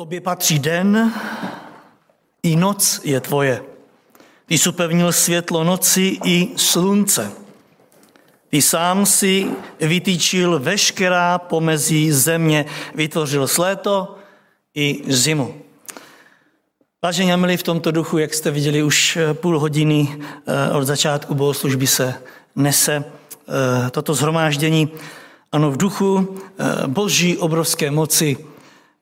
Tobě 0.00 0.20
patří 0.20 0.58
den, 0.58 1.12
i 2.42 2.56
noc 2.56 3.00
je 3.04 3.20
tvoje. 3.20 3.62
Ty 4.46 4.58
jsi 4.58 4.68
upevnil 4.68 5.12
světlo 5.12 5.64
noci 5.64 6.18
i 6.24 6.48
slunce. 6.56 7.32
Ty 8.48 8.62
sám 8.62 9.06
si 9.06 9.46
vytýčil 9.80 10.58
veškerá 10.58 11.38
pomezí 11.38 12.12
země, 12.12 12.64
vytvořil 12.94 13.46
léto 13.58 14.16
i 14.74 15.02
zimu. 15.08 15.54
Vážení 17.02 17.32
a 17.32 17.36
milí, 17.36 17.56
v 17.56 17.62
tomto 17.62 17.90
duchu, 17.90 18.18
jak 18.18 18.34
jste 18.34 18.50
viděli, 18.50 18.82
už 18.82 19.18
půl 19.32 19.58
hodiny 19.58 20.08
eh, 20.18 20.72
od 20.72 20.84
začátku 20.84 21.34
bohoslužby 21.34 21.86
se 21.86 22.14
nese 22.56 23.04
eh, 23.04 23.90
toto 23.90 24.14
zhromáždění. 24.14 24.88
Ano, 25.52 25.70
v 25.70 25.76
duchu 25.76 26.38
eh, 26.38 26.86
boží 26.86 27.38
obrovské 27.38 27.90
moci, 27.90 28.49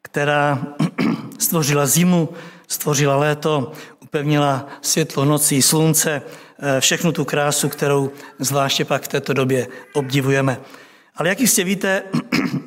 která 0.03 0.67
stvořila 1.39 1.87
zimu, 1.87 2.29
stvořila 2.69 3.17
léto, 3.17 3.73
upevnila 4.03 4.69
světlo 4.83 5.25
nocí, 5.25 5.63
slunce, 5.63 6.23
eh, 6.59 6.81
všechnu 6.81 7.13
tu 7.13 7.25
krásu, 7.25 7.69
kterou 7.69 8.11
zvláště 8.39 8.85
pak 8.85 9.03
v 9.03 9.09
této 9.09 9.33
době 9.33 9.69
obdivujeme. 9.95 10.61
Ale 11.17 11.29
jak 11.29 11.41
jistě 11.41 11.65
víte, 11.65 12.03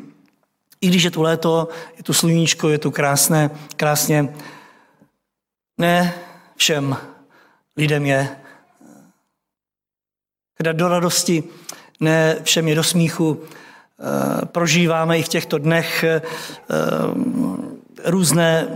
i 0.81 0.87
když 0.87 1.03
je 1.03 1.11
tu 1.11 1.21
léto, 1.21 1.67
je 1.97 2.03
tu 2.03 2.13
sluníčko, 2.13 2.69
je 2.69 2.77
tu 2.77 2.91
krásné, 2.91 3.49
krásně, 3.75 4.33
ne 5.77 6.13
všem 6.55 6.97
lidem 7.77 8.05
je 8.05 8.37
teda 10.57 10.71
do 10.71 10.87
radosti, 10.87 11.43
ne 11.99 12.37
všem 12.43 12.67
je 12.67 12.75
do 12.75 12.83
smíchu. 12.83 13.43
Eh, 14.03 14.45
prožíváme 14.45 15.19
i 15.19 15.23
v 15.23 15.27
těchto 15.27 15.57
dnech 15.57 16.03
eh, 16.03 16.21
různé 18.05 18.67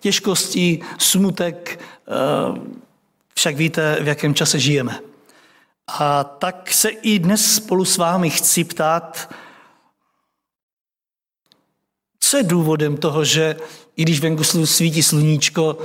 těžkosti, 0.00 0.80
smutek, 0.98 1.80
eh, 2.08 2.60
však 3.34 3.56
víte, 3.56 3.98
v 4.00 4.08
jakém 4.08 4.34
čase 4.34 4.58
žijeme. 4.58 5.00
A 5.98 6.24
tak 6.24 6.72
se 6.72 6.88
i 6.88 7.18
dnes 7.18 7.54
spolu 7.54 7.84
s 7.84 7.96
vámi 7.96 8.30
chci 8.30 8.64
ptát, 8.64 9.34
co 12.20 12.36
je 12.36 12.42
důvodem 12.42 12.96
toho, 12.96 13.24
že 13.24 13.56
i 13.96 14.02
když 14.02 14.20
venku 14.20 14.44
svítí 14.44 15.02
sluníčko, 15.02 15.78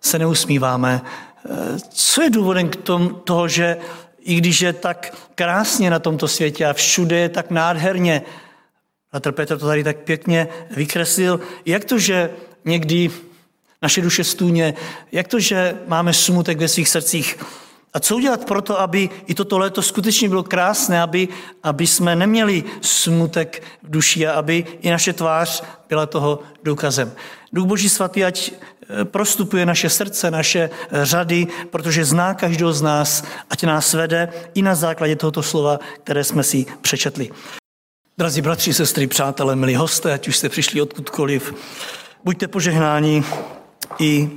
se 0.00 0.18
neusmíváme. 0.18 1.02
Co 1.88 2.22
je 2.22 2.30
důvodem 2.30 2.68
k 2.68 2.76
tomu, 2.76 3.08
toho, 3.10 3.48
že 3.48 3.76
i 4.24 4.34
když 4.34 4.60
je 4.60 4.72
tak 4.72 5.14
krásně 5.34 5.90
na 5.90 5.98
tomto 5.98 6.28
světě 6.28 6.66
a 6.66 6.72
všude 6.72 7.18
je 7.18 7.28
tak 7.28 7.50
nádherně, 7.50 8.22
a 9.12 9.20
Petr 9.20 9.58
to 9.58 9.66
tady 9.66 9.84
tak 9.84 9.96
pěkně 9.96 10.48
vykreslil, 10.76 11.40
jak 11.66 11.84
to, 11.84 11.98
že 11.98 12.30
někdy 12.64 13.10
naše 13.82 14.00
duše 14.00 14.24
stůně, 14.24 14.74
jak 15.12 15.28
to, 15.28 15.40
že 15.40 15.74
máme 15.86 16.12
smutek 16.12 16.58
ve 16.58 16.68
svých 16.68 16.88
srdcích. 16.88 17.38
A 17.94 18.00
co 18.00 18.16
udělat 18.16 18.44
pro 18.44 18.62
to, 18.62 18.80
aby 18.80 19.10
i 19.26 19.34
toto 19.34 19.58
léto 19.58 19.82
skutečně 19.82 20.28
bylo 20.28 20.42
krásné, 20.42 21.02
aby, 21.02 21.28
aby 21.62 21.86
jsme 21.86 22.16
neměli 22.16 22.64
smutek 22.80 23.62
v 23.82 23.90
duši 23.90 24.26
a 24.26 24.32
aby 24.32 24.64
i 24.80 24.90
naše 24.90 25.12
tvář 25.12 25.62
byla 25.88 26.06
toho 26.06 26.38
důkazem. 26.62 27.12
Duch 27.52 27.66
Boží 27.66 27.88
svatý, 27.88 28.24
ať 28.24 28.52
eh, 28.52 29.04
prostupuje 29.04 29.66
naše 29.66 29.88
srdce, 29.90 30.30
naše 30.30 30.70
eh, 30.90 31.04
řady, 31.04 31.46
protože 31.70 32.04
zná 32.04 32.34
každého 32.34 32.72
z 32.72 32.82
nás, 32.82 33.24
ať 33.50 33.64
nás 33.64 33.94
vede 33.94 34.28
i 34.54 34.62
na 34.62 34.74
základě 34.74 35.16
tohoto 35.16 35.42
slova, 35.42 35.78
které 36.04 36.24
jsme 36.24 36.42
si 36.42 36.66
přečetli. 36.80 37.30
Drazí 38.18 38.42
bratři, 38.42 38.74
sestry, 38.74 39.06
přátelé, 39.06 39.56
milí 39.56 39.74
hosté, 39.74 40.12
ať 40.12 40.28
už 40.28 40.36
jste 40.36 40.48
přišli 40.48 40.82
odkudkoliv, 40.82 41.54
buďte 42.24 42.48
požehnáni 42.48 43.24
i 43.98 44.30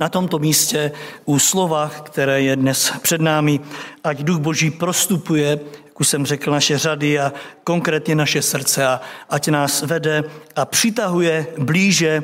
na 0.00 0.08
tomto 0.08 0.38
místě 0.38 0.92
u 1.24 1.38
slova, 1.38 1.90
které 2.02 2.42
je 2.42 2.56
dnes 2.56 2.92
před 3.02 3.20
námi, 3.20 3.60
ať 4.04 4.22
Duch 4.22 4.38
Boží 4.38 4.70
prostupuje, 4.70 5.60
jak 5.84 6.00
už 6.00 6.08
jsem 6.08 6.26
řekl, 6.26 6.50
naše 6.50 6.78
řady 6.78 7.18
a 7.18 7.32
konkrétně 7.64 8.14
naše 8.14 8.42
srdce 8.42 8.86
a 8.86 9.00
ať 9.30 9.48
nás 9.48 9.82
vede 9.82 10.24
a 10.56 10.64
přitahuje 10.64 11.46
blíže 11.58 12.22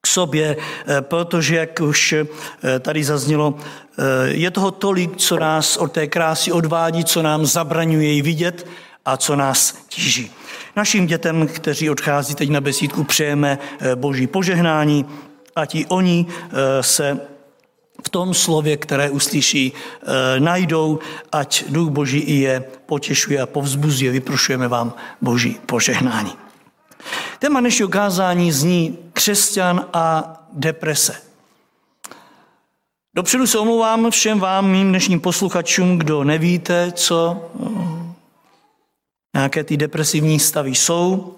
k 0.00 0.06
sobě, 0.06 0.56
eh, 0.56 1.00
protože, 1.00 1.56
jak 1.56 1.80
už 1.80 2.12
eh, 2.12 2.26
tady 2.80 3.04
zaznělo, 3.04 3.54
eh, 3.58 4.02
je 4.28 4.50
toho 4.50 4.70
tolik, 4.70 5.16
co 5.16 5.38
nás 5.38 5.76
od 5.76 5.92
té 5.92 6.06
krásy 6.06 6.52
odvádí, 6.52 7.04
co 7.04 7.22
nám 7.22 7.46
zabraňuje 7.46 8.08
ji 8.08 8.22
vidět 8.22 8.66
a 9.04 9.16
co 9.16 9.36
nás 9.36 9.74
tíží. 9.88 10.30
Našim 10.76 11.06
dětem, 11.06 11.48
kteří 11.48 11.90
odchází 11.90 12.34
teď 12.34 12.50
na 12.50 12.60
besídku, 12.60 13.04
přejeme 13.04 13.58
boží 13.94 14.26
požehnání, 14.26 15.06
ať 15.56 15.74
i 15.74 15.86
oni 15.86 16.26
eh, 16.28 16.82
se 16.82 17.20
v 18.06 18.08
tom 18.08 18.34
slově, 18.34 18.76
které 18.76 19.10
uslyší, 19.10 19.72
eh, 19.72 20.40
najdou, 20.40 20.98
ať 21.32 21.64
Duch 21.68 21.90
Boží 21.90 22.18
i 22.18 22.34
je 22.40 22.64
potěšuje 22.86 23.40
a 23.40 23.46
povzbuzuje. 23.46 24.10
Vyprošujeme 24.10 24.68
vám 24.68 24.94
Boží 25.20 25.58
požehnání. 25.66 26.32
Téma 27.38 27.60
dnešního 27.60 27.88
kázání 27.88 28.52
zní 28.52 28.98
křesťan 29.12 29.86
a 29.92 30.36
deprese. 30.52 31.22
Dopředu 33.14 33.46
se 33.46 33.58
omlouvám 33.58 34.10
všem 34.10 34.40
vám, 34.40 34.70
mým 34.70 34.88
dnešním 34.88 35.20
posluchačům, 35.20 35.98
kdo 35.98 36.24
nevíte, 36.24 36.92
co 36.92 37.50
eh, 37.54 38.14
nějaké 39.34 39.64
ty 39.64 39.76
depresivní 39.76 40.40
stavy 40.40 40.70
jsou. 40.70 41.35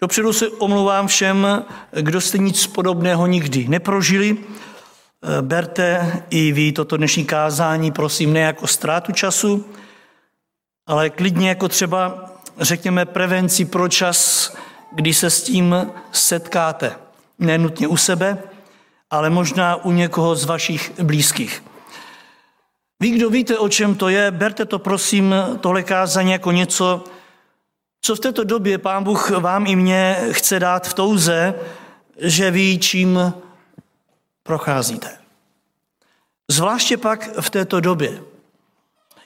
Dopředu 0.00 0.32
se 0.32 0.48
omlouvám 0.48 1.06
všem, 1.06 1.64
kdo 2.00 2.20
jste 2.20 2.38
nic 2.38 2.66
podobného 2.66 3.26
nikdy 3.26 3.68
neprožili. 3.68 4.36
Berte 5.40 6.22
i 6.30 6.52
vy 6.52 6.72
toto 6.72 6.96
dnešní 6.96 7.24
kázání, 7.24 7.92
prosím, 7.92 8.32
ne 8.32 8.40
jako 8.40 8.66
ztrátu 8.66 9.12
času, 9.12 9.66
ale 10.86 11.10
klidně 11.10 11.48
jako 11.48 11.68
třeba, 11.68 12.30
řekněme, 12.60 13.04
prevenci 13.04 13.64
pro 13.64 13.88
čas, 13.88 14.52
kdy 14.92 15.14
se 15.14 15.30
s 15.30 15.42
tím 15.42 15.92
setkáte. 16.12 16.96
Nenutně 17.38 17.88
u 17.88 17.96
sebe, 17.96 18.38
ale 19.10 19.30
možná 19.30 19.76
u 19.76 19.92
někoho 19.92 20.34
z 20.34 20.44
vašich 20.44 21.00
blízkých. 21.02 21.64
Vy, 23.00 23.10
kdo 23.10 23.30
víte, 23.30 23.58
o 23.58 23.68
čem 23.68 23.94
to 23.94 24.08
je, 24.08 24.30
berte 24.30 24.64
to 24.64 24.78
prosím, 24.78 25.34
tohle 25.60 25.82
kázání 25.82 26.32
jako 26.32 26.52
něco, 26.52 27.04
co 28.06 28.16
v 28.16 28.20
této 28.20 28.44
době 28.44 28.78
Pán 28.78 29.04
Bůh 29.04 29.30
vám 29.30 29.66
i 29.66 29.76
mně 29.76 30.16
chce 30.30 30.60
dát 30.60 30.88
v 30.88 30.94
touze, 30.94 31.54
že 32.18 32.50
ví, 32.50 32.78
čím 32.78 33.32
procházíte. 34.42 35.10
Zvláště 36.48 36.96
pak 36.96 37.28
v 37.40 37.50
této 37.50 37.80
době. 37.80 38.22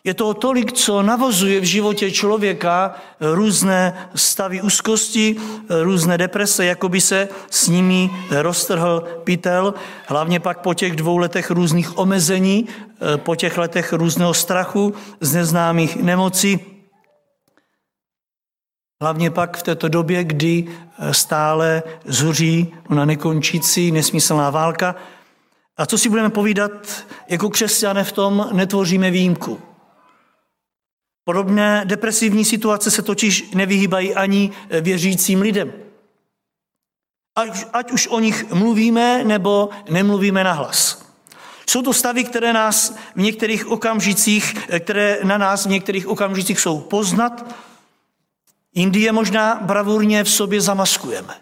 Je 0.05 0.15
to 0.15 0.35
tolik, 0.35 0.73
co 0.73 1.03
navozuje 1.03 1.61
v 1.61 1.65
životě 1.65 2.11
člověka 2.11 2.95
různé 3.21 4.09
stavy 4.15 4.63
úzkosti, 4.63 5.37
různé 5.83 6.19
deprese, 6.19 6.65
jako 6.65 6.89
by 6.89 7.01
se 7.01 7.29
s 7.51 7.69
nimi 7.69 8.11
roztrhl 8.31 9.05
pytel, 9.25 9.75
hlavně 10.07 10.41
pak 10.41 10.61
po 10.61 10.75
těch 10.75 10.97
dvou 10.97 11.17
letech 11.17 11.51
různých 11.51 11.99
omezení, 11.99 12.69
po 13.17 13.37
těch 13.37 13.59
letech 13.59 13.93
různého 13.93 14.35
strachu 14.35 14.95
z 15.21 15.35
neznámých 15.35 15.97
nemocí, 15.97 16.70
Hlavně 19.03 19.31
pak 19.31 19.57
v 19.57 19.63
této 19.63 19.89
době, 19.89 20.25
kdy 20.25 20.65
eh, 20.69 21.15
stále 21.15 21.83
zuří 22.05 22.75
na 22.89 23.05
nekončící 23.05 23.93
nesmyslná 23.93 24.51
válka. 24.51 24.95
A 25.77 25.87
co 25.87 25.99
si 25.99 26.09
budeme 26.09 26.31
povídat, 26.31 27.07
jako 27.29 27.51
křesťané 27.51 28.05
v 28.05 28.13
tom 28.13 28.49
netvoříme 28.53 29.11
výjimku. 29.11 29.61
Podobné 31.25 31.83
depresivní 31.85 32.45
situace 32.45 32.91
se 32.91 33.03
totiž 33.03 33.51
nevyhýbají 33.55 34.15
ani 34.15 34.51
eh, 34.71 34.81
věřícím 34.81 35.41
lidem. 35.41 35.73
Ať, 37.37 37.65
ať 37.73 37.93
už 37.93 38.07
o 38.07 38.21
nich 38.21 38.53
mluvíme 38.53 39.25
nebo 39.25 39.71
nemluvíme 39.91 40.45
nahlas. 40.45 41.07
Jsou 41.71 41.83
to 41.83 41.93
stavy, 41.93 42.25
které 42.25 42.53
nás 42.53 42.97
v 43.17 43.21
některých 43.21 43.67
okamžicích, 43.67 44.67
eh, 44.69 44.81
které 44.81 45.19
na 45.25 45.39
nás 45.39 45.67
v 45.67 45.71
některých 45.71 46.09
okamžicích 46.09 46.61
jsou 46.61 46.81
poznat, 46.81 47.70
Indie 48.75 49.13
možná 49.13 49.59
bravurně 49.63 50.25
v 50.25 50.31
sobě 50.31 50.61
zamaskujeme. 50.61 51.35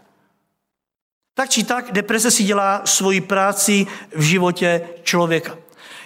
Tak 1.35 1.51
či 1.51 1.65
tak 1.65 1.93
deprese 1.93 2.31
si 2.31 2.45
dělá 2.45 2.83
svoji 2.85 3.21
práci 3.21 3.87
v 4.17 4.23
životě 4.23 4.89
člověka. 5.03 5.57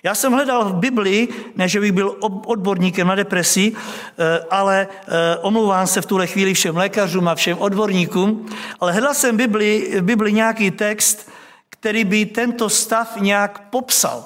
Já 0.05 0.15
jsem 0.15 0.33
hledal 0.33 0.65
v 0.65 0.75
Biblii, 0.75 1.29
ne 1.57 1.69
že 1.69 1.81
bych 1.81 1.93
byl 1.93 2.17
odborníkem 2.47 3.07
na 3.07 3.15
depresi, 3.15 3.73
eh, 3.73 4.45
ale 4.51 4.89
eh, 4.91 5.37
omlouvám 5.37 5.87
se 5.87 6.01
v 6.01 6.07
tuhle 6.07 6.27
chvíli 6.27 6.55
všem 6.55 6.77
lékařům 6.77 7.29
a 7.29 7.35
všem 7.35 7.59
odborníkům, 7.59 8.49
ale 8.81 8.93
hledal 8.93 9.15
jsem 9.15 9.35
v 9.35 9.39
Biblii, 9.39 10.01
v 10.01 10.05
Biblii 10.05 10.35
nějaký 10.35 10.71
text, 10.71 11.31
který 11.69 12.05
by 12.05 12.27
tento 12.27 12.69
stav 12.69 13.17
nějak 13.17 13.71
popsal. 13.71 14.25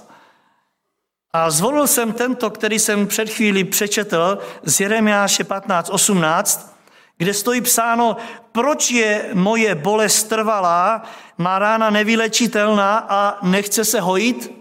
A 1.32 1.50
zvolil 1.50 1.86
jsem 1.86 2.12
tento, 2.12 2.50
který 2.50 2.78
jsem 2.78 3.06
před 3.06 3.30
chvíli 3.30 3.64
přečetl 3.64 4.38
z 4.62 4.80
Jeremiáše 4.80 5.44
15.18, 5.44 6.75
kde 7.16 7.34
stojí 7.34 7.60
psáno, 7.60 8.16
proč 8.52 8.90
je 8.90 9.30
moje 9.32 9.74
bolest 9.74 10.24
trvalá, 10.24 11.02
má 11.38 11.58
rána 11.58 11.90
nevylečitelná 11.90 12.98
a 13.08 13.38
nechce 13.46 13.84
se 13.84 14.00
hojit? 14.00 14.52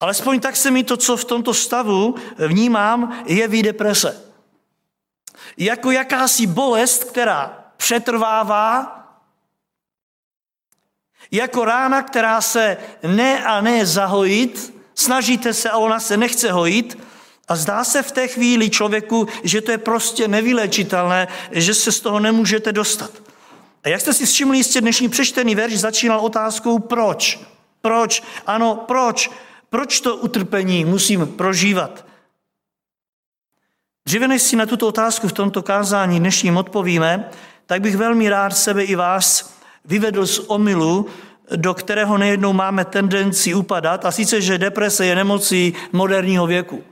Alespoň 0.00 0.40
tak 0.40 0.56
se 0.56 0.70
mi 0.70 0.84
to, 0.84 0.96
co 0.96 1.16
v 1.16 1.24
tomto 1.24 1.54
stavu 1.54 2.14
vnímám, 2.36 3.22
je 3.26 3.62
deprese. 3.62 4.22
Jako 5.56 5.90
jakási 5.90 6.46
bolest, 6.46 7.04
která 7.04 7.64
přetrvává, 7.76 8.92
jako 11.30 11.64
rána, 11.64 12.02
která 12.02 12.40
se 12.40 12.76
ne 13.02 13.44
a 13.44 13.60
ne 13.60 13.86
zahojit, 13.86 14.74
snažíte 14.94 15.54
se 15.54 15.70
a 15.70 15.76
ona 15.76 16.00
se 16.00 16.16
nechce 16.16 16.52
hojit 16.52 17.05
a 17.48 17.56
zdá 17.56 17.84
se 17.84 18.02
v 18.02 18.12
té 18.12 18.28
chvíli 18.28 18.70
člověku, 18.70 19.28
že 19.42 19.60
to 19.60 19.70
je 19.70 19.78
prostě 19.78 20.28
nevylečitelné, 20.28 21.28
že 21.50 21.74
se 21.74 21.92
z 21.92 22.00
toho 22.00 22.20
nemůžete 22.20 22.72
dostat. 22.72 23.10
A 23.84 23.88
jak 23.88 24.00
jste 24.00 24.12
si 24.12 24.26
všimli, 24.26 24.56
jistě 24.56 24.80
dnešní 24.80 25.08
přečtený 25.08 25.54
verš 25.54 25.78
začínal 25.78 26.20
otázkou 26.20 26.78
proč. 26.78 27.40
Proč? 27.80 28.22
Ano, 28.46 28.84
proč? 28.86 29.30
Proč 29.70 30.00
to 30.00 30.16
utrpení 30.16 30.84
musím 30.84 31.26
prožívat? 31.26 32.06
Dříve 34.06 34.28
než 34.28 34.42
si 34.42 34.56
na 34.56 34.66
tuto 34.66 34.88
otázku 34.88 35.28
v 35.28 35.32
tomto 35.32 35.62
kázání 35.62 36.20
dnešním 36.20 36.56
odpovíme, 36.56 37.30
tak 37.66 37.80
bych 37.80 37.96
velmi 37.96 38.28
rád 38.28 38.56
sebe 38.56 38.84
i 38.84 38.94
vás 38.94 39.54
vyvedl 39.84 40.26
z 40.26 40.38
omylu, 40.38 41.06
do 41.56 41.74
kterého 41.74 42.18
nejednou 42.18 42.52
máme 42.52 42.84
tendenci 42.84 43.54
upadat, 43.54 44.04
a 44.04 44.10
sice, 44.10 44.40
že 44.40 44.58
deprese 44.58 45.06
je 45.06 45.14
nemocí 45.14 45.74
moderního 45.92 46.46
věku. 46.46 46.84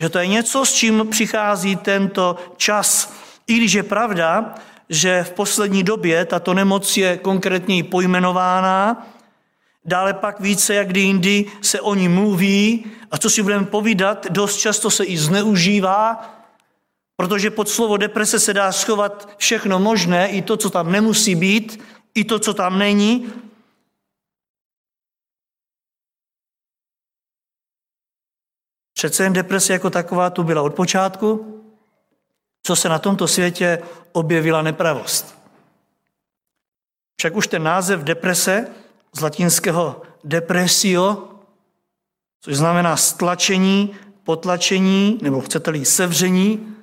Že 0.00 0.08
to 0.08 0.18
je 0.18 0.26
něco, 0.26 0.64
s 0.64 0.72
čím 0.72 1.06
přichází 1.10 1.76
tento 1.76 2.36
čas. 2.56 3.14
I 3.46 3.56
když 3.56 3.72
je 3.72 3.82
pravda, 3.82 4.54
že 4.88 5.24
v 5.24 5.30
poslední 5.30 5.82
době 5.82 6.24
tato 6.24 6.54
nemoc 6.54 6.96
je 6.96 7.16
konkrétně 7.16 7.84
pojmenována, 7.84 9.06
dále 9.84 10.14
pak 10.14 10.40
více 10.40 10.74
jak 10.74 10.88
kdy 10.88 11.00
jindy 11.00 11.44
se 11.62 11.80
o 11.80 11.94
ní 11.94 12.08
mluví 12.08 12.84
a 13.10 13.18
co 13.18 13.30
si 13.30 13.42
budeme 13.42 13.66
povídat, 13.66 14.26
dost 14.30 14.56
často 14.56 14.90
se 14.90 15.04
i 15.04 15.18
zneužívá, 15.18 16.34
protože 17.16 17.50
pod 17.50 17.68
slovo 17.68 17.96
deprese 17.96 18.38
se 18.40 18.54
dá 18.54 18.72
schovat 18.72 19.28
všechno 19.36 19.78
možné, 19.78 20.28
i 20.28 20.42
to, 20.42 20.56
co 20.56 20.70
tam 20.70 20.92
nemusí 20.92 21.34
být, 21.34 21.80
i 22.14 22.24
to, 22.24 22.38
co 22.38 22.54
tam 22.54 22.78
není. 22.78 23.26
Přece 28.98 29.22
jen 29.22 29.32
deprese 29.32 29.72
jako 29.72 29.90
taková 29.90 30.30
tu 30.30 30.42
byla 30.42 30.62
od 30.62 30.74
počátku, 30.74 31.62
co 32.62 32.76
se 32.76 32.88
na 32.88 32.98
tomto 32.98 33.28
světě 33.28 33.82
objevila 34.12 34.62
nepravost. 34.62 35.38
Však 37.18 37.36
už 37.36 37.46
ten 37.46 37.62
název 37.62 38.00
deprese 38.00 38.66
z 39.16 39.20
latinského 39.20 40.02
depresio, 40.24 41.28
což 42.40 42.56
znamená 42.56 42.96
stlačení, 42.96 43.96
potlačení, 44.24 45.18
nebo 45.22 45.40
chcete-li 45.40 45.84
sevření, 45.84 46.76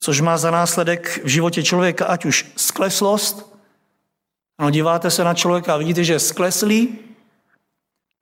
což 0.00 0.20
má 0.20 0.38
za 0.38 0.50
následek 0.50 1.24
v 1.24 1.28
životě 1.28 1.62
člověka 1.62 2.06
ať 2.06 2.24
už 2.24 2.52
skleslost, 2.56 3.56
no 4.60 4.70
díváte 4.70 5.10
se 5.10 5.24
na 5.24 5.34
člověka 5.34 5.74
a 5.74 5.76
vidíte, 5.76 6.04
že 6.04 6.12
je 6.12 6.20
skleslý, 6.20 6.98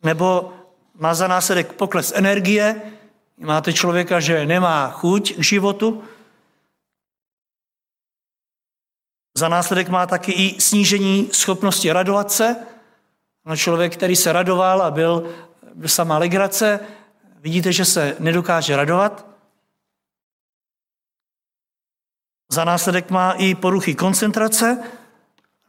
nebo 0.02 0.52
má 0.98 1.14
za 1.14 1.28
následek 1.28 1.72
pokles 1.72 2.12
energie, 2.16 2.82
máte 3.38 3.72
člověka, 3.72 4.20
že 4.20 4.46
nemá 4.46 4.90
chuť 4.90 5.34
k 5.36 5.42
životu, 5.42 6.02
za 9.36 9.48
následek 9.48 9.88
má 9.88 10.06
taky 10.06 10.32
i 10.32 10.60
snížení 10.60 11.28
schopnosti 11.32 11.92
radovat 11.92 12.32
se. 12.32 12.56
No 13.44 13.56
člověk, 13.56 13.96
který 13.96 14.16
se 14.16 14.32
radoval 14.32 14.82
a 14.82 14.90
byl, 14.90 15.34
byl 15.74 15.88
sama 15.88 16.18
legrace, 16.18 16.80
vidíte, 17.40 17.72
že 17.72 17.84
se 17.84 18.16
nedokáže 18.18 18.76
radovat. 18.76 19.26
Za 22.52 22.64
následek 22.64 23.10
má 23.10 23.32
i 23.32 23.54
poruchy 23.54 23.94
koncentrace, 23.94 24.82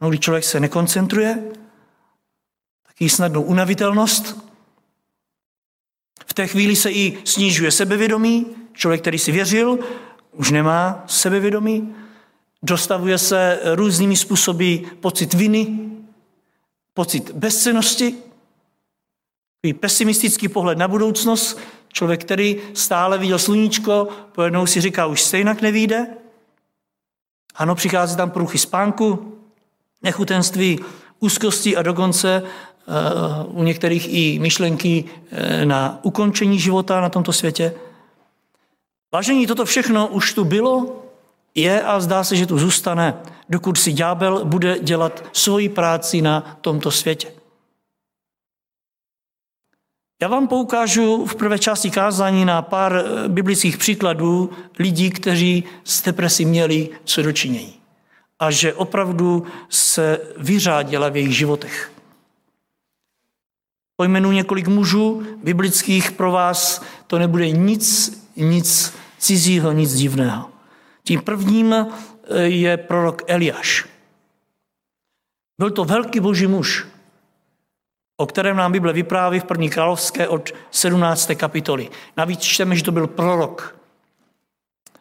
no, 0.00 0.08
když 0.08 0.20
člověk 0.20 0.44
se 0.44 0.60
nekoncentruje, 0.60 1.42
taky 2.86 3.10
snadnou 3.10 3.42
unavitelnost. 3.42 4.37
Té 6.38 6.46
chvíli 6.46 6.76
se 6.76 6.90
i 6.90 7.18
snižuje 7.24 7.70
sebevědomí. 7.70 8.46
Člověk, 8.72 9.00
který 9.00 9.18
si 9.18 9.32
věřil, 9.32 9.78
už 10.32 10.50
nemá 10.50 11.04
sebevědomí. 11.06 11.94
Dostavuje 12.62 13.18
se 13.18 13.60
různými 13.74 14.16
způsoby 14.16 14.76
pocit 15.00 15.34
viny, 15.34 15.78
pocit 16.94 17.30
bezcenosti, 17.30 18.14
pesimistický 19.80 20.48
pohled 20.48 20.78
na 20.78 20.88
budoucnost. 20.88 21.58
Člověk, 21.92 22.24
který 22.24 22.60
stále 22.74 23.18
viděl 23.18 23.38
sluníčko, 23.38 24.08
pojednou 24.32 24.66
si 24.66 24.80
říká, 24.80 25.06
už 25.06 25.22
stejně 25.22 25.56
nevíde. 25.60 26.06
Ano, 27.54 27.74
přichází 27.74 28.16
tam 28.16 28.30
průchy 28.30 28.58
spánku, 28.58 29.38
nechutenství, 30.02 30.78
úzkosti 31.20 31.76
a 31.76 31.82
dokonce 31.82 32.42
u 33.46 33.62
některých 33.62 34.08
i 34.14 34.38
myšlenky 34.38 35.04
uh, 35.04 35.38
na 35.64 35.98
ukončení 36.02 36.58
života 36.60 37.00
na 37.00 37.08
tomto 37.08 37.32
světě. 37.32 37.74
Vážení, 39.12 39.46
toto 39.46 39.64
všechno 39.64 40.06
už 40.06 40.32
tu 40.32 40.44
bylo, 40.44 41.02
je 41.54 41.82
a 41.82 42.00
zdá 42.00 42.24
se, 42.24 42.36
že 42.36 42.46
tu 42.46 42.58
zůstane, 42.58 43.14
dokud 43.48 43.78
si 43.78 43.92
ďábel 43.92 44.44
bude 44.44 44.78
dělat 44.78 45.24
svoji 45.32 45.68
práci 45.68 46.22
na 46.22 46.58
tomto 46.60 46.90
světě. 46.90 47.32
Já 50.22 50.28
vám 50.28 50.48
poukážu 50.48 51.26
v 51.26 51.34
prvé 51.34 51.58
části 51.58 51.90
kázání 51.90 52.44
na 52.44 52.62
pár 52.62 52.96
eh, 52.96 53.28
biblických 53.28 53.78
příkladů 53.78 54.50
lidí, 54.78 55.10
kteří 55.10 55.64
s 55.84 56.02
depresí 56.02 56.44
měli 56.44 56.88
co 57.04 57.22
dočinění 57.22 57.74
a 58.38 58.50
že 58.50 58.74
opravdu 58.74 59.46
se 59.68 60.20
vyřádila 60.36 61.08
v 61.08 61.16
jejich 61.16 61.36
životech. 61.36 61.90
Pojmenu 64.00 64.32
několik 64.32 64.68
mužů 64.68 65.26
biblických 65.42 66.12
pro 66.12 66.32
vás, 66.32 66.82
to 67.06 67.18
nebude 67.18 67.50
nic, 67.50 68.12
nic 68.36 68.94
cizího, 69.18 69.72
nic 69.72 69.94
divného. 69.94 70.50
Tím 71.04 71.22
prvním 71.22 71.74
eh, 71.74 71.86
je 72.42 72.76
prorok 72.76 73.22
Eliáš. 73.26 73.86
Byl 75.58 75.70
to 75.70 75.84
velký 75.84 76.20
boží 76.20 76.46
muž, 76.46 76.86
o 78.16 78.26
kterém 78.26 78.56
nám 78.56 78.72
Bible 78.72 78.92
vypráví 78.92 79.40
v 79.40 79.44
první 79.44 79.70
královské 79.70 80.28
od 80.28 80.50
17. 80.70 81.30
kapitoly. 81.36 81.90
Navíc 82.16 82.40
čteme, 82.40 82.76
že 82.76 82.84
to 82.84 82.92
byl 82.92 83.06
prorok. 83.06 83.76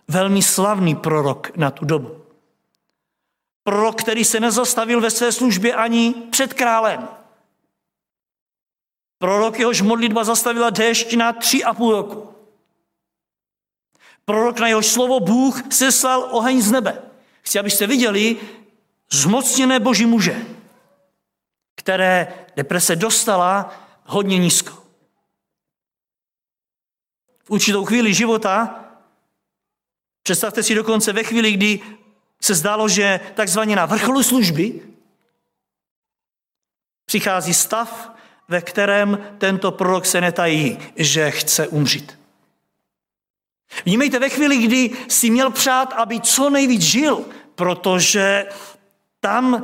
Velmi 0.07 0.41
slavný 0.41 0.95
prorok 0.95 1.57
na 1.57 1.71
tu 1.71 1.85
dobu. 1.85 2.21
Prorok, 3.63 4.01
který 4.01 4.25
se 4.25 4.39
nezastavil 4.39 5.01
ve 5.01 5.11
své 5.11 5.31
službě 5.31 5.73
ani 5.73 6.13
před 6.31 6.53
králem. 6.53 7.16
Prorok, 9.17 9.59
jehož 9.59 9.81
modlitba 9.81 10.23
zastavila 10.23 10.69
déšť 10.69 11.13
na 11.13 11.33
tři 11.33 11.63
a 11.63 11.73
půl 11.73 11.91
roku. 11.91 12.33
Prorok, 14.25 14.59
na 14.59 14.67
jehož 14.67 14.87
slovo 14.87 15.19
Bůh 15.19 15.73
seslal 15.73 16.29
oheň 16.31 16.61
z 16.61 16.71
nebe. 16.71 17.01
Chci, 17.41 17.59
abyste 17.59 17.87
viděli 17.87 18.37
zmocněné 19.11 19.79
boží 19.79 20.05
muže, 20.05 20.45
které 21.75 22.45
deprese 22.55 22.95
dostala 22.95 23.73
hodně 24.05 24.37
nízko. 24.37 24.83
V 27.43 27.51
určitou 27.51 27.85
chvíli 27.85 28.13
života, 28.13 28.85
představte 30.23 30.63
si 30.63 30.75
dokonce 30.75 31.13
ve 31.13 31.23
chvíli, 31.23 31.51
kdy 31.51 31.79
se 32.41 32.55
zdálo, 32.55 32.89
že 32.89 33.19
takzvaně 33.35 33.75
na 33.75 33.85
vrcholu 33.85 34.23
služby 34.23 34.93
přichází 37.05 37.53
stav, 37.53 38.17
ve 38.47 38.61
kterém 38.61 39.17
tento 39.37 39.71
prorok 39.71 40.05
se 40.05 40.21
netají, 40.21 40.77
že 40.95 41.31
chce 41.31 41.67
umřít. 41.67 42.19
Vnímejte, 43.85 44.19
ve 44.19 44.29
chvíli, 44.29 44.57
kdy 44.57 44.91
si 45.07 45.29
měl 45.29 45.51
přát, 45.51 45.93
aby 45.93 46.19
co 46.19 46.49
nejvíc 46.49 46.81
žil, 46.81 47.25
protože 47.55 48.45
tam 49.19 49.63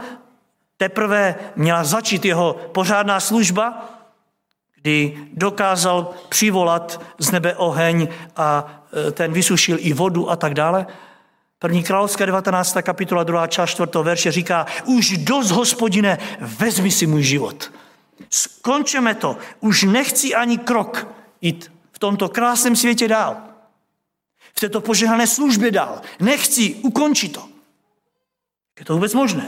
teprve 0.78 1.36
měla 1.56 1.84
začít 1.84 2.26
jeho 2.26 2.54
pořádná 2.54 3.20
služba, 3.20 3.90
kdy 4.82 5.18
dokázal 5.34 6.14
přivolat 6.30 7.02
z 7.20 7.32
nebe 7.32 7.56
oheň 7.56 8.08
a 8.36 8.82
e, 9.08 9.12
ten 9.12 9.34
vysušil 9.34 9.78
i 9.80 9.94
vodu 9.94 10.30
a 10.30 10.36
tak 10.36 10.54
dále. 10.54 10.88
První 11.60 11.84
královská 11.84 12.26
19. 12.26 12.78
kapitola 12.82 13.24
2. 13.24 13.48
část 13.48 13.70
4. 13.70 13.92
verše 14.04 14.32
říká, 14.32 14.66
už 14.86 15.18
dost, 15.18 15.52
hospodine, 15.52 16.18
vezmi 16.40 16.92
si 16.92 17.08
můj 17.08 17.24
život. 17.24 17.72
Skončeme 18.30 19.16
to. 19.16 19.38
Už 19.60 19.84
nechci 19.84 20.36
ani 20.36 20.58
krok 20.58 21.08
jít 21.42 21.72
v 21.92 22.00
tomto 22.00 22.30
krásném 22.30 22.76
světě 22.76 23.08
dál. 23.08 23.38
v 24.56 24.60
této 24.60 24.82
požehnané 24.82 25.28
službě 25.28 25.72
dál. 25.72 26.02
Nechci, 26.20 26.76
ukončit 26.76 27.30
to. 27.30 27.50
Je 28.80 28.86
to 28.86 28.94
vůbec 28.94 29.14
možné? 29.14 29.48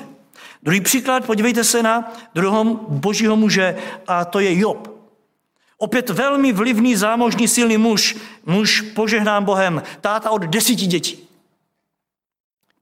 Druhý 0.64 0.82
příklad, 0.82 1.26
podívejte 1.26 1.64
se 1.64 1.84
na 1.84 2.14
druhého 2.36 2.64
božího 2.88 3.36
muže 3.36 3.78
a 4.08 4.26
to 4.26 4.40
je 4.40 4.60
Job. 4.60 4.96
Opět 5.78 6.10
velmi 6.10 6.54
vlivný, 6.54 6.96
zámožný, 6.96 7.48
silný 7.48 7.78
muž, 7.78 8.16
muž 8.46 8.82
požehnán 8.82 9.44
Bohem, 9.44 9.84
táta 10.02 10.32
od 10.32 10.42
desíti 10.42 10.86
dětí. 10.86 11.25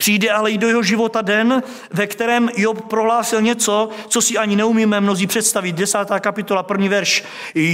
Přijde 0.03 0.31
ale 0.31 0.51
i 0.51 0.57
do 0.57 0.67
jeho 0.67 0.83
života 0.83 1.21
den, 1.21 1.63
ve 1.91 2.07
kterém 2.07 2.49
Job 2.57 2.89
prohlásil 2.89 3.41
něco, 3.41 3.89
co 4.07 4.21
si 4.21 4.37
ani 4.37 4.55
neumíme 4.55 5.01
mnozí 5.01 5.27
představit. 5.27 5.75
Desátá 5.75 6.19
kapitola, 6.19 6.63
první 6.63 6.89
verš. 6.89 7.23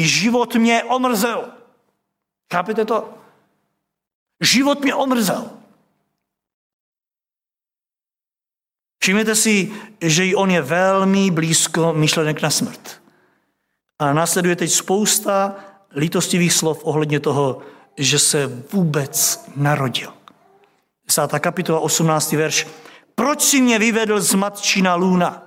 Život 0.01 0.55
mě 0.55 0.83
omrzel. 0.83 1.50
Chápete 2.53 2.86
to? 2.86 3.13
Život 4.41 4.81
mě 4.81 4.95
omrzel. 4.95 5.50
Všimněte 9.01 9.36
si, 9.36 9.71
že 10.01 10.25
i 10.25 10.36
on 10.36 10.51
je 10.51 10.62
velmi 10.62 11.31
blízko 11.31 11.93
myšlenek 11.93 12.41
na 12.41 12.50
smrt. 12.50 13.01
A 14.00 14.13
následuje 14.13 14.55
teď 14.55 14.71
spousta 14.71 15.55
lítostivých 15.95 16.53
slov 16.53 16.79
ohledně 16.83 17.19
toho, 17.19 17.62
že 17.98 18.19
se 18.19 18.48
vůbec 18.48 19.45
narodil. 19.55 20.18
10. 21.09 21.39
kapitola, 21.39 21.79
18. 21.79 22.31
verš. 22.31 22.67
Proč 23.15 23.41
si 23.41 23.61
mě 23.61 23.79
vyvedl 23.79 24.21
z 24.21 24.33
matčina 24.33 24.95
lůna? 24.95 25.45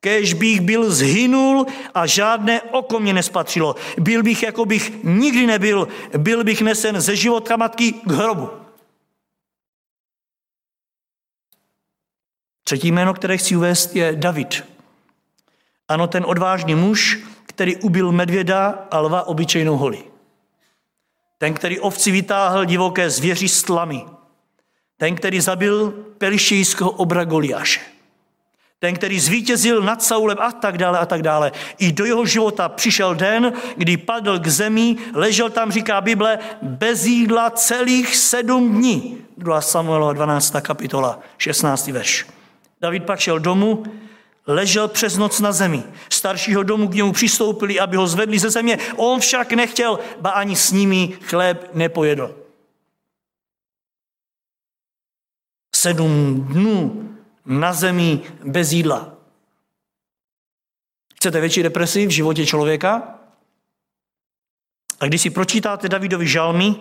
Kež 0.00 0.32
bych 0.32 0.60
byl 0.60 0.90
zhynul 0.90 1.66
a 1.94 2.06
žádné 2.06 2.62
oko 2.62 3.00
mě 3.00 3.12
nespatřilo. 3.12 3.74
Byl 3.98 4.22
bych, 4.22 4.42
jako 4.42 4.64
bych 4.64 5.04
nikdy 5.04 5.46
nebyl. 5.46 5.88
Byl 6.18 6.44
bych 6.44 6.62
nesen 6.62 7.00
ze 7.00 7.16
života 7.16 7.56
matky 7.56 7.92
k 7.92 8.10
hrobu. 8.10 8.50
Třetí 12.64 12.92
jméno, 12.92 13.14
které 13.14 13.36
chci 13.36 13.56
uvést, 13.56 13.96
je 13.96 14.12
David. 14.16 14.64
Ano, 15.88 16.06
ten 16.06 16.24
odvážný 16.26 16.74
muž, 16.74 17.18
který 17.46 17.76
ubil 17.76 18.12
medvěda 18.12 18.86
a 18.90 19.00
lva 19.00 19.26
obyčejnou 19.26 19.76
holi. 19.76 20.04
Ten, 21.38 21.54
který 21.54 21.80
ovci 21.80 22.10
vytáhl 22.10 22.64
divoké 22.64 23.10
zvěři 23.10 23.48
s 23.48 23.62
tlamy. 23.62 24.04
Ten, 24.98 25.14
který 25.14 25.40
zabil 25.40 25.94
pelištějského 26.18 26.90
obra 26.90 27.24
Goliáše. 27.24 27.80
Ten, 28.78 28.94
který 28.94 29.20
zvítězil 29.20 29.82
nad 29.82 30.02
Saulem 30.02 30.38
a 30.40 30.52
tak 30.52 30.78
dále 30.78 30.98
a 30.98 31.06
tak 31.06 31.22
dále. 31.22 31.52
I 31.78 31.92
do 31.92 32.04
jeho 32.04 32.26
života 32.26 32.68
přišel 32.68 33.14
den, 33.14 33.52
kdy 33.76 33.96
padl 33.96 34.38
k 34.38 34.46
zemi, 34.46 34.96
ležel 35.14 35.50
tam, 35.50 35.72
říká 35.72 36.00
Bible, 36.00 36.38
bez 36.62 37.04
jídla 37.04 37.50
celých 37.50 38.16
sedm 38.16 38.76
dní. 38.76 39.18
2 39.36 39.60
Samuelova 39.60 40.12
12. 40.12 40.54
kapitola, 40.62 41.20
16. 41.38 41.86
verš. 41.86 42.26
David 42.80 43.04
pak 43.04 43.20
šel 43.20 43.38
domů, 43.38 43.82
ležel 44.46 44.88
přes 44.88 45.16
noc 45.16 45.40
na 45.40 45.52
zemi. 45.52 45.82
Staršího 46.10 46.62
domu 46.62 46.88
k 46.88 46.94
němu 46.94 47.12
přistoupili, 47.12 47.80
aby 47.80 47.96
ho 47.96 48.06
zvedli 48.06 48.38
ze 48.38 48.50
země. 48.50 48.78
On 48.96 49.20
však 49.20 49.52
nechtěl, 49.52 49.98
ba 50.20 50.30
ani 50.30 50.56
s 50.56 50.72
nimi 50.72 51.12
chléb 51.22 51.70
nepojedl. 51.74 52.45
Sedm 55.76 56.44
dnů 56.52 57.08
na 57.46 57.72
zemi 57.72 58.20
bez 58.44 58.72
jídla. 58.72 59.12
Chcete 61.16 61.40
větší 61.40 61.62
depresi 61.62 62.06
v 62.06 62.10
životě 62.10 62.46
člověka? 62.46 63.18
A 65.00 65.06
když 65.06 65.22
si 65.22 65.30
pročítáte 65.30 65.88
Davidovi 65.88 66.26
žalmy, 66.26 66.74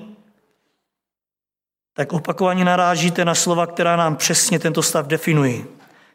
tak 1.93 2.13
opakovaně 2.13 2.65
narážíte 2.65 3.25
na 3.25 3.35
slova, 3.35 3.67
která 3.67 3.95
nám 3.95 4.15
přesně 4.15 4.59
tento 4.59 4.83
stav 4.83 5.07
definují. 5.07 5.65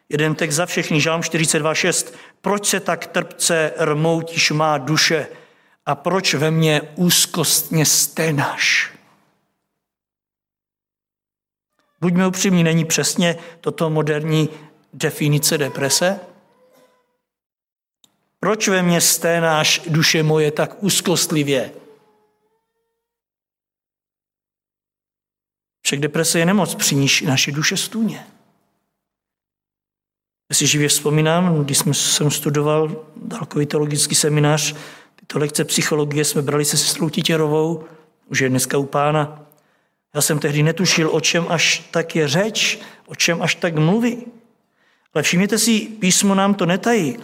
Jeden 0.09 0.35
text 0.35 0.55
za 0.55 0.65
všechny, 0.65 1.01
Žálm 1.01 1.21
42.6. 1.21 2.13
Proč 2.41 2.65
se 2.65 2.79
tak 2.79 3.07
trpce 3.07 3.73
rmoutíš 3.77 4.51
má 4.51 4.77
duše 4.77 5.27
a 5.85 5.95
proč 5.95 6.33
ve 6.33 6.51
mně 6.51 6.81
úzkostně 6.95 7.85
sténáš? 7.85 9.00
Buďme 12.01 12.27
upřímní, 12.27 12.63
není 12.63 12.85
přesně 12.85 13.37
toto 13.61 13.89
moderní 13.89 14.49
definice 14.93 15.57
deprese? 15.57 16.19
Proč 18.39 18.67
ve 18.67 18.83
mně 18.83 19.01
sténáš, 19.01 19.81
duše 19.87 20.23
moje, 20.23 20.51
tak 20.51 20.83
úzkostlivě? 20.83 21.71
Však 25.85 25.99
deprese 25.99 26.39
je 26.39 26.45
nemoc, 26.45 26.75
při 26.75 26.95
níž 26.95 27.21
naše 27.21 27.51
duše 27.51 27.77
stůně. 27.77 28.27
Já 30.49 30.55
si 30.55 30.67
živě 30.67 30.87
vzpomínám, 30.87 31.63
když 31.63 31.77
jsem 31.91 32.31
studoval 32.31 33.05
dálkový 33.15 33.65
teologický 33.65 34.15
seminář, 34.15 34.75
tyto 35.15 35.39
lekce 35.39 35.65
psychologie 35.65 36.25
jsme 36.25 36.41
brali 36.41 36.65
se 36.65 36.77
sestrou 36.77 37.09
Titěrovou, 37.09 37.83
už 38.27 38.39
je 38.39 38.49
dneska 38.49 38.77
u 38.77 38.85
pána. 38.85 39.50
Já 40.15 40.21
jsem 40.21 40.39
tehdy 40.39 40.63
netušil, 40.63 41.09
o 41.11 41.21
čem 41.21 41.45
až 41.49 41.83
tak 41.91 42.15
je 42.15 42.27
řeč, 42.27 42.79
o 43.05 43.15
čem 43.15 43.41
až 43.41 43.55
tak 43.55 43.77
mluví. 43.77 44.25
Ale 45.13 45.23
všimněte 45.23 45.57
si, 45.57 45.79
písmo 45.79 46.35
nám 46.35 46.53
to 46.53 46.65
netají. 46.65 47.17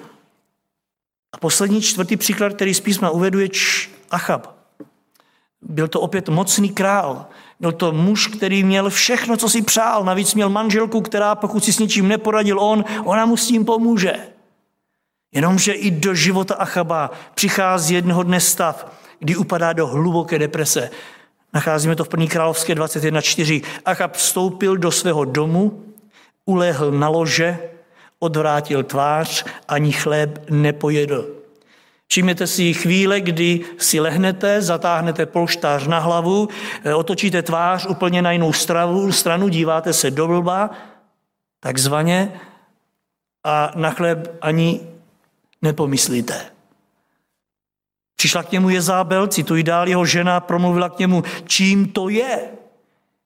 A 1.33 1.37
poslední 1.37 1.81
čtvrtý 1.81 2.17
příklad, 2.17 2.53
který 2.53 2.73
z 2.73 2.79
písma 2.79 3.09
uvedu, 3.09 3.39
je 3.39 3.49
Achab. 4.11 4.57
Byl 5.61 5.87
to 5.87 6.01
opět 6.01 6.29
mocný 6.29 6.69
král. 6.69 7.25
Byl 7.59 7.71
to 7.71 7.91
muž, 7.91 8.27
který 8.27 8.63
měl 8.63 8.89
všechno, 8.89 9.37
co 9.37 9.49
si 9.49 9.61
přál. 9.61 10.03
Navíc 10.03 10.33
měl 10.33 10.49
manželku, 10.49 11.01
která 11.01 11.35
pokud 11.35 11.65
si 11.65 11.73
s 11.73 11.79
něčím 11.79 12.07
neporadil 12.07 12.59
on, 12.59 12.85
ona 13.03 13.25
mu 13.25 13.37
s 13.37 13.47
tím 13.47 13.65
pomůže. 13.65 14.13
Jenomže 15.31 15.73
i 15.73 15.91
do 15.91 16.13
života 16.15 16.55
Achaba 16.55 17.11
přichází 17.33 17.95
jednoho 17.95 18.23
dne 18.23 18.39
stav, 18.39 18.91
kdy 19.19 19.35
upadá 19.35 19.73
do 19.73 19.87
hluboké 19.87 20.39
deprese. 20.39 20.89
Nacházíme 21.57 21.95
to 21.95 22.03
v 22.03 22.09
1. 22.13 22.27
královské 22.27 22.75
21.4. 22.75 23.61
Achab 23.85 24.13
vstoupil 24.13 24.77
do 24.77 24.91
svého 24.91 25.25
domu, 25.25 25.83
ulehl 26.45 26.91
na 26.91 27.09
lože, 27.09 27.59
odvrátil 28.19 28.83
tvář, 28.83 29.45
ani 29.67 29.91
chléb 29.91 30.45
nepojedl. 30.49 31.27
Všimněte 32.07 32.47
si 32.47 32.73
chvíle, 32.73 33.21
kdy 33.21 33.65
si 33.77 33.99
lehnete, 33.99 34.61
zatáhnete 34.61 35.25
polštář 35.25 35.87
na 35.87 35.99
hlavu, 35.99 36.49
eh, 36.83 36.93
otočíte 36.93 37.41
tvář 37.41 37.85
úplně 37.85 38.21
na 38.21 38.31
jinou 38.31 38.53
stranu, 38.53 39.11
stranu 39.11 39.47
díváte 39.47 39.93
se 39.93 40.11
do 40.11 40.27
blba, 40.27 40.69
takzvaně, 41.59 42.39
a 43.43 43.71
na 43.75 43.91
chléb 43.91 44.37
ani 44.41 44.81
nepomyslíte. 45.61 46.56
Přišla 48.17 48.43
k 48.43 48.51
němu 48.51 48.69
Jezábel, 48.69 49.27
cituji 49.27 49.63
dál, 49.63 49.87
jeho 49.87 50.05
žena 50.05 50.39
promluvila 50.39 50.89
k 50.89 50.99
němu, 50.99 51.23
čím 51.45 51.85
to 51.85 52.09
je, 52.09 52.49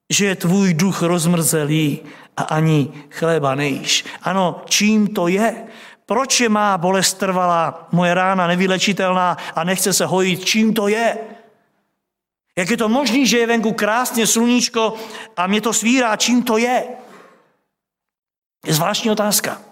že 0.10 0.26
je 0.26 0.36
tvůj 0.36 0.74
duch 0.74 1.02
rozmrzelý 1.02 2.00
a 2.38 2.44
ani 2.44 2.92
chléba 3.10 3.56
nejíš. 3.56 4.06
Ano, 4.22 4.62
čím 4.66 5.08
to 5.08 5.28
je? 5.28 5.68
Proč 6.06 6.40
je 6.40 6.50
má 6.50 6.78
bolest 6.78 7.14
trvalá, 7.14 7.88
moje 7.92 8.14
rána 8.14 8.48
nevylečitelná 8.48 9.38
a 9.56 9.64
nechce 9.64 9.94
se 9.94 10.06
hojit? 10.06 10.46
Čím 10.46 10.74
to 10.74 10.88
je? 10.88 11.18
Jak 12.58 12.70
je 12.70 12.78
to 12.78 12.90
možné, 12.90 13.26
že 13.26 13.38
je 13.38 13.48
venku 13.48 13.72
krásně 13.72 14.28
sluníčko 14.28 14.94
a 15.38 15.48
mě 15.48 15.62
to 15.62 15.74
svírá? 15.74 16.16
Čím 16.16 16.44
to 16.44 16.58
je? 16.58 16.84
Je 18.66 18.74
zvláštní 18.74 19.12
otázka. 19.12 19.71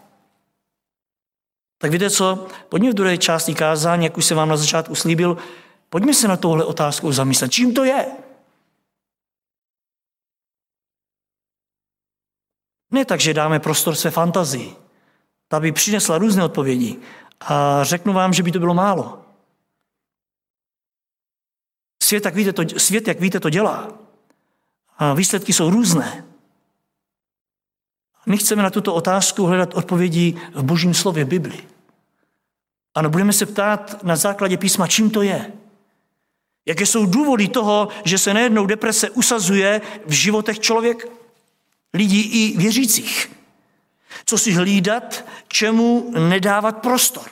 Tak 1.82 1.92
víte 1.92 2.10
co? 2.10 2.48
Pojďme 2.70 2.92
v 2.92 2.94
druhé 2.94 3.18
části 3.18 3.56
kázání, 3.56 4.04
jak 4.04 4.18
už 4.18 4.26
jsem 4.26 4.38
vám 4.38 4.50
na 4.50 4.58
začátku 4.58 4.96
slíbil, 4.96 5.38
pojďme 5.90 6.14
se 6.14 6.28
na 6.28 6.38
tohle 6.38 6.66
otázku 6.66 7.12
zamyslet. 7.12 7.52
Čím 7.52 7.74
to 7.74 7.84
je? 7.84 8.06
Ne 12.92 13.06
tak, 13.06 13.20
že 13.20 13.34
dáme 13.34 13.60
prostor 13.60 13.96
své 13.96 14.12
fantazii, 14.12 14.76
ta 15.48 15.60
by 15.60 15.72
přinesla 15.72 16.18
různé 16.18 16.44
odpovědi. 16.44 17.00
A 17.40 17.84
řeknu 17.84 18.14
vám, 18.14 18.34
že 18.34 18.44
by 18.44 18.52
to 18.52 18.60
bylo 18.60 18.74
málo. 18.74 19.26
Svět, 22.04 22.26
jak 22.26 22.36
víte, 22.36 22.54
to, 22.54 22.80
svět, 22.80 23.08
jak 23.08 23.20
víte, 23.20 23.40
to 23.40 23.50
dělá. 23.50 24.00
A 24.98 25.14
výsledky 25.14 25.54
jsou 25.54 25.70
různé. 25.70 26.29
My 28.26 28.38
chceme 28.38 28.64
na 28.64 28.70
tuto 28.70 28.94
otázku 28.94 29.46
hledat 29.46 29.74
odpovědi 29.74 30.36
v 30.54 30.64
božím 30.64 30.94
slově 30.94 31.26
Bibli. 31.26 31.60
Ano, 32.96 33.10
budeme 33.10 33.34
se 33.34 33.46
ptát 33.46 34.04
na 34.04 34.16
základě 34.16 34.58
písma, 34.58 34.88
čím 34.88 35.10
to 35.10 35.22
je. 35.22 35.54
Jaké 36.66 36.86
jsou 36.86 37.06
důvody 37.06 37.48
toho, 37.48 37.88
že 38.06 38.18
se 38.18 38.34
nejednou 38.34 38.66
deprese 38.66 39.10
usazuje 39.10 39.82
v 40.06 40.12
životech 40.12 40.60
člověk, 40.60 41.08
lidí 41.94 42.22
i 42.22 42.58
věřících 42.58 43.40
co 44.26 44.38
si 44.38 44.52
hlídat, 44.52 45.26
čemu 45.48 46.14
nedávat 46.30 46.82
prostor. 46.82 47.24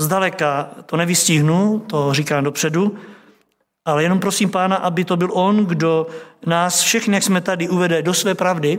Zdaleka 0.00 0.70
to 0.86 0.96
nevystihnu, 0.96 1.80
to 1.80 2.14
říkám 2.14 2.44
dopředu, 2.44 2.98
ale 3.84 4.02
jenom 4.02 4.20
prosím 4.20 4.50
Pána, 4.50 4.76
aby 4.76 5.04
to 5.04 5.16
byl 5.16 5.30
On, 5.32 5.66
kdo 5.66 6.06
nás 6.46 6.80
všechny, 6.80 7.14
jak 7.14 7.22
jsme 7.22 7.40
tady, 7.40 7.68
uvede 7.68 8.02
do 8.02 8.14
své 8.14 8.34
pravdy, 8.34 8.78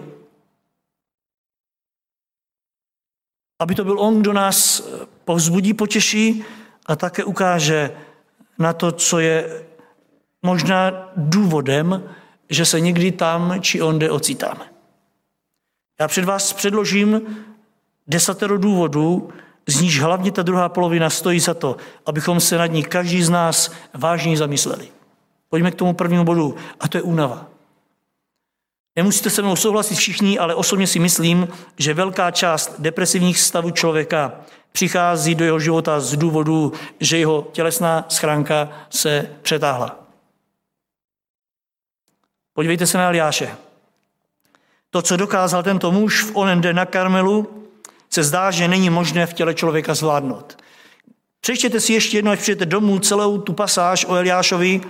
aby 3.60 3.76
to 3.76 3.84
byl 3.84 4.00
On, 4.00 4.22
kdo 4.22 4.34
nás 4.34 4.90
povzbudí, 5.26 5.74
potěší 5.74 6.44
a 6.86 6.96
také 6.96 7.24
ukáže 7.24 7.98
na 8.60 8.74
to, 8.74 8.92
co 8.92 9.20
je 9.20 9.66
možná 10.42 11.12
důvodem, 11.16 12.10
že 12.50 12.66
se 12.66 12.80
někdy 12.80 13.12
tam 13.12 13.62
či 13.62 13.82
onde 13.82 14.12
ocitáme. 14.12 14.70
Já 16.00 16.08
před 16.08 16.26
vás 16.26 16.54
předložím 16.54 17.22
desatero 18.08 18.58
důvodů, 18.58 19.34
z 19.68 19.82
níž 19.82 20.02
hlavně 20.02 20.32
ta 20.32 20.42
druhá 20.42 20.70
polovina 20.70 21.10
stojí 21.10 21.40
za 21.40 21.54
to, 21.54 21.78
abychom 22.06 22.40
se 22.40 22.58
nad 22.58 22.68
ní 22.68 22.84
každý 22.84 23.24
z 23.24 23.30
nás 23.30 23.72
vážně 23.94 24.38
zamysleli. 24.38 24.88
Pojďme 25.50 25.72
k 25.72 25.76
tomu 25.76 25.94
prvnímu 25.94 26.24
bodu, 26.24 26.56
a 26.80 26.88
to 26.88 26.98
je 26.98 27.02
únava. 27.02 27.46
Nemusíte 28.96 29.30
se 29.30 29.42
mnou 29.42 29.56
souhlasit 29.56 29.96
všichni, 29.96 30.40
ale 30.40 30.56
osobně 30.56 30.88
si 30.88 31.00
myslím, 31.00 31.48
že 31.78 31.94
velká 31.94 32.32
část 32.32 32.76
depresivních 32.80 33.40
stavů 33.40 33.72
člověka 33.72 34.34
přichází 34.72 35.36
do 35.36 35.46
jeho 35.46 35.60
života 35.60 36.00
z 36.00 36.16
důvodu, 36.16 36.74
že 37.00 37.18
jeho 37.18 37.48
tělesná 37.52 38.06
schránka 38.10 38.70
se 38.90 39.30
přetáhla. 39.42 40.00
Podívejte 42.54 42.88
se 42.88 42.98
na 42.98 43.08
Eliáše. 43.08 43.56
To, 44.90 45.02
co 45.02 45.18
dokázal 45.18 45.64
tento 45.64 45.92
muž 45.92 46.24
v 46.24 46.36
onen 46.36 46.62
den 46.62 46.76
na 46.76 46.86
Karmelu, 46.86 47.65
se 48.16 48.24
zdá, 48.24 48.52
že 48.52 48.68
není 48.68 48.90
možné 48.90 49.26
v 49.26 49.34
těle 49.34 49.54
člověka 49.54 49.96
zvládnout. 49.96 50.58
Přečtěte 51.42 51.80
si 51.80 51.94
ještě 51.94 52.18
jednou, 52.18 52.32
až 52.32 52.40
přijete 52.40 52.66
domů, 52.66 53.00
celou 53.00 53.42
tu 53.42 53.54
pasáž 53.54 54.06
o 54.06 54.16
Eliášovi, 54.16 54.82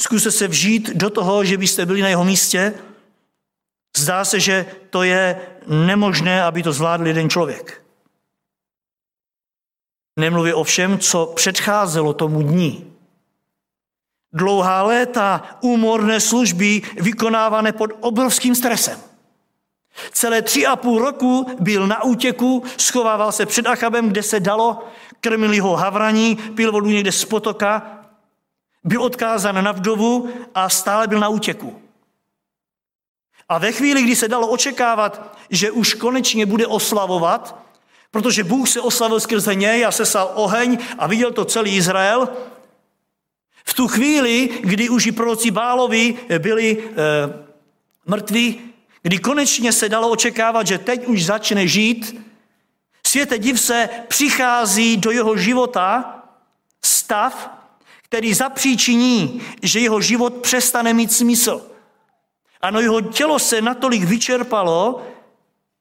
zkuste 0.00 0.30
se 0.30 0.48
vžít 0.48 0.90
do 0.94 1.10
toho, 1.10 1.44
že 1.44 1.58
byste 1.58 1.86
byli 1.86 2.02
na 2.02 2.08
jeho 2.08 2.24
místě. 2.24 2.74
Zdá 3.96 4.24
se, 4.24 4.40
že 4.40 4.66
to 4.90 5.02
je 5.02 5.40
nemožné, 5.66 6.42
aby 6.42 6.62
to 6.62 6.72
zvládl 6.72 7.06
jeden 7.06 7.30
člověk. 7.30 7.82
Nemluví 10.18 10.52
o 10.52 10.64
všem, 10.64 10.98
co 10.98 11.26
předcházelo 11.26 12.12
tomu 12.14 12.42
dní. 12.42 12.92
Dlouhá 14.32 14.82
léta 14.82 15.58
úmorné 15.60 16.20
služby 16.20 16.82
vykonávané 17.00 17.72
pod 17.72 17.90
obrovským 18.00 18.54
stresem. 18.54 19.13
Celé 20.12 20.42
tři 20.42 20.66
a 20.66 20.76
půl 20.76 20.98
roku 20.98 21.46
byl 21.60 21.86
na 21.86 22.02
útěku, 22.02 22.62
schovával 22.76 23.32
se 23.32 23.46
před 23.46 23.66
Achabem, 23.66 24.08
kde 24.08 24.22
se 24.22 24.40
dalo, 24.40 24.88
krmili 25.20 25.58
ho 25.58 25.76
havraní, 25.76 26.36
pil 26.36 26.72
vodu 26.72 26.86
někde 26.86 27.12
z 27.12 27.24
potoka, 27.24 28.00
byl 28.84 29.02
odkázán 29.02 29.64
na 29.64 29.72
vdovu 29.72 30.30
a 30.54 30.68
stále 30.68 31.06
byl 31.06 31.20
na 31.20 31.28
útěku. 31.28 31.82
A 33.48 33.58
ve 33.58 33.72
chvíli, 33.72 34.02
kdy 34.02 34.16
se 34.16 34.28
dalo 34.28 34.48
očekávat, 34.48 35.38
že 35.50 35.70
už 35.70 35.94
konečně 35.94 36.46
bude 36.46 36.66
oslavovat, 36.66 37.64
protože 38.10 38.44
Bůh 38.44 38.68
se 38.68 38.80
oslavil 38.80 39.20
skrze 39.20 39.54
něj 39.54 39.86
a 39.86 39.90
sesal 39.90 40.32
oheň 40.34 40.78
a 40.98 41.06
viděl 41.06 41.32
to 41.32 41.44
celý 41.44 41.76
Izrael, 41.76 42.28
v 43.64 43.74
tu 43.74 43.88
chvíli, 43.88 44.48
kdy 44.62 44.88
už 44.88 45.06
i 45.06 45.12
proroci 45.12 45.50
Bálovi 45.50 46.18
byli 46.38 46.78
e, 46.78 46.92
mrtví, 48.06 48.73
kdy 49.04 49.18
konečně 49.18 49.72
se 49.72 49.88
dalo 49.88 50.10
očekávat, 50.10 50.66
že 50.66 50.78
teď 50.78 51.06
už 51.06 51.24
začne 51.24 51.68
žít, 51.68 52.20
světe 53.06 53.38
div 53.38 53.60
se 53.60 53.88
přichází 54.08 54.96
do 54.96 55.10
jeho 55.10 55.36
života 55.36 56.22
stav, 56.84 57.50
který 58.02 58.34
zapříčiní, 58.34 59.42
že 59.62 59.80
jeho 59.80 60.00
život 60.00 60.34
přestane 60.34 60.94
mít 60.94 61.12
smysl. 61.12 61.66
Ano, 62.60 62.80
jeho 62.80 63.00
tělo 63.00 63.38
se 63.38 63.60
natolik 63.60 64.04
vyčerpalo, 64.04 65.06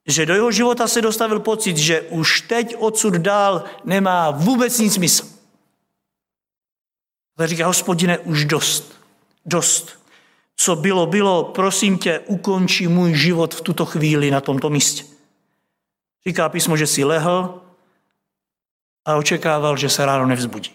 že 0.07 0.25
do 0.25 0.33
jeho 0.33 0.51
života 0.51 0.87
se 0.87 1.01
dostavil 1.01 1.39
pocit, 1.39 1.77
že 1.77 2.01
už 2.01 2.41
teď 2.41 2.75
odsud 2.77 3.13
dál 3.13 3.63
nemá 3.83 4.31
vůbec 4.31 4.79
nic 4.79 4.93
smysl. 4.93 5.27
Tak 7.37 7.47
říká, 7.47 7.67
hospodine, 7.67 8.19
už 8.19 8.45
dost, 8.45 8.93
dost 9.45 10.02
co 10.55 10.75
bylo, 10.75 11.05
bylo, 11.05 11.43
prosím 11.43 11.97
tě, 11.97 12.19
ukončí 12.19 12.87
můj 12.87 13.13
život 13.13 13.53
v 13.53 13.61
tuto 13.61 13.85
chvíli 13.85 14.31
na 14.31 14.41
tomto 14.41 14.69
místě. 14.69 15.03
Říká 16.27 16.49
písmo, 16.49 16.77
že 16.77 16.87
si 16.87 17.03
lehl 17.03 17.61
a 19.05 19.15
očekával, 19.15 19.77
že 19.77 19.89
se 19.89 20.05
ráno 20.05 20.25
nevzbudí. 20.25 20.71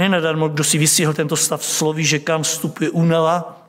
Nenadarmo, 0.00 0.48
kdo 0.48 0.64
si 0.64 0.78
vystihl 0.78 1.14
tento 1.14 1.36
stav 1.36 1.64
sloví, 1.64 2.04
že 2.04 2.18
kam 2.18 2.42
vstupuje 2.42 2.90
únava, 2.90 3.68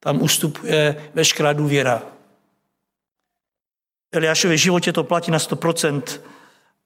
tam 0.00 0.22
ustupuje 0.22 1.10
veškerá 1.14 1.52
důvěra. 1.52 2.02
V 4.12 4.16
Eliášově 4.16 4.56
životě 4.56 4.92
to 4.92 5.04
platí 5.04 5.30
na 5.30 5.38
100%. 5.38 6.02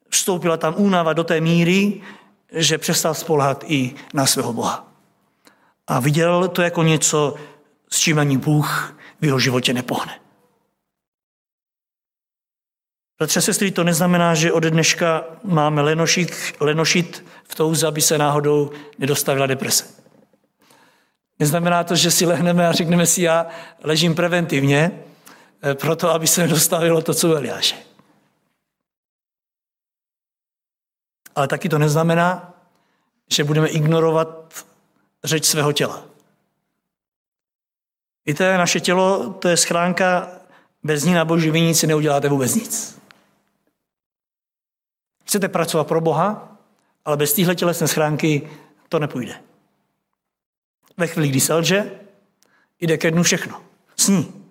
Vstoupila 0.08 0.56
tam 0.56 0.74
únava 0.76 1.12
do 1.12 1.24
té 1.24 1.40
míry, 1.40 2.02
že 2.52 2.78
přestal 2.78 3.14
spolhat 3.14 3.64
i 3.66 3.94
na 4.14 4.26
svého 4.26 4.52
Boha 4.52 4.89
a 5.86 6.00
viděl 6.00 6.48
to 6.48 6.62
jako 6.62 6.82
něco, 6.82 7.34
s 7.90 7.98
čím 7.98 8.18
ani 8.18 8.38
Bůh 8.38 8.96
v 9.20 9.24
jeho 9.24 9.38
životě 9.38 9.72
nepohne. 9.72 10.20
Bratře, 13.18 13.40
sestry, 13.40 13.70
to 13.70 13.84
neznamená, 13.84 14.34
že 14.34 14.52
ode 14.52 14.70
dneška 14.70 15.24
máme 15.44 15.82
lenošit, 15.82 16.54
lenošit 16.60 17.24
v 17.48 17.54
touze, 17.54 17.86
aby 17.86 18.02
se 18.02 18.18
náhodou 18.18 18.70
nedostavila 18.98 19.46
deprese. 19.46 19.84
Neznamená 21.38 21.84
to, 21.84 21.96
že 21.96 22.10
si 22.10 22.26
lehneme 22.26 22.68
a 22.68 22.72
řekneme 22.72 23.06
si, 23.06 23.22
já 23.22 23.46
ležím 23.82 24.14
preventivně, 24.14 24.90
eh, 25.62 25.74
proto, 25.74 26.10
aby 26.10 26.26
se 26.26 26.42
nedostavilo 26.42 27.02
to, 27.02 27.14
co 27.14 27.36
Eliáše. 27.36 27.76
Ale 31.34 31.48
taky 31.48 31.68
to 31.68 31.78
neznamená, 31.78 32.54
že 33.30 33.44
budeme 33.44 33.68
ignorovat 33.68 34.64
řeč 35.24 35.44
svého 35.44 35.72
těla. 35.72 36.04
Víte, 38.26 38.59
naše 38.59 38.80
tělo, 38.80 39.33
to 39.33 39.48
je 39.48 39.56
schránka, 39.56 40.28
bez 40.83 41.04
ní 41.04 41.14
na 41.14 41.24
boží 41.24 41.50
vinici 41.50 41.87
neuděláte 41.87 42.28
vůbec 42.28 42.54
nic. 42.54 43.00
Chcete 45.24 45.48
pracovat 45.48 45.87
pro 45.87 46.00
Boha, 46.00 46.59
ale 47.04 47.16
bez 47.16 47.33
téhle 47.33 47.54
tělesné 47.54 47.88
schránky 47.88 48.50
to 48.88 48.98
nepůjde. 48.98 49.42
Ve 50.96 51.06
chvíli, 51.06 51.28
kdy 51.28 51.40
se 51.40 51.54
lže, 51.54 52.00
jde 52.80 52.98
ke 52.98 53.11
dnu 53.11 53.22
všechno. 53.22 53.62
Sní. 53.96 54.44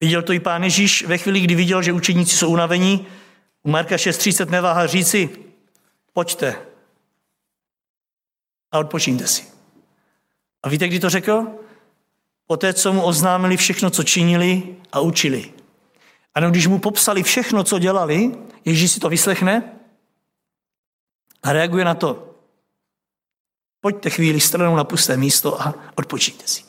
Viděl 0.00 0.22
to 0.22 0.32
i 0.32 0.40
pán 0.40 0.64
Ježíš 0.64 1.06
ve 1.06 1.18
chvíli, 1.18 1.40
kdy 1.40 1.54
viděl, 1.54 1.82
že 1.82 1.92
učeníci 1.92 2.36
jsou 2.36 2.50
unavení. 2.52 3.06
U 3.62 3.70
Marka 3.70 3.96
6.30 3.96 4.50
neváhal 4.50 4.86
říci, 4.86 5.30
pojďte, 6.12 6.66
a 8.72 8.78
odpočíňte 8.78 9.26
si. 9.26 9.42
A 10.62 10.68
víte, 10.68 10.88
kdy 10.88 11.00
to 11.00 11.10
řekl? 11.10 11.46
Poté, 12.46 12.74
co 12.74 12.92
mu 12.92 13.02
oznámili 13.02 13.56
všechno, 13.56 13.90
co 13.90 14.02
činili 14.02 14.76
a 14.92 15.00
učili. 15.00 15.52
Ano, 16.34 16.50
když 16.50 16.66
mu 16.66 16.78
popsali 16.78 17.22
všechno, 17.22 17.64
co 17.64 17.78
dělali, 17.78 18.32
Ježíš 18.64 18.92
si 18.92 19.00
to 19.00 19.08
vyslechne 19.08 19.78
a 21.42 21.52
reaguje 21.52 21.84
na 21.84 21.94
to. 21.94 22.34
Pojďte 23.80 24.10
chvíli 24.10 24.40
stranou 24.40 24.76
na 24.76 24.84
pusté 24.84 25.16
místo 25.16 25.62
a 25.62 25.74
odpočíte 25.94 26.46
si. 26.46 26.62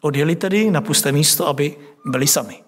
Odjeli 0.00 0.36
tedy 0.36 0.70
na 0.70 0.80
pusté 0.80 1.12
místo, 1.12 1.48
aby 1.48 1.76
byli 2.04 2.26
sami. 2.26 2.64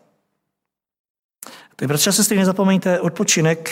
Tak 1.77 1.89
bratře 1.89 2.11
a 2.11 2.13
sestry, 2.13 2.37
nezapomeňte, 2.37 3.01
odpočinek 3.01 3.71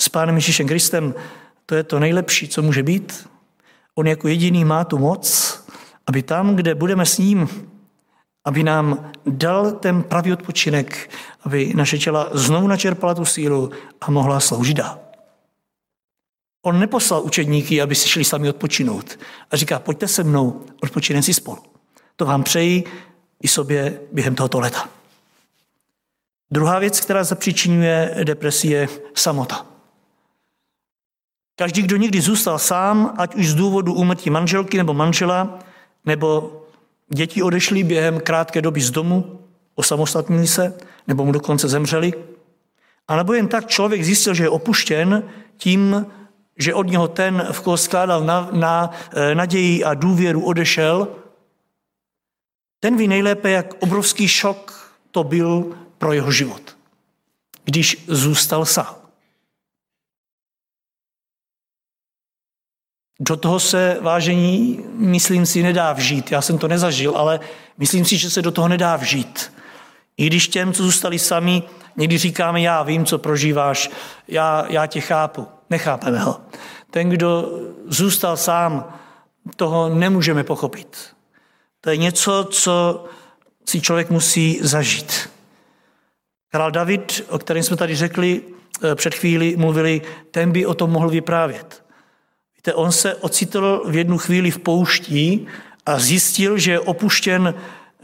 s 0.00 0.08
Pánem 0.08 0.34
Ježíšem 0.34 0.66
Kristem, 0.66 1.14
to 1.66 1.74
je 1.74 1.82
to 1.82 1.98
nejlepší, 1.98 2.48
co 2.48 2.62
může 2.62 2.82
být. 2.82 3.28
On 3.94 4.06
jako 4.06 4.28
jediný 4.28 4.64
má 4.64 4.84
tu 4.84 4.98
moc, 4.98 5.58
aby 6.06 6.22
tam, 6.22 6.56
kde 6.56 6.74
budeme 6.74 7.06
s 7.06 7.18
ním, 7.18 7.48
aby 8.44 8.62
nám 8.62 9.10
dal 9.26 9.72
ten 9.72 10.02
pravý 10.02 10.32
odpočinek, 10.32 11.10
aby 11.44 11.72
naše 11.76 11.98
těla 11.98 12.30
znovu 12.32 12.68
načerpala 12.68 13.14
tu 13.14 13.24
sílu 13.24 13.70
a 14.00 14.10
mohla 14.10 14.40
sloužit 14.40 14.76
dál. 14.76 14.98
On 16.62 16.80
neposlal 16.80 17.22
učedníky, 17.22 17.82
aby 17.82 17.94
si 17.94 18.08
šli 18.08 18.24
sami 18.24 18.48
odpočinout. 18.48 19.18
A 19.50 19.56
říká, 19.56 19.78
pojďte 19.78 20.08
se 20.08 20.24
mnou, 20.24 20.64
odpočinem 20.82 21.22
si 21.22 21.34
spolu. 21.34 21.58
To 22.16 22.26
vám 22.26 22.42
přeji 22.42 22.84
i 23.42 23.48
sobě 23.48 24.00
během 24.12 24.34
tohoto 24.34 24.60
leta. 24.60 24.88
Druhá 26.50 26.78
věc, 26.78 27.00
která 27.00 27.24
zapříčinuje 27.24 28.20
depresi, 28.24 28.68
je 28.68 28.88
samota. 29.14 29.66
Každý, 31.58 31.82
kdo 31.82 31.96
někdy 31.96 32.20
zůstal 32.20 32.58
sám, 32.58 33.14
ať 33.18 33.34
už 33.34 33.48
z 33.48 33.54
důvodu 33.54 33.94
úmrtí 33.94 34.30
manželky 34.30 34.76
nebo 34.76 34.94
manžela, 34.94 35.58
nebo 36.04 36.62
děti 37.08 37.42
odešly 37.42 37.84
během 37.84 38.20
krátké 38.20 38.62
doby 38.62 38.80
z 38.80 38.90
domu, 38.90 39.40
osamostatnili 39.74 40.46
se, 40.46 40.78
nebo 41.06 41.24
mu 41.24 41.32
dokonce 41.32 41.68
zemřeli, 41.68 42.12
a 43.08 43.16
nebo 43.16 43.34
jen 43.34 43.48
tak 43.48 43.66
člověk 43.66 44.04
zjistil, 44.04 44.34
že 44.34 44.44
je 44.44 44.48
opuštěn, 44.48 45.22
tím, 45.56 46.06
že 46.58 46.74
od 46.74 46.86
něho 46.86 47.08
ten, 47.08 47.48
v 47.52 47.60
koho 47.60 47.76
skládal 47.76 48.24
na, 48.24 48.48
na 48.52 48.90
eh, 49.12 49.34
naději 49.34 49.84
a 49.84 49.94
důvěru, 49.94 50.44
odešel, 50.44 51.08
ten 52.80 52.96
ví 52.96 53.08
nejlépe, 53.08 53.50
jak 53.50 53.74
obrovský 53.82 54.28
šok 54.28 54.92
to 55.10 55.24
byl 55.24 55.76
pro 55.98 56.12
jeho 56.12 56.30
život, 56.30 56.76
když 57.64 58.04
zůstal 58.08 58.64
sám. 58.64 59.07
Do 63.20 63.36
toho 63.36 63.60
se, 63.60 63.98
vážení, 64.00 64.84
myslím 64.92 65.46
si, 65.46 65.62
nedá 65.62 65.92
vžít. 65.92 66.32
Já 66.32 66.42
jsem 66.42 66.58
to 66.58 66.68
nezažil, 66.68 67.16
ale 67.16 67.40
myslím 67.78 68.04
si, 68.04 68.16
že 68.16 68.30
se 68.30 68.42
do 68.42 68.50
toho 68.50 68.68
nedá 68.68 68.96
vžít. 68.96 69.52
I 70.16 70.26
když 70.26 70.48
těm, 70.48 70.72
co 70.72 70.82
zůstali 70.82 71.18
sami, 71.18 71.62
někdy 71.96 72.18
říkáme, 72.18 72.60
já 72.60 72.82
vím, 72.82 73.04
co 73.04 73.18
prožíváš, 73.18 73.90
já, 74.28 74.66
já 74.68 74.86
tě 74.86 75.00
chápu. 75.00 75.46
Nechápeme 75.70 76.18
ho. 76.18 76.40
Ten, 76.90 77.08
kdo 77.08 77.58
zůstal 77.86 78.36
sám, 78.36 78.98
toho 79.56 79.88
nemůžeme 79.88 80.44
pochopit. 80.44 80.96
To 81.80 81.90
je 81.90 81.96
něco, 81.96 82.44
co 82.50 83.04
si 83.68 83.80
člověk 83.80 84.10
musí 84.10 84.58
zažít. 84.62 85.30
Král 86.50 86.70
David, 86.70 87.24
o 87.28 87.38
kterém 87.38 87.62
jsme 87.62 87.76
tady 87.76 87.96
řekli 87.96 88.42
eh, 88.82 88.94
před 88.94 89.14
chvíli, 89.14 89.56
mluvili, 89.56 90.02
ten 90.30 90.52
by 90.52 90.66
o 90.66 90.74
tom 90.74 90.90
mohl 90.90 91.08
vyprávět. 91.08 91.87
Víte, 92.68 92.76
on 92.76 92.92
se 92.92 93.14
ocitl 93.14 93.82
v 93.86 93.96
jednu 93.96 94.18
chvíli 94.18 94.50
v 94.50 94.58
pouští 94.58 95.46
a 95.86 95.98
zjistil, 95.98 96.58
že 96.58 96.70
je 96.70 96.80
opuštěn 96.80 97.54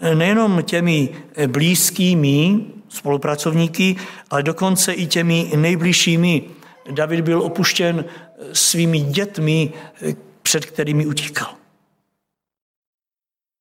eh, 0.00 0.14
nejenom 0.14 0.62
těmi 0.62 1.09
eh, 1.35 1.46
blízkými 1.46 2.61
spolupracovníky, 2.88 3.96
ale 4.31 4.42
dokonce 4.42 4.92
i 4.92 5.07
těmi 5.07 5.53
nejbližšími. 5.57 6.42
David 6.90 7.20
byl 7.20 7.42
opuštěn 7.42 8.05
svými 8.53 9.00
dětmi, 9.00 9.72
před 10.42 10.66
kterými 10.66 11.07
utíkal. 11.07 11.55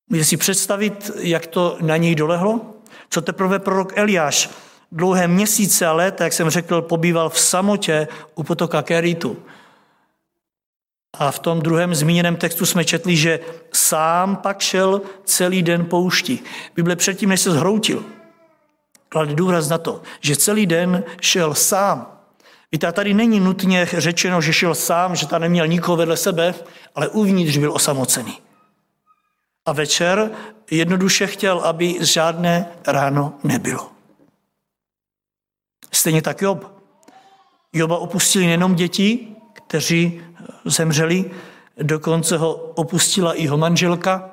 Můžete 0.09 0.25
si 0.25 0.37
představit, 0.37 1.11
jak 1.19 1.47
to 1.47 1.77
na 1.81 1.97
něj 1.97 2.15
dolehlo? 2.15 2.61
Co 3.09 3.21
teprve 3.21 3.59
prorok 3.59 3.93
Eliáš 3.95 4.49
dlouhé 4.91 5.27
měsíce 5.27 5.85
a 5.85 5.93
léta, 5.93 6.23
jak 6.23 6.33
jsem 6.33 6.49
řekl, 6.49 6.81
pobýval 6.81 7.29
v 7.29 7.39
samotě 7.39 8.07
u 8.35 8.43
potoka 8.43 8.81
Keritu. 8.81 9.37
A 11.19 11.31
v 11.31 11.39
tom 11.39 11.61
druhém 11.61 11.95
zmíněném 11.95 12.35
textu 12.35 12.65
jsme 12.65 12.85
četli, 12.85 13.15
že 13.15 13.39
sám 13.73 14.35
pak 14.35 14.61
šel 14.61 15.01
celý 15.23 15.63
den 15.63 15.85
poušti. 15.85 16.39
Bible 16.75 16.95
předtím, 16.95 17.29
než 17.29 17.41
se 17.41 17.51
zhroutil, 17.51 18.05
klade 19.09 19.35
důraz 19.35 19.69
na 19.69 19.77
to, 19.77 20.01
že 20.21 20.35
celý 20.35 20.65
den 20.65 21.03
šel 21.21 21.53
sám. 21.53 22.19
Víte, 22.71 22.91
tady 22.91 23.13
není 23.13 23.39
nutně 23.39 23.85
řečeno, 23.85 24.41
že 24.41 24.53
šel 24.53 24.75
sám, 24.75 25.15
že 25.15 25.27
tam 25.27 25.41
neměl 25.41 25.67
nikoho 25.67 25.97
vedle 25.97 26.17
sebe, 26.17 26.55
ale 26.95 27.07
uvnitř 27.07 27.57
byl 27.57 27.73
osamocený. 27.73 28.37
A 29.65 29.73
večer 29.73 30.31
jednoduše 30.71 31.27
chtěl, 31.27 31.59
aby 31.59 31.95
žádné 32.01 32.67
ráno 32.87 33.33
nebylo. 33.43 33.91
Stejně 35.91 36.21
tak 36.21 36.41
Job. 36.41 36.73
Joba 37.73 37.97
opustili 37.97 38.45
nejenom 38.45 38.75
děti, 38.75 39.27
kteří 39.53 40.21
zemřeli, 40.65 41.31
dokonce 41.77 42.37
ho 42.37 42.53
opustila 42.53 43.33
i 43.33 43.43
jeho 43.43 43.57
manželka. 43.57 44.29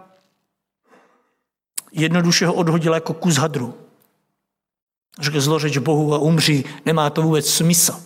Jednoduše 1.93 2.47
ho 2.47 2.55
odhodila 2.55 2.97
jako 2.97 3.15
kus 3.15 3.37
hadru. 3.37 3.75
Řekl 5.21 5.41
zlořeč 5.41 5.79
Bohu 5.79 6.15
a 6.15 6.19
umří, 6.19 6.65
nemá 6.87 7.11
to 7.11 7.23
vůbec 7.23 7.51
smysl. 7.51 8.03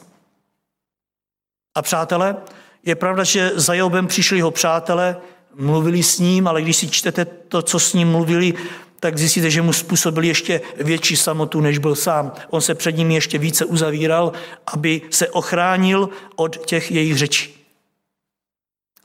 A 1.74 1.82
přátelé, 1.82 2.36
je 2.84 2.94
pravda, 2.94 3.24
že 3.24 3.52
za 3.54 3.74
Jobem 3.74 4.06
přišli 4.06 4.36
jeho 4.36 4.50
přátelé, 4.50 5.16
mluvili 5.54 6.02
s 6.02 6.18
ním, 6.18 6.48
ale 6.48 6.62
když 6.62 6.76
si 6.76 6.88
čtete 6.88 7.24
to, 7.24 7.62
co 7.62 7.78
s 7.78 7.92
ním 7.92 8.08
mluvili, 8.08 8.54
tak 9.00 9.18
zjistíte, 9.18 9.50
že 9.50 9.62
mu 9.62 9.72
způsobili 9.72 10.26
ještě 10.28 10.60
větší 10.76 11.16
samotu, 11.16 11.60
než 11.60 11.78
byl 11.78 11.94
sám. 11.94 12.32
On 12.50 12.60
se 12.60 12.74
před 12.74 12.96
nimi 12.96 13.14
ještě 13.14 13.38
více 13.38 13.64
uzavíral, 13.64 14.32
aby 14.66 15.02
se 15.10 15.28
ochránil 15.28 16.08
od 16.36 16.66
těch 16.66 16.90
jejich 16.90 17.18
řečí. 17.18 17.53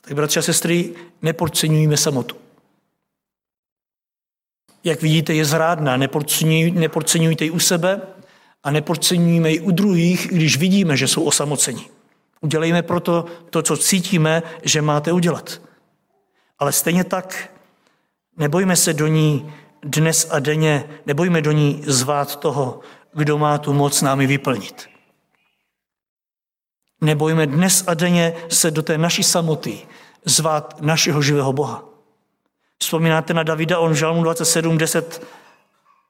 Tak 0.09 0.15
bratři 0.15 0.39
a 0.39 0.41
sestry, 0.41 0.93
nepodceňujeme 1.21 1.97
samotu. 1.97 2.35
Jak 4.83 5.01
vidíte, 5.01 5.33
je 5.33 5.45
zrádná. 5.45 5.97
Nepodceňujte 6.73 7.45
ji 7.45 7.51
u 7.51 7.59
sebe 7.59 8.01
a 8.63 8.71
nepodceňujme 8.71 9.51
ji 9.51 9.59
u 9.59 9.71
druhých, 9.71 10.27
když 10.27 10.57
vidíme, 10.57 10.97
že 10.97 11.07
jsou 11.07 11.23
osamoceni. 11.23 11.85
Udělejme 12.41 12.81
proto 12.81 13.25
to, 13.49 13.61
co 13.61 13.77
cítíme, 13.77 14.43
že 14.63 14.81
máte 14.81 15.11
udělat. 15.11 15.61
Ale 16.59 16.71
stejně 16.71 17.03
tak 17.03 17.53
nebojme 18.37 18.75
se 18.75 18.93
do 18.93 19.07
ní 19.07 19.53
dnes 19.83 20.27
a 20.31 20.39
denně, 20.39 20.89
nebojme 21.05 21.41
do 21.41 21.51
ní 21.51 21.83
zvát 21.87 22.39
toho, 22.39 22.79
kdo 23.13 23.37
má 23.37 23.57
tu 23.57 23.73
moc 23.73 24.01
námi 24.01 24.27
vyplnit. 24.27 24.89
Nebojme 27.01 27.47
dnes 27.47 27.83
a 27.87 27.93
denně 27.93 28.33
se 28.49 28.71
do 28.71 28.81
té 28.81 28.97
naší 28.97 29.23
samoty 29.23 29.87
zvát 30.25 30.81
našeho 30.81 31.21
živého 31.21 31.53
Boha. 31.53 31.83
Vzpomínáte 32.79 33.33
na 33.33 33.43
Davida, 33.43 33.79
on 33.79 33.91
v 33.91 33.95
Žalmu 33.95 34.23
27, 34.23 34.77
10, 34.77 35.27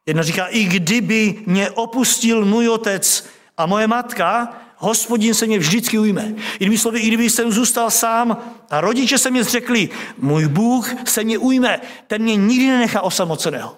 jedna 0.05 0.23
říká, 0.23 0.45
i 0.45 0.63
kdyby 0.63 1.43
mě 1.45 1.69
opustil 1.69 2.45
můj 2.45 2.69
otec 2.69 3.29
a 3.57 3.65
moje 3.65 3.87
matka, 3.87 4.53
hospodin 4.77 5.33
se 5.33 5.45
mě 5.45 5.59
vždycky 5.59 5.99
ujme. 5.99 6.33
Jinými 6.59 6.77
slovy, 6.77 6.99
i 6.99 7.07
kdyby 7.07 7.29
jsem 7.29 7.51
zůstal 7.51 7.91
sám 7.91 8.37
a 8.69 8.81
rodiče 8.81 9.17
se 9.17 9.31
mě 9.31 9.43
zřekli, 9.43 9.89
můj 10.17 10.47
Bůh 10.47 10.89
se 11.05 11.23
mě 11.23 11.37
ujme, 11.37 11.81
ten 12.07 12.21
mě 12.21 12.35
nikdy 12.35 12.67
nenechá 12.67 13.01
osamoceného. 13.01 13.77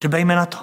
Dbejme 0.00 0.36
na 0.36 0.46
to. 0.46 0.58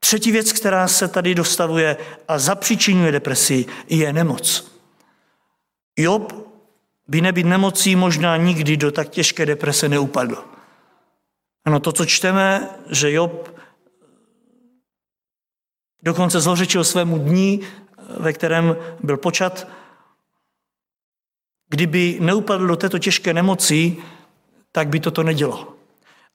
Třetí 0.00 0.32
věc, 0.32 0.52
která 0.52 0.88
se 0.88 1.08
tady 1.08 1.34
dostavuje 1.34 1.96
a 2.28 2.38
zapříčinuje 2.38 3.12
depresi, 3.12 3.66
je 3.88 4.12
nemoc. 4.12 4.72
Job 5.96 6.53
by 7.08 7.20
nebýt 7.20 7.46
nemocí 7.46 7.96
možná 7.96 8.36
nikdy 8.36 8.76
do 8.76 8.92
tak 8.92 9.08
těžké 9.08 9.46
deprese 9.46 9.88
neupadl. 9.88 10.44
Ano, 11.64 11.80
to, 11.80 11.92
co 11.92 12.06
čteme, 12.06 12.68
že 12.90 13.12
Job 13.12 13.58
dokonce 16.02 16.40
zlořečil 16.40 16.84
svému 16.84 17.18
dní, 17.18 17.60
ve 18.18 18.32
kterém 18.32 18.76
byl 19.02 19.16
počat, 19.16 19.68
kdyby 21.68 22.18
neupadl 22.20 22.66
do 22.66 22.76
této 22.76 22.98
těžké 22.98 23.34
nemoci, 23.34 23.96
tak 24.72 24.88
by 24.88 25.00
toto 25.00 25.22
nedělo. 25.22 25.74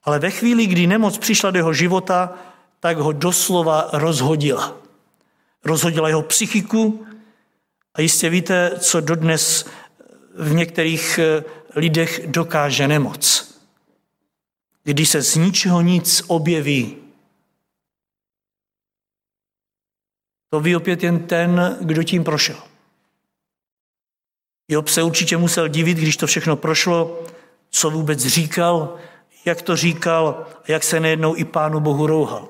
Ale 0.04 0.20
ve 0.20 0.32
chvíli, 0.32 0.68
kdy 0.68 0.88
nemoc 0.88 1.18
přišla 1.18 1.52
do 1.52 1.60
jeho 1.60 1.74
života, 1.74 2.34
tak 2.80 2.98
ho 2.98 3.12
doslova 3.12 3.90
rozhodila. 3.94 4.78
Rozhodila 5.66 6.08
jeho 6.08 6.22
psychiku 6.22 7.06
a 7.94 8.02
jistě 8.02 8.30
víte, 8.30 8.72
co 8.80 9.02
dodnes 9.02 9.66
v 10.40 10.54
některých 10.54 11.20
eh, 11.20 11.44
lidech 11.76 12.28
dokáže 12.28 12.88
nemoc. 12.88 13.50
Když 14.84 15.10
se 15.10 15.22
z 15.22 15.36
ničeho 15.36 15.82
nic 15.82 16.24
objeví 16.28 16.98
To 20.50 20.60
ví 20.60 20.76
opět 20.76 21.04
jen 21.04 21.20
ten, 21.20 21.78
kdo 21.82 22.04
tím 22.04 22.24
prošel. 22.24 22.64
Job 24.72 24.88
se 24.88 25.04
určitě 25.04 25.38
musel 25.38 25.68
divit, 25.68 25.98
když 25.98 26.18
to 26.18 26.28
všechno 26.28 26.56
prošlo, 26.56 27.24
co 27.70 27.90
vůbec 27.90 28.20
říkal, 28.20 28.98
jak 29.46 29.62
to 29.62 29.76
říkal 29.76 30.48
jak 30.68 30.84
se 30.84 31.00
nejednou 31.00 31.36
i 31.36 31.46
Pánu 31.46 31.80
Bohu 31.80 32.08
rouhal. 32.08 32.50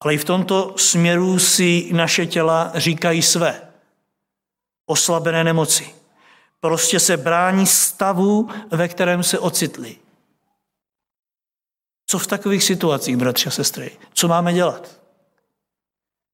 Ale 0.00 0.14
i 0.14 0.18
v 0.18 0.24
tomto 0.24 0.74
směru 0.78 1.38
si 1.38 1.88
naše 1.92 2.26
těla 2.26 2.72
říkají 2.74 3.22
své. 3.22 3.68
Oslabené 4.86 5.44
nemoci. 5.44 5.94
Prostě 6.64 7.00
se 7.00 7.16
brání 7.16 7.66
stavu, 7.66 8.48
ve 8.70 8.88
kterém 8.88 9.22
se 9.22 9.38
ocitli. 9.38 9.96
Co 12.06 12.18
v 12.18 12.26
takových 12.26 12.64
situacích, 12.64 13.16
bratři 13.16 13.48
a 13.48 13.50
sestry? 13.50 13.90
Co 14.14 14.28
máme 14.28 14.52
dělat? 14.52 15.00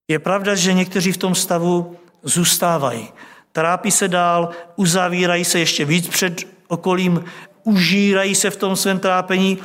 Je 0.09 0.19
pravda, 0.19 0.55
že 0.55 0.73
někteří 0.73 1.13
v 1.13 1.17
tom 1.17 1.35
stavu 1.35 1.99
zůstávají. 2.23 3.09
Trápí 3.53 3.91
se 3.91 4.09
dál, 4.09 4.51
uzavírají 4.77 5.45
se 5.45 5.59
ještě 5.59 5.85
víc 5.85 6.09
před 6.09 6.41
okolím, 6.69 7.25
užírají 7.65 8.35
se 8.35 8.51
v 8.51 8.57
tom 8.57 8.77
svém 8.77 8.99
trápení, 8.99 9.59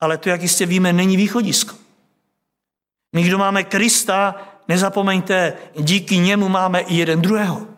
ale 0.00 0.18
to, 0.18 0.28
jak 0.28 0.42
jistě 0.42 0.66
víme, 0.66 0.92
není 0.92 1.16
východisko. 1.16 1.76
My, 3.12 3.22
kdo 3.22 3.38
máme 3.38 3.64
Krista, 3.64 4.34
nezapomeňte, 4.68 5.52
díky 5.78 6.18
němu 6.18 6.48
máme 6.48 6.80
i 6.80 6.96
jeden 6.96 7.22
druhého. 7.22 7.75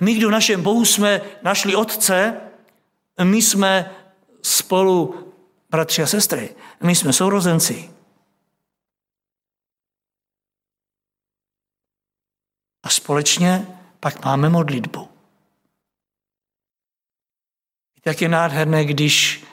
My, 0.00 0.14
kdo 0.14 0.28
v 0.28 0.32
našem 0.32 0.62
Bohu 0.62 0.84
jsme 0.84 1.20
našli 1.42 1.76
Otce, 1.76 2.40
my 3.24 3.42
jsme 3.42 3.94
spolu 4.42 5.32
bratři 5.70 6.02
a 6.02 6.06
sestry, 6.06 6.54
my 6.82 6.94
jsme 6.94 7.12
sourozenci. 7.12 7.90
A 12.82 12.88
společně 12.88 13.66
pak 14.00 14.24
máme 14.24 14.48
modlitbu. 14.48 15.08
Víte, 17.96 18.10
jak 18.10 18.20
je 18.20 18.28
nádherné, 18.28 18.84
když 18.84 19.44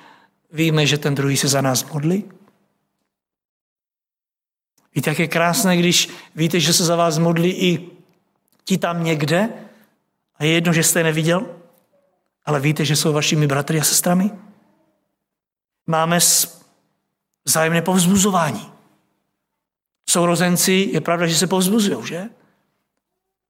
víme, 0.51 0.85
že 0.85 0.97
ten 0.97 1.15
druhý 1.15 1.37
se 1.37 1.47
za 1.47 1.61
nás 1.61 1.83
modlí? 1.83 2.31
Víte, 4.95 5.09
jak 5.09 5.19
je 5.19 5.27
krásné, 5.27 5.77
když 5.77 6.09
víte, 6.35 6.59
že 6.59 6.73
se 6.73 6.85
za 6.85 6.95
vás 6.95 7.17
modlí 7.17 7.51
i 7.51 7.89
ti 8.63 8.77
tam 8.77 9.03
někde 9.03 9.66
a 10.39 10.43
je 10.43 10.51
jedno, 10.51 10.73
že 10.73 10.83
jste 10.83 10.99
je 10.99 11.03
neviděl, 11.03 11.55
ale 12.45 12.59
víte, 12.59 12.85
že 12.85 12.95
jsou 12.95 13.13
vašimi 13.13 13.47
bratry 13.47 13.79
a 13.79 13.83
sestrami? 13.83 14.31
Máme 15.87 16.19
vzájemné 17.45 17.81
povzbuzování. 17.81 18.71
Sourozenci, 20.09 20.89
je 20.93 21.01
pravda, 21.01 21.27
že 21.27 21.35
se 21.35 21.47
povzbuzují, 21.47 22.07
že? 22.07 22.29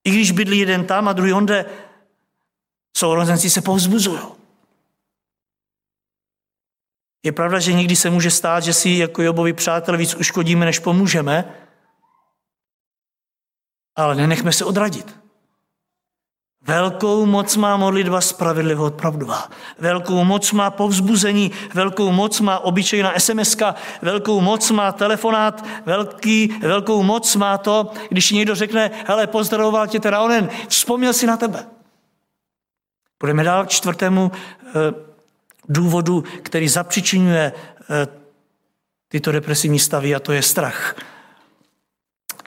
I 0.03 0.11
když 0.11 0.31
bydlí 0.31 0.59
jeden 0.59 0.85
tam 0.85 1.07
a 1.07 1.13
druhý 1.13 1.33
onde, 1.33 1.65
sourozenci 2.97 3.49
se 3.49 3.61
povzbuzují. 3.61 4.19
Je 7.23 7.31
pravda, 7.31 7.59
že 7.59 7.73
někdy 7.73 7.95
se 7.95 8.09
může 8.09 8.31
stát, 8.31 8.63
že 8.63 8.73
si 8.73 8.89
jako 8.89 9.21
Jobovi 9.21 9.53
přátel 9.53 9.97
víc 9.97 10.15
uškodíme, 10.15 10.65
než 10.65 10.79
pomůžeme, 10.79 11.53
ale 13.95 14.15
nenechme 14.15 14.53
se 14.53 14.65
odradit. 14.65 15.26
Velkou 16.67 17.25
moc 17.25 17.57
má 17.57 17.77
modlitba 17.77 18.21
spravedlivého 18.21 18.85
odpravdová. 18.85 19.49
Velkou 19.79 20.23
moc 20.23 20.51
má 20.51 20.71
povzbuzení, 20.71 21.51
velkou 21.73 22.11
moc 22.11 22.39
má 22.39 22.59
obyčejná 22.59 23.13
sms 23.19 23.57
velkou 24.01 24.41
moc 24.41 24.71
má 24.71 24.91
telefonát, 24.91 25.65
velký, 25.85 26.55
velkou 26.61 27.03
moc 27.03 27.35
má 27.35 27.57
to, 27.57 27.91
když 28.09 28.31
někdo 28.31 28.55
řekne, 28.55 28.91
hele, 29.07 29.27
pozdravoval 29.27 29.87
tě 29.87 29.99
teda 29.99 30.21
onen, 30.21 30.49
vzpomněl 30.67 31.13
si 31.13 31.27
na 31.27 31.37
tebe. 31.37 31.65
Budeme 33.19 33.43
dál 33.43 33.65
k 33.65 33.69
čtvrtému 33.69 34.31
eh, 34.31 34.71
důvodu, 35.69 36.23
který 36.43 36.67
zapřičinuje 36.67 37.53
eh, 37.89 38.07
tyto 39.07 39.31
depresivní 39.31 39.79
stavy, 39.79 40.15
a 40.15 40.19
to 40.19 40.31
je 40.31 40.41
strach 40.41 40.95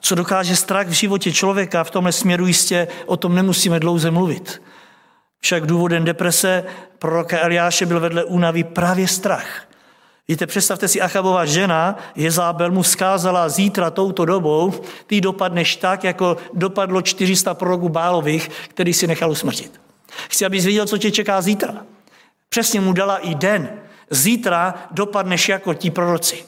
co 0.01 0.15
dokáže 0.15 0.55
strach 0.55 0.87
v 0.87 0.91
životě 0.91 1.31
člověka, 1.31 1.83
v 1.83 1.91
tomhle 1.91 2.11
směru 2.11 2.47
jistě 2.47 2.87
o 3.05 3.17
tom 3.17 3.35
nemusíme 3.35 3.79
dlouze 3.79 4.11
mluvit. 4.11 4.61
Však 5.39 5.65
důvodem 5.65 6.03
deprese 6.05 6.63
proroka 6.99 7.39
Eliáše 7.39 7.85
byl 7.85 7.99
vedle 7.99 8.23
únavy 8.23 8.63
právě 8.63 9.07
strach. 9.07 9.67
Víte, 10.27 10.47
představte 10.47 10.87
si, 10.87 11.01
Achabová 11.01 11.45
žena 11.45 11.97
Jezábel 12.15 12.71
mu 12.71 12.81
vzkázala 12.81 13.49
zítra 13.49 13.91
touto 13.91 14.25
dobou, 14.25 14.73
ty 15.07 15.21
dopadneš 15.21 15.75
tak, 15.75 16.03
jako 16.03 16.37
dopadlo 16.53 17.01
400 17.01 17.53
proroků 17.53 17.89
Bálových, 17.89 18.49
který 18.67 18.93
si 18.93 19.07
nechal 19.07 19.31
usmrtit. 19.31 19.81
Chci, 20.29 20.45
abys 20.45 20.65
viděl, 20.65 20.85
co 20.85 20.97
tě 20.97 21.11
čeká 21.11 21.41
zítra. 21.41 21.85
Přesně 22.49 22.81
mu 22.81 22.93
dala 22.93 23.17
i 23.17 23.35
den. 23.35 23.69
Zítra 24.09 24.73
dopadneš 24.91 25.49
jako 25.49 25.73
ti 25.73 25.91
proroci. 25.91 26.43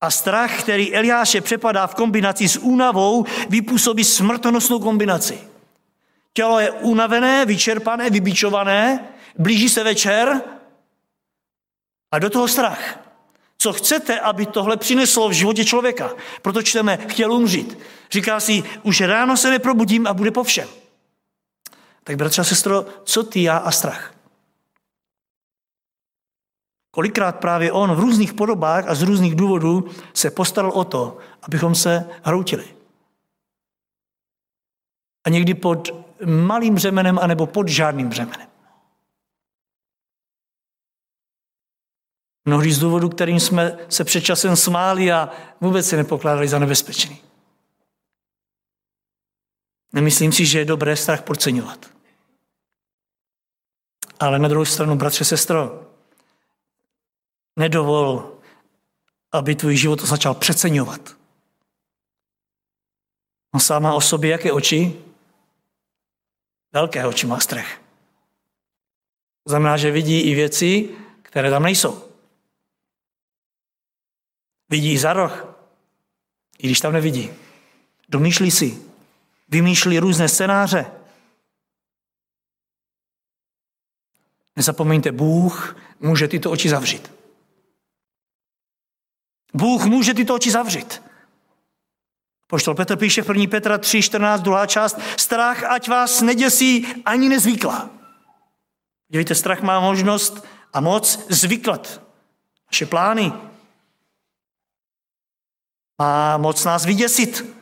A 0.00 0.10
strach, 0.10 0.60
který 0.60 0.94
Eliáše 0.94 1.40
přepadá 1.40 1.86
v 1.86 1.94
kombinaci 1.94 2.48
s 2.48 2.56
únavou, 2.56 3.24
vypůsobí 3.48 4.04
smrtonosnou 4.04 4.80
kombinaci. 4.80 5.40
Tělo 6.32 6.60
je 6.60 6.70
unavené, 6.70 7.46
vyčerpané, 7.46 8.10
vybičované, 8.10 9.08
blíží 9.38 9.68
se 9.68 9.84
večer 9.84 10.42
a 12.12 12.18
do 12.18 12.30
toho 12.30 12.48
strach. 12.48 13.00
Co 13.58 13.72
chcete, 13.72 14.20
aby 14.20 14.46
tohle 14.46 14.76
přineslo 14.76 15.28
v 15.28 15.32
životě 15.32 15.64
člověka? 15.64 16.14
Proto 16.42 16.62
čteme, 16.62 16.98
chtěl 17.08 17.32
umřít. 17.32 17.78
Říká 18.10 18.40
si, 18.40 18.62
už 18.82 19.00
ráno 19.00 19.36
se 19.36 19.50
neprobudím 19.50 20.06
a 20.06 20.14
bude 20.14 20.30
po 20.30 20.44
všem. 20.44 20.68
Tak 22.04 22.16
bratře 22.16 22.42
a 22.42 22.44
sestro, 22.44 22.86
co 23.04 23.22
ty, 23.22 23.42
já 23.42 23.56
a 23.56 23.70
strach? 23.70 24.15
Kolikrát 26.96 27.40
právě 27.40 27.72
on 27.72 27.94
v 27.94 28.00
různých 28.00 28.32
podobách 28.32 28.88
a 28.88 28.94
z 28.94 29.02
různých 29.02 29.34
důvodů 29.34 29.88
se 30.14 30.30
postaral 30.30 30.70
o 30.70 30.84
to, 30.84 31.18
abychom 31.42 31.74
se 31.74 32.10
hroutili. 32.22 32.76
A 35.24 35.30
někdy 35.30 35.54
pod 35.54 35.88
malým 36.26 36.74
břemenem, 36.74 37.18
anebo 37.18 37.46
pod 37.46 37.68
žádným 37.68 38.08
břemenem. 38.08 38.48
Mnohdy 42.44 42.72
z 42.72 42.78
důvodu, 42.78 43.08
kterým 43.08 43.40
jsme 43.40 43.78
se 43.88 44.04
před 44.04 44.20
časem 44.20 44.56
smáli 44.56 45.12
a 45.12 45.30
vůbec 45.60 45.88
se 45.88 45.96
nepokládali 45.96 46.48
za 46.48 46.58
nebezpečný. 46.58 47.20
Nemyslím 49.92 50.32
si, 50.32 50.46
že 50.46 50.58
je 50.58 50.64
dobré 50.64 50.96
strach 50.96 51.22
podceňovat. 51.22 51.86
Ale 54.20 54.38
na 54.38 54.48
druhou 54.48 54.64
stranu, 54.64 54.96
bratře, 54.96 55.24
sestro, 55.24 55.86
Nedovol, 57.56 58.38
aby 59.32 59.54
tvůj 59.54 59.76
život 59.76 60.02
začal 60.02 60.34
přeceňovat. 60.34 61.16
On 63.54 63.60
sám 63.60 63.82
má 63.82 63.94
o 63.94 64.00
sobě 64.00 64.30
jaké 64.30 64.52
oči? 64.52 65.02
Velké 66.72 67.06
oči 67.06 67.26
má 67.26 67.40
strach. 67.40 67.78
To 69.44 69.50
znamená, 69.50 69.76
že 69.76 69.90
vidí 69.90 70.20
i 70.20 70.34
věci, 70.34 70.96
které 71.22 71.50
tam 71.50 71.62
nejsou. 71.62 72.08
Vidí 74.68 74.92
i 74.92 74.98
za 74.98 75.12
roh, 75.12 75.46
i 76.58 76.66
když 76.66 76.80
tam 76.80 76.92
nevidí. 76.92 77.30
Domýšlí 78.08 78.50
si, 78.50 78.82
vymýšlí 79.48 79.98
různé 79.98 80.28
scénáře. 80.28 80.92
Nezapomeňte, 84.56 85.12
Bůh 85.12 85.76
může 86.00 86.28
tyto 86.28 86.50
oči 86.50 86.68
zavřít. 86.68 87.12
Bůh 89.54 89.84
může 89.84 90.14
tyto 90.14 90.34
oči 90.34 90.50
zavřít. 90.50 91.02
Poštol 92.46 92.74
Petr 92.74 92.96
píše 92.96 93.22
v 93.22 93.28
1. 93.28 93.46
Petra 93.50 93.78
3, 93.78 94.02
14, 94.02 94.40
druhá 94.40 94.66
část, 94.66 94.98
strach, 95.16 95.62
ať 95.64 95.88
vás 95.88 96.22
neděsí 96.22 96.86
ani 97.04 97.28
nezvyklá. 97.28 97.90
Dívejte, 99.08 99.34
strach 99.34 99.62
má 99.62 99.80
možnost 99.80 100.46
a 100.72 100.80
moc 100.80 101.26
zvyklat 101.28 102.02
naše 102.72 102.86
plány. 102.86 103.32
Má 105.98 106.36
moc 106.36 106.64
nás 106.64 106.84
vyděsit. 106.84 107.56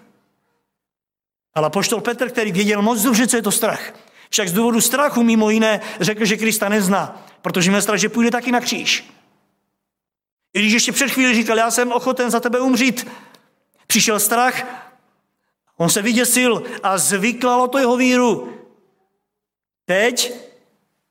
Ale 1.54 1.70
poštol 1.70 2.00
Petr, 2.00 2.30
který 2.30 2.52
věděl 2.52 2.82
moc 2.82 3.02
dobře, 3.02 3.26
co 3.26 3.36
je 3.36 3.42
to 3.42 3.52
strach, 3.52 3.92
však 4.30 4.48
z 4.48 4.52
důvodu 4.52 4.80
strachu 4.80 5.22
mimo 5.22 5.50
jiné 5.50 5.80
řekl, 6.00 6.24
že 6.24 6.36
Krista 6.36 6.68
nezná, 6.68 7.26
protože 7.42 7.70
měl 7.70 7.82
strach, 7.82 7.98
že 7.98 8.08
půjde 8.08 8.30
taky 8.30 8.52
na 8.52 8.60
kříž. 8.60 9.10
I 10.54 10.60
když 10.60 10.72
ještě 10.72 10.92
před 10.92 11.10
chvíli 11.10 11.34
říkal, 11.34 11.58
já 11.58 11.70
jsem 11.70 11.92
ochoten 11.92 12.30
za 12.30 12.40
tebe 12.40 12.60
umřít, 12.60 13.06
přišel 13.86 14.20
strach, 14.20 14.66
on 15.76 15.88
se 15.88 16.02
vyděsil 16.02 16.62
a 16.82 16.98
zvyklalo 16.98 17.68
to 17.68 17.78
jeho 17.78 17.96
víru. 17.96 18.58
Teď 19.84 20.32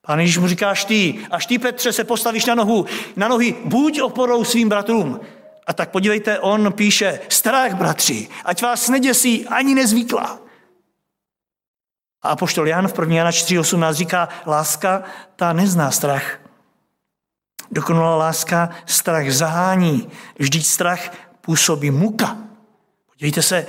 Pán 0.06 0.20
Ježíš 0.20 0.38
mu 0.38 0.48
říká, 0.48 0.70
až 0.70 0.86
ty, 0.86 1.28
až 1.32 1.46
ty, 1.46 1.60
Petře, 1.60 1.94
se 1.94 2.04
postavíš 2.04 2.46
na 2.46 2.56
nohu, 2.56 2.86
na 3.16 3.28
nohy, 3.28 3.56
buď 3.66 4.02
oporou 4.02 4.44
svým 4.44 4.70
bratrům. 4.70 5.20
A 5.68 5.74
tak 5.74 5.92
podívejte, 5.92 6.40
on 6.40 6.74
píše, 6.74 7.20
strach, 7.30 7.74
bratři, 7.74 8.28
ať 8.46 8.62
vás 8.62 8.90
neděsí 8.90 9.48
ani 9.48 9.76
nezvyklá. 9.76 10.40
A 12.22 12.36
poštol 12.36 12.68
Jan 12.68 12.88
v 12.88 13.00
1. 13.00 13.16
Jana 13.16 13.32
4.18 13.32 13.94
říká, 13.94 14.30
láska, 14.46 15.04
ta 15.36 15.54
nezná 15.54 15.92
strach. 15.92 16.43
Dokonalá 17.72 18.16
láska 18.16 18.70
strach 18.86 19.32
zahání. 19.32 20.10
Vždyť 20.40 20.66
strach 20.66 21.12
působí 21.42 21.92
muka. 21.92 22.38
Podívejte 23.10 23.42
se, 23.42 23.68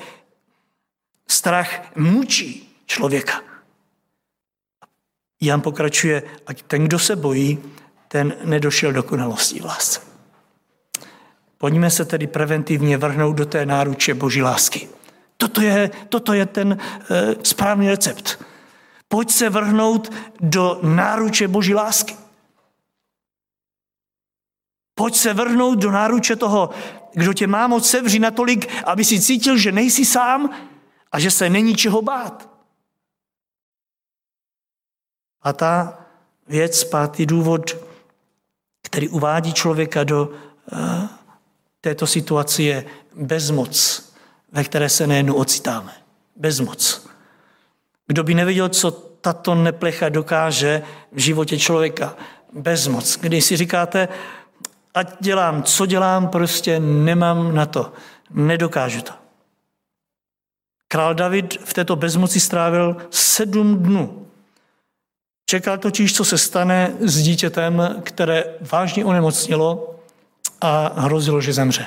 strach 1.28 1.96
mučí 1.96 2.76
člověka. 2.86 3.40
Jan 5.40 5.60
pokračuje, 5.60 6.22
ať 6.46 6.62
ten, 6.62 6.84
kdo 6.84 6.98
se 6.98 7.16
bojí, 7.16 7.58
ten 8.08 8.34
nedošel 8.44 8.92
dokonalosti 8.92 9.60
v 9.60 9.64
lásce. 9.64 10.00
Pojďme 11.58 11.90
se 11.90 12.04
tedy 12.04 12.26
preventivně 12.26 12.98
vrhnout 12.98 13.36
do 13.36 13.46
té 13.46 13.66
náruče 13.66 14.14
boží 14.14 14.42
lásky. 14.42 14.88
Toto 15.36 15.60
je, 15.60 15.90
toto 16.08 16.32
je 16.32 16.46
ten 16.46 16.78
e, 17.10 17.34
správný 17.42 17.88
recept. 17.90 18.44
Pojď 19.08 19.30
se 19.30 19.50
vrhnout 19.50 20.12
do 20.40 20.78
náruče 20.82 21.48
boží 21.48 21.74
lásky. 21.74 22.16
Pojď 24.94 25.14
se 25.16 25.34
vrhnout 25.34 25.78
do 25.78 25.90
náruče 25.90 26.36
toho, 26.36 26.70
kdo 27.12 27.32
tě 27.32 27.46
má 27.46 27.66
moc 27.66 27.90
sevřít 27.90 28.22
natolik, 28.22 28.84
aby 28.84 29.04
si 29.04 29.20
cítil, 29.20 29.56
že 29.56 29.72
nejsi 29.72 30.04
sám 30.04 30.50
a 31.12 31.20
že 31.20 31.30
se 31.30 31.50
není 31.50 31.74
čeho 31.74 32.02
bát. 32.02 32.50
A 35.42 35.52
ta 35.52 35.98
věc, 36.48 36.84
pátý 36.84 37.26
důvod, 37.26 37.76
který 38.82 39.08
uvádí 39.08 39.52
člověka 39.52 40.04
do 40.04 40.28
uh, 40.28 41.06
této 41.80 42.06
situace, 42.06 42.62
je 42.62 42.84
bezmoc, 43.14 44.02
ve 44.52 44.64
které 44.64 44.88
se 44.88 45.06
nejednou 45.06 45.34
ocitáme. 45.34 45.92
Bezmoc. 46.36 47.06
Kdo 48.06 48.24
by 48.24 48.34
nevěděl, 48.34 48.68
co 48.68 48.90
tato 48.90 49.54
neplecha 49.54 50.08
dokáže 50.08 50.82
v 51.12 51.18
životě 51.18 51.58
člověka. 51.58 52.16
Bezmoc. 52.52 53.18
Když 53.20 53.44
si 53.44 53.56
říkáte, 53.56 54.08
ať 54.94 55.14
dělám, 55.20 55.62
co 55.62 55.86
dělám, 55.86 56.28
prostě 56.28 56.80
nemám 56.80 57.54
na 57.54 57.66
to. 57.66 57.92
Nedokážu 58.30 59.02
to. 59.02 59.12
Král 60.88 61.14
David 61.14 61.56
v 61.64 61.72
této 61.72 61.96
bezmoci 61.96 62.40
strávil 62.40 62.96
sedm 63.10 63.82
dnů. 63.82 64.26
Čekal 65.46 65.78
totiž, 65.78 66.14
co 66.14 66.24
se 66.24 66.38
stane 66.38 66.96
s 67.00 67.22
dítětem, 67.22 68.02
které 68.04 68.44
vážně 68.72 69.04
onemocnilo 69.04 70.00
a 70.60 71.00
hrozilo, 71.00 71.40
že 71.40 71.52
zemře. 71.52 71.86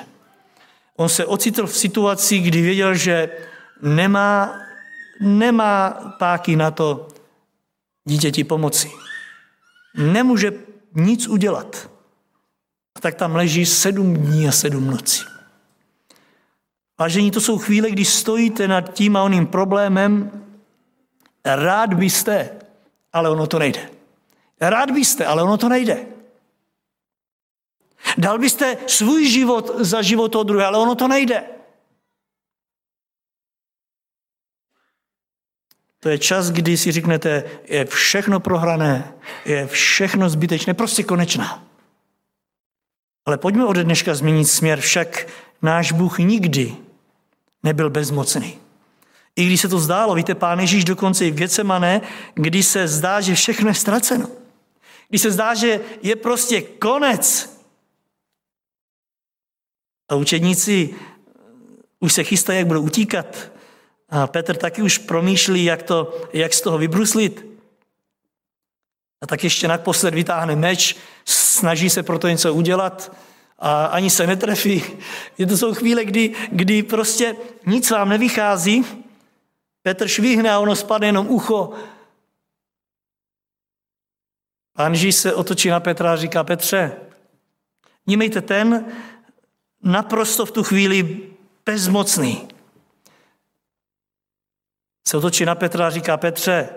On 0.96 1.10
se 1.10 1.26
ocitl 1.26 1.67
v 1.67 1.78
situaci, 1.78 2.39
kdy 2.39 2.62
věděl, 2.62 2.96
že 2.96 3.30
nemá, 3.82 4.60
nemá 5.22 5.89
páky 6.20 6.56
na 6.56 6.72
to 6.72 7.08
dítěti 8.06 8.43
pomoci. 8.43 8.91
Nemůže 9.96 10.52
nic 10.96 11.28
udělat. 11.28 11.89
A 12.98 13.00
tak 13.00 13.16
tam 13.16 13.36
leží 13.36 13.66
sedm 13.66 14.14
dní 14.14 14.48
a 14.48 14.52
sedm 14.52 14.88
nocí. 14.88 15.26
Vážení, 17.00 17.32
to 17.32 17.42
jsou 17.42 17.58
chvíle, 17.58 17.92
kdy 17.92 18.06
stojíte 18.06 18.68
nad 18.68 18.94
tím 18.94 19.18
a 19.18 19.24
oným 19.24 19.48
problémem, 19.48 20.44
rád 21.46 21.94
byste, 21.94 22.50
ale 23.14 23.30
ono 23.30 23.48
to 23.48 23.60
nejde. 23.60 23.90
Rád 24.62 24.92
byste, 24.92 25.26
ale 25.26 25.44
ono 25.44 25.58
to 25.58 25.70
nejde. 25.70 26.06
Dal 28.18 28.40
byste 28.40 28.78
svůj 28.88 29.30
život 29.30 29.72
za 29.80 30.02
život 30.02 30.32
toho 30.32 30.44
druhé, 30.44 30.66
ale 30.66 30.78
ono 30.78 30.96
to 30.96 31.08
nejde. 31.08 31.44
To 36.00 36.10
je 36.10 36.18
čas, 36.18 36.52
kdy 36.52 36.78
si 36.78 36.92
řeknete, 36.92 37.44
je 37.64 37.86
všechno 37.86 38.40
prohrané, 38.40 39.14
je 39.46 39.68
všechno 39.68 40.30
zbytečné, 40.30 40.74
prostě 40.74 41.04
konečná. 41.04 41.66
Ale 43.28 43.38
pojďme 43.38 43.66
ode 43.66 43.84
dneška 43.84 44.16
změnit 44.16 44.46
směr, 44.46 44.80
však 44.80 45.28
náš 45.62 45.92
Bůh 45.92 46.20
nikdy 46.20 46.76
nebyl 47.63 47.90
bezmocný. 47.90 48.60
I 49.36 49.46
když 49.46 49.62
se 49.62 49.68
to 49.68 49.80
zdálo, 49.80 50.16
víte, 50.16 50.36
pán 50.36 50.60
Ježíš 50.60 50.84
dokonce 50.84 51.26
i 51.26 51.32
v 51.32 51.36
Getsemane, 51.36 52.02
kdy 52.34 52.63
se 52.63 52.88
zdá, 52.88 53.22
že 53.22 53.36
všechno 53.36 53.70
je 53.70 53.74
ztraceno. 53.74 54.30
Když 55.10 55.22
se 55.22 55.32
zdá, 55.32 55.54
že 55.54 55.80
je 56.04 56.16
prostě 56.16 56.62
konec. 56.62 57.58
A 60.10 60.16
učedníci 60.16 60.96
už 62.00 62.13
se 62.13 62.24
chystají, 62.24 62.58
jak 62.58 62.68
budou 62.68 62.82
utíkat. 62.82 63.52
A 64.10 64.28
Petr 64.28 64.56
taky 64.56 64.82
už 64.82 64.98
promýšlí, 64.98 65.66
jak, 65.66 65.84
to, 65.84 66.22
jak 66.34 66.54
z 66.54 66.62
toho 66.62 66.78
vybruslit. 66.78 67.47
A 69.21 69.27
tak 69.27 69.43
ještě 69.43 69.67
naposled 69.67 70.13
vytáhne 70.13 70.56
meč, 70.56 70.95
snaží 71.25 71.89
se 71.89 72.03
pro 72.03 72.19
to 72.19 72.27
něco 72.27 72.53
udělat 72.53 73.17
a 73.60 73.86
ani 73.86 74.10
se 74.10 74.27
netrefí. 74.27 74.84
Je 75.38 75.45
to 75.45 75.58
jsou 75.58 75.73
chvíle, 75.73 76.06
kdy, 76.06 76.36
kdy 76.51 76.84
prostě 76.84 77.36
nic 77.65 77.91
vám 77.91 78.10
nevychází. 78.10 78.86
Petr 79.82 80.08
švihne 80.08 80.51
a 80.51 80.60
ono 80.60 80.75
spadne 80.75 81.08
jenom 81.08 81.27
ucho. 81.27 81.73
Pán 84.73 84.93
Ježíš 84.93 85.15
se 85.15 85.34
otočí 85.34 85.69
na 85.69 85.80
Petra 85.80 86.13
a 86.13 86.15
říká, 86.15 86.43
Petře, 86.43 86.95
vnímejte 88.06 88.41
ten 88.41 88.86
naprosto 89.84 90.45
v 90.45 90.51
tu 90.51 90.63
chvíli 90.63 91.30
bezmocný. 91.65 92.47
Se 95.08 95.17
otočí 95.17 95.45
na 95.45 95.56
Petra 95.56 95.88
a 95.88 95.89
říká, 95.89 96.17
Petře, 96.17 96.69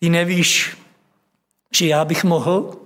ty 0.00 0.08
nevíš, 0.08 0.76
že 1.72 1.86
já 1.86 2.04
bych 2.04 2.24
mohl 2.24 2.76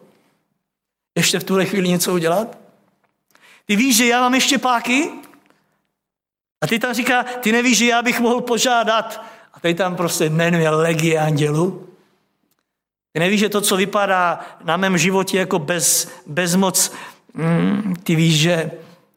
ještě 1.16 1.38
v 1.38 1.44
tuhle 1.44 1.64
chvíli 1.64 1.88
něco 1.88 2.14
udělat? 2.14 2.58
Ty 3.66 3.76
víš, 3.76 3.96
že 3.96 4.06
já 4.06 4.20
mám 4.20 4.34
ještě 4.34 4.58
páky? 4.58 5.10
A 6.60 6.66
ty 6.66 6.78
tam 6.78 6.94
říká, 6.94 7.22
ty 7.22 7.52
nevíš, 7.52 7.78
že 7.78 7.86
já 7.86 8.02
bych 8.02 8.20
mohl 8.20 8.40
požádat. 8.40 9.24
A 9.52 9.60
teď 9.60 9.76
tam 9.76 9.96
prostě 9.96 10.30
jmenuje 10.30 10.70
legie 10.70 11.20
andělu. 11.20 11.88
Ty 13.12 13.20
nevíš, 13.20 13.40
že 13.40 13.48
to, 13.48 13.60
co 13.60 13.76
vypadá 13.76 14.40
na 14.64 14.76
mém 14.76 14.98
životě 14.98 15.38
jako 15.38 15.58
bez, 15.58 16.10
bezmoc, 16.26 16.92
mm, 17.34 17.94
ty 18.02 18.16
víš, 18.16 18.38
že 18.40 18.70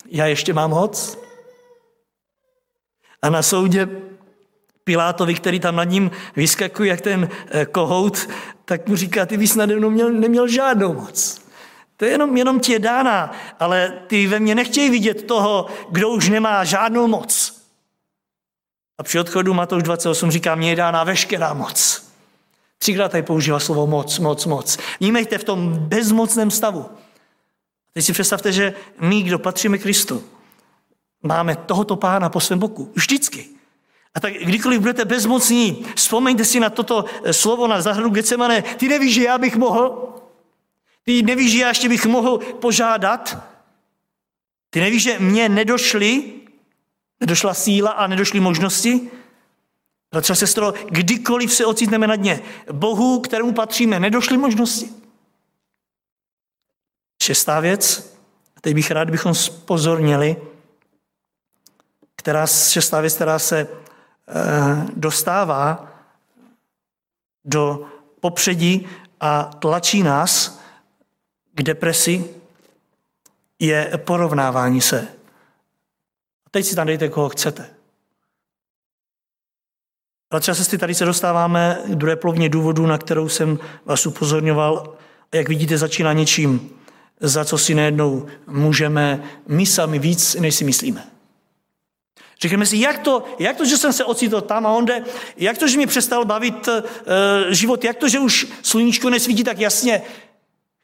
já 0.05 0.25
ještě 0.25 0.53
mám 0.53 0.69
moc? 0.69 1.17
A 3.21 3.29
na 3.29 3.41
soudě 3.41 3.89
Pilátovi, 4.85 5.35
který 5.35 5.59
tam 5.59 5.75
nad 5.75 5.83
ním 5.83 6.11
vyskakuje 6.35 6.89
jak 6.89 7.01
ten 7.01 7.29
eh, 7.49 7.65
kohout, 7.65 8.29
tak 8.65 8.87
mu 8.87 8.95
říká, 8.95 9.25
ty 9.25 9.37
bys 9.37 9.55
nade 9.55 9.75
mnou 9.75 9.89
měl, 9.89 10.11
neměl 10.11 10.47
žádnou 10.47 10.93
moc. 10.93 11.41
To 11.97 12.05
je 12.05 12.11
jenom, 12.11 12.37
jenom 12.37 12.59
ti 12.59 12.71
je 12.71 12.79
dána, 12.79 13.31
ale 13.59 13.93
ty 14.07 14.27
ve 14.27 14.39
mně 14.39 14.55
nechtějí 14.55 14.89
vidět 14.89 15.23
toho, 15.27 15.65
kdo 15.91 16.09
už 16.09 16.29
nemá 16.29 16.63
žádnou 16.63 17.07
moc. 17.07 17.61
A 18.97 19.03
při 19.03 19.19
odchodu 19.19 19.53
Matouš 19.53 19.83
28 19.83 20.31
říká, 20.31 20.55
mně 20.55 20.69
je 20.69 20.75
dána 20.75 21.03
veškerá 21.03 21.53
moc. 21.53 22.05
Třikrát 22.77 23.11
tady 23.11 23.23
používá 23.23 23.59
slovo 23.59 23.87
moc, 23.87 24.19
moc, 24.19 24.45
moc. 24.45 24.77
Vnímejte 24.99 25.37
v 25.37 25.43
tom 25.43 25.77
bezmocném 25.77 26.51
stavu. 26.51 26.85
Teď 27.93 28.05
si 28.05 28.13
představte, 28.13 28.51
že 28.51 28.73
my, 28.99 29.21
kdo 29.21 29.39
patříme 29.39 29.77
Kristu, 29.77 30.23
máme 31.23 31.55
tohoto 31.55 31.95
pána 31.95 32.29
po 32.29 32.39
svém 32.39 32.59
boku. 32.59 32.91
Vždycky. 32.95 33.45
A 34.15 34.19
tak 34.19 34.33
kdykoliv 34.33 34.79
budete 34.79 35.05
bezmocní, 35.05 35.85
vzpomeňte 35.95 36.45
si 36.45 36.59
na 36.59 36.69
toto 36.69 37.05
slovo 37.31 37.67
na 37.67 37.81
zahradu 37.81 38.09
Getsemane. 38.09 38.61
Ty 38.61 38.87
nevíš, 38.87 39.13
že 39.13 39.23
já 39.23 39.37
bych 39.37 39.55
mohl? 39.55 40.13
Ty 41.03 41.23
nevíš, 41.23 41.51
že 41.51 41.57
já 41.57 41.67
ještě 41.67 41.89
bych 41.89 42.05
mohl 42.05 42.37
požádat? 42.37 43.37
Ty 44.69 44.79
nevíš, 44.79 45.03
že 45.03 45.19
mě 45.19 45.49
nedošly, 45.49 46.33
nedošla 47.19 47.53
síla 47.53 47.91
a 47.91 48.07
nedošly 48.07 48.39
možnosti? 48.39 49.11
Bratře 50.11 50.33
a 50.33 50.35
sestro, 50.35 50.73
kdykoliv 50.89 51.53
se 51.53 51.65
ocitneme 51.65 52.07
na 52.07 52.15
dně, 52.15 52.41
Bohu, 52.71 53.19
kterému 53.19 53.53
patříme, 53.53 53.99
nedošly 53.99 54.37
možnosti. 54.37 54.89
Šestá 57.23 57.59
věc, 57.59 58.15
a 58.57 58.61
teď 58.61 58.75
bych 58.75 58.91
rád, 58.91 59.09
bychom 59.09 59.35
spozornili, 59.35 60.37
která, 62.15 62.47
šestá 62.47 63.01
věc, 63.01 63.15
která 63.15 63.39
se 63.39 63.67
dostává 64.95 65.91
do 67.45 67.85
popředí 68.19 68.87
a 69.19 69.43
tlačí 69.43 70.03
nás 70.03 70.61
k 71.53 71.63
depresi, 71.63 72.25
je 73.59 73.91
porovnávání 73.97 74.81
se. 74.81 75.07
A 76.45 76.49
teď 76.51 76.65
si 76.65 76.75
tam 76.75 76.87
dejte, 76.87 77.09
koho 77.09 77.29
chcete. 77.29 77.69
Bratři 80.29 80.51
a 80.51 80.55
sestry, 80.55 80.77
tady 80.77 80.95
se 80.95 81.05
dostáváme 81.05 81.81
k 81.85 81.95
druhé 81.95 82.15
plovně 82.15 82.49
důvodu, 82.49 82.85
na 82.85 82.97
kterou 82.97 83.29
jsem 83.29 83.59
vás 83.85 84.05
upozorňoval. 84.05 84.97
A 85.31 85.35
jak 85.35 85.49
vidíte, 85.49 85.77
začíná 85.77 86.13
něčím, 86.13 86.69
za 87.19 87.45
co 87.45 87.57
si 87.57 87.75
nejednou 87.75 88.27
můžeme 88.47 89.23
my 89.47 89.65
sami 89.65 89.99
víc, 89.99 90.35
než 90.35 90.55
si 90.55 90.63
myslíme. 90.63 91.14
Řekneme 92.41 92.65
si, 92.65 92.77
jak 92.77 92.99
to, 92.99 93.23
jak 93.39 93.57
to, 93.57 93.65
že 93.65 93.77
jsem 93.77 93.93
se 93.93 94.05
ocitl 94.05 94.41
tam 94.41 94.65
a 94.65 94.71
onde, 94.71 95.03
jak 95.37 95.57
to, 95.57 95.67
že 95.67 95.77
mě 95.77 95.87
přestal 95.87 96.25
bavit 96.25 96.67
uh, 96.67 96.73
život, 97.49 97.83
jak 97.83 97.97
to, 97.97 98.09
že 98.09 98.19
už 98.19 98.47
sluníčko 98.61 99.09
nesvítí 99.09 99.43
tak 99.43 99.59
jasně, 99.59 100.01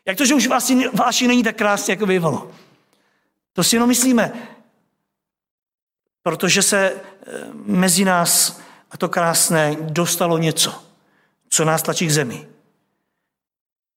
jak 0.06 0.18
to, 0.18 0.26
že 0.26 0.36
už 0.36 0.48
vlastně 0.48 0.90
váši 0.90 1.28
není 1.28 1.44
tak 1.44 1.56
krásně, 1.56 1.92
jako 1.92 2.06
bývalo. 2.06 2.52
To 3.54 3.64
si 3.64 3.76
jenom 3.76 3.90
myslíme. 3.90 4.34
Protože 6.24 6.62
se 6.62 6.92
uh, 6.94 7.34
mezi 7.66 8.06
nás 8.06 8.62
a 8.92 8.98
to 8.98 9.10
krásné 9.10 9.76
dostalo 9.80 10.38
něco, 10.38 10.84
co 11.50 11.66
nás 11.66 11.82
tlačí 11.82 12.08
k 12.08 12.12
zemi. 12.12 12.48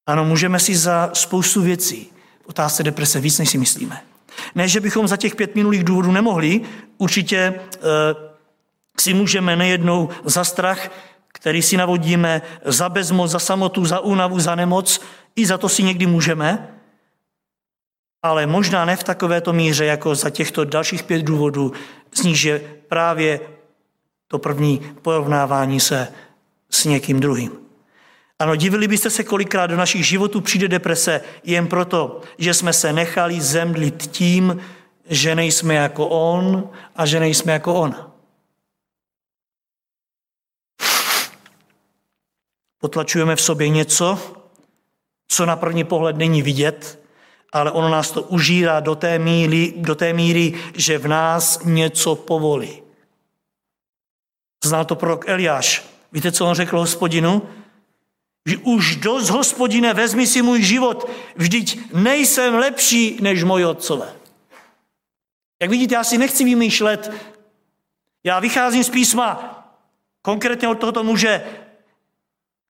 Ano, 0.07 0.25
můžeme 0.25 0.61
si 0.61 0.77
za 0.77 1.11
spoustu 1.13 1.63
věcí 1.63 2.13
otázce 2.47 2.83
deprese 2.83 3.21
víc, 3.21 3.39
než 3.39 3.51
si 3.51 3.59
myslíme. 3.59 4.14
Ne, 4.55 4.69
že 4.69 4.81
bychom 4.81 5.09
za 5.09 5.17
těch 5.17 5.37
pět 5.37 5.55
minulých 5.55 5.85
důvodů 5.85 6.13
nemohli, 6.13 6.61
určitě 6.99 7.37
e, 7.39 7.55
si 9.01 9.15
můžeme 9.15 9.57
nejednou 9.57 10.09
za 10.25 10.45
strach, 10.45 10.91
který 11.33 11.63
si 11.63 11.77
navodíme, 11.77 12.43
za 12.65 12.89
bezmoc, 12.89 13.31
za 13.31 13.39
samotu, 13.39 13.85
za 13.85 14.01
únavu, 14.01 14.41
za 14.41 14.55
nemoc, 14.55 15.01
i 15.37 15.47
za 15.47 15.59
to 15.59 15.69
si 15.69 15.83
někdy 15.83 16.07
můžeme, 16.07 16.69
ale 18.23 18.47
možná 18.47 18.85
ne 18.85 18.97
v 18.97 19.05
takovéto 19.05 19.53
míře, 19.53 19.85
jako 19.85 20.15
za 20.15 20.31
těchto 20.31 20.65
dalších 20.65 21.03
pět 21.03 21.23
důvodů, 21.23 21.73
z 22.15 22.23
nich 22.23 22.45
je 22.45 22.61
právě 22.89 23.41
to 24.29 24.39
první 24.39 24.81
porovnávání 25.03 25.81
se 25.81 26.09
s 26.71 26.85
někým 26.85 27.21
druhým. 27.21 27.64
Ano, 28.39 28.57
divili 28.57 28.89
byste 28.89 29.11
se, 29.11 29.25
kolikrát 29.25 29.67
do 29.67 29.77
našich 29.77 30.07
životů 30.07 30.41
přijde 30.41 30.69
deprese 30.69 31.21
jen 31.45 31.67
proto, 31.67 32.21
že 32.39 32.55
jsme 32.55 32.73
se 32.73 32.93
nechali 32.93 33.41
zemdlit 33.41 34.07
tím, 34.07 34.61
že 35.09 35.35
nejsme 35.35 35.75
jako 35.75 36.09
on 36.09 36.71
a 36.97 37.07
že 37.07 37.21
nejsme 37.21 37.53
jako 37.53 37.75
ona. 37.75 38.11
Potlačujeme 42.81 43.37
v 43.37 43.41
sobě 43.41 43.69
něco, 43.69 44.19
co 45.29 45.47
na 45.47 45.57
první 45.57 45.85
pohled 45.85 46.17
není 46.17 46.43
vidět, 46.43 47.05
ale 47.53 47.71
ono 47.71 47.89
nás 47.89 48.11
to 48.11 48.23
užírá 48.23 48.81
do 48.81 48.95
té 48.95 49.19
míry, 49.19 49.75
do 49.77 49.95
té 49.95 50.13
míry 50.13 50.55
že 50.75 50.99
v 50.99 51.09
nás 51.09 51.65
něco 51.65 52.15
povolí. 52.15 52.83
Znal 54.65 54.85
to 54.85 54.97
prorok 54.97 55.29
Eliáš. 55.29 55.85
Víte, 56.13 56.33
co 56.33 56.47
on 56.47 56.55
řekl 56.55 56.79
hospodinu? 56.79 57.43
Už 58.63 58.97
dost, 58.97 59.31
hospodine, 59.31 59.95
vezmi 59.95 60.27
si 60.27 60.43
můj 60.43 60.63
život, 60.63 61.11
vždyť 61.37 61.81
nejsem 61.93 62.55
lepší 62.55 63.19
než 63.21 63.45
moji 63.45 63.65
otcové. 63.65 64.13
Jak 65.63 65.71
vidíte, 65.71 65.95
já 65.95 66.05
si 66.05 66.19
nechci 66.19 66.45
vymýšlet. 66.45 67.13
Já 68.25 68.41
vycházím 68.41 68.85
z 68.85 68.91
písma, 68.91 69.61
konkrétně 70.23 70.69
od 70.69 70.79
tohoto 70.79 71.05
muže. 71.05 71.45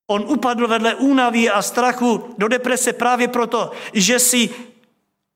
On 0.07 0.25
upadl 0.27 0.69
vedle 0.69 0.95
únavy 0.95 1.51
a 1.51 1.63
strachu 1.63 2.35
do 2.39 2.49
deprese 2.49 2.93
právě 2.93 3.29
proto, 3.29 3.73
že 3.93 4.19
si 4.19 4.51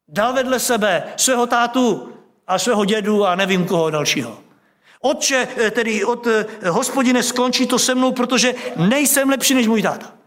dal 0.08 0.32
vedle 0.32 0.60
sebe 0.60 1.12
svého 1.16 1.46
tátu 1.46 2.12
a 2.46 2.58
svého 2.58 2.84
dědu 2.84 3.26
a 3.26 3.34
nevím 3.34 3.66
koho 3.66 3.90
dalšího. 3.90 4.38
Otče, 5.00 5.48
eh, 5.56 5.70
tedy 5.70 6.04
od 6.04 6.26
eh, 6.26 6.46
hospodine, 6.68 7.22
skončí 7.22 7.66
to 7.66 7.78
se 7.78 7.94
mnou, 7.94 8.12
protože 8.12 8.54
nejsem 8.76 9.28
lepší 9.28 9.54
než 9.54 9.66
můj 9.66 9.82
táta. 9.82 10.17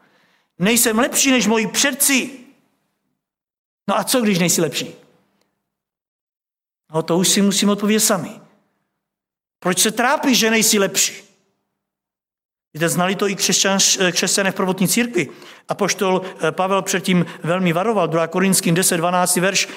Nejsem 0.62 1.00
lepší 1.00 1.32
než 1.32 1.48
moji 1.48 1.68
předci. 1.68 2.30
No 3.90 3.98
a 3.98 4.04
co, 4.04 4.22
když 4.22 4.40
nejsi 4.40 4.62
lepší? 4.62 4.92
No 6.94 7.04
to 7.04 7.18
už 7.18 7.28
si 7.28 7.42
musím 7.42 7.70
odpovědět 7.70 8.00
sami. 8.00 8.32
Proč 9.60 9.80
se 9.80 9.92
trápíš, 9.92 10.38
že 10.38 10.52
nejsi 10.52 10.80
lepší? 10.80 11.14
Víte, 12.74 12.90
znali 12.90 13.16
to 13.16 13.28
i 13.28 13.36
křesťan, 13.36 13.80
eh, 14.00 14.12
křesťané 14.12 14.52
v 14.52 14.56
prvotní 14.56 14.88
církvi. 14.88 15.30
A 15.70 15.76
poštol 15.76 16.22
Pavel 16.52 16.82
předtím 16.82 17.26
velmi 17.44 17.74
varoval, 17.74 18.08
2 18.08 18.28
Korinským 18.28 18.76
10, 18.76 18.98
12 18.98 19.38
verš, 19.38 19.68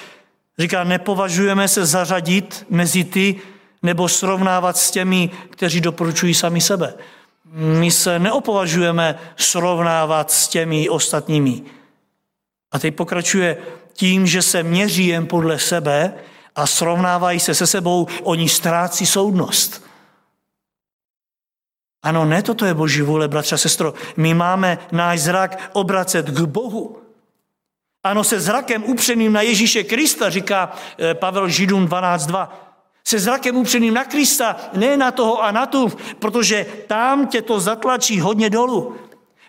říká, 0.59 0.83
nepovažujeme 0.83 1.67
se 1.67 1.85
zařadit 1.85 2.65
mezi 2.69 3.03
ty, 3.03 3.41
nebo 3.83 4.09
srovnávat 4.09 4.77
s 4.77 4.91
těmi, 4.91 5.31
kteří 5.49 5.81
doporučují 5.81 6.33
sami 6.33 6.61
sebe. 6.61 6.93
My 7.51 7.91
se 7.91 8.19
neopovažujeme 8.19 9.19
srovnávat 9.35 10.31
s 10.31 10.47
těmi 10.47 10.89
ostatními. 10.89 11.61
A 12.71 12.79
teď 12.79 12.95
pokračuje 12.95 13.57
tím, 13.93 14.27
že 14.27 14.41
se 14.41 14.63
měří 14.63 15.07
jen 15.07 15.27
podle 15.27 15.59
sebe 15.59 16.13
a 16.55 16.67
srovnávají 16.67 17.39
se 17.39 17.55
se 17.55 17.67
sebou, 17.67 18.07
oni 18.23 18.49
ztrácí 18.49 19.05
soudnost. 19.05 19.85
Ano, 22.03 22.25
ne 22.25 22.41
toto 22.41 22.65
je 22.65 22.73
boží 22.73 23.01
vůle, 23.01 23.27
bratře 23.27 23.55
a 23.55 23.57
sestro. 23.57 23.93
My 24.17 24.33
máme 24.33 24.77
náš 24.91 25.19
zrak 25.19 25.69
obracet 25.73 26.25
k 26.25 26.39
Bohu. 26.39 27.01
Ano, 28.03 28.23
se 28.23 28.39
zrakem 28.39 28.83
upřeným 28.83 29.33
na 29.33 29.41
Ježíše 29.41 29.83
Krista, 29.83 30.29
říká 30.29 30.75
eh, 30.99 31.13
Pavel 31.13 31.49
Židům 31.49 31.87
12.2 31.87 32.47
se 33.07 33.19
zrakem 33.19 33.55
upřeným 33.55 33.93
na 33.93 34.03
Krista, 34.03 34.55
ne 34.73 34.97
na 34.97 35.11
toho 35.11 35.43
a 35.43 35.51
na 35.51 35.65
tu, 35.65 35.89
protože 36.19 36.65
tam 36.87 37.27
tě 37.27 37.41
to 37.41 37.59
zatlačí 37.59 38.19
hodně 38.19 38.49
dolů. 38.49 38.97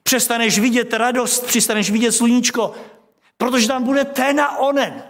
Přestaneš 0.03 0.59
vidět 0.59 0.93
radost, 0.93 1.47
přestaneš 1.47 1.91
vidět 1.91 2.13
sluníčko, 2.13 2.75
protože 3.39 3.69
tam 3.69 3.85
bude 3.85 4.05
ten 4.05 4.41
a 4.41 4.59
onen. 4.59 5.03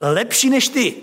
Lepší 0.00 0.50
než 0.50 0.68
ty. 0.68 1.02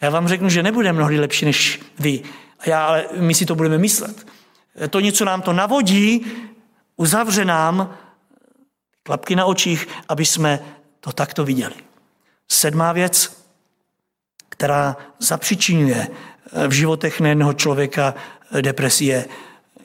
Já 0.00 0.10
vám 0.10 0.28
řeknu, 0.28 0.48
že 0.48 0.62
nebude 0.62 0.92
mnohdy 0.92 1.20
lepší 1.20 1.44
než 1.44 1.80
vy. 1.98 2.22
Já, 2.66 2.86
ale 2.86 3.08
my 3.16 3.34
si 3.34 3.46
to 3.46 3.54
budeme 3.54 3.78
myslet. 3.78 4.26
To 4.90 5.00
něco 5.00 5.24
nám 5.24 5.42
to 5.42 5.52
navodí, 5.52 6.26
uzavře 6.96 7.44
nám 7.44 7.98
klapky 9.02 9.36
na 9.36 9.44
očích, 9.44 9.88
aby 10.08 10.26
jsme 10.26 10.64
to 11.00 11.12
takto 11.12 11.44
viděli. 11.44 11.74
Sedmá 12.48 12.92
věc, 12.92 13.41
která 14.52 14.96
zapřičinuje 15.18 16.08
eh, 16.08 16.68
v 16.68 16.72
životech 16.72 17.20
nejednoho 17.20 17.52
člověka 17.52 18.14
eh, 18.52 18.62
depresie 18.62 19.24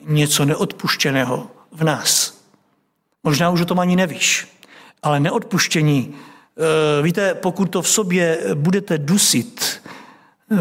něco 0.06 0.44
neodpuštěného 0.44 1.50
v 1.72 1.84
nás. 1.84 2.38
Možná 3.24 3.50
už 3.50 3.60
o 3.60 3.64
tom 3.64 3.80
ani 3.80 3.96
nevíš, 3.96 4.48
ale 5.02 5.20
neodpuštění, 5.20 6.14
eh, 6.14 7.02
víte, 7.02 7.34
pokud 7.34 7.70
to 7.70 7.82
v 7.82 7.88
sobě 7.88 8.38
budete 8.54 8.98
dusit 8.98 9.82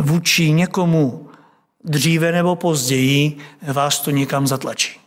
vůči 0.01 0.51
někomu 0.51 1.29
dříve 1.83 2.31
nebo 2.31 2.55
později, 2.55 3.37
vás 3.61 3.99
to 3.99 4.11
někam 4.11 4.47
zatlačí. 4.47 4.99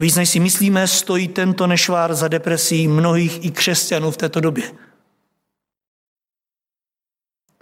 Víc 0.00 0.16
než 0.16 0.28
si 0.28 0.40
myslíme, 0.40 0.86
stojí 0.86 1.28
tento 1.28 1.66
nešvár 1.66 2.14
za 2.14 2.28
depresí 2.28 2.88
mnohých 2.88 3.44
i 3.44 3.50
křesťanů 3.50 4.10
v 4.10 4.16
této 4.16 4.40
době. 4.40 4.87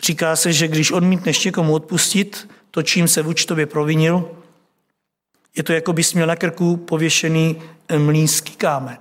Říká 0.03 0.36
se, 0.36 0.53
že 0.53 0.68
když 0.68 0.92
odmítneš 0.92 1.44
někomu 1.44 1.74
odpustit 1.74 2.49
to, 2.70 2.82
čím 2.82 3.09
se 3.09 3.22
vůči 3.22 3.47
tobě 3.47 3.66
provinil, 3.66 4.30
je 5.57 5.62
to, 5.62 5.72
jako 5.72 5.92
bys 5.92 6.14
měl 6.14 6.26
na 6.26 6.36
krku 6.36 6.76
pověšený 6.76 7.62
mlínský 7.99 8.57
kámen. 8.57 8.99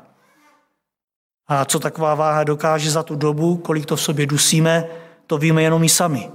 A 1.47 1.65
co 1.65 1.79
taková 1.79 2.15
váha 2.15 2.43
dokáže 2.43 2.91
za 2.91 3.03
tu 3.03 3.15
dobu, 3.15 3.57
kolik 3.57 3.85
to 3.85 3.95
v 3.95 4.01
sobě 4.01 4.25
dusíme, 4.25 4.87
to 5.27 5.37
víme 5.37 5.63
jenom 5.63 5.81
my 5.81 5.89
sami. 5.89 6.29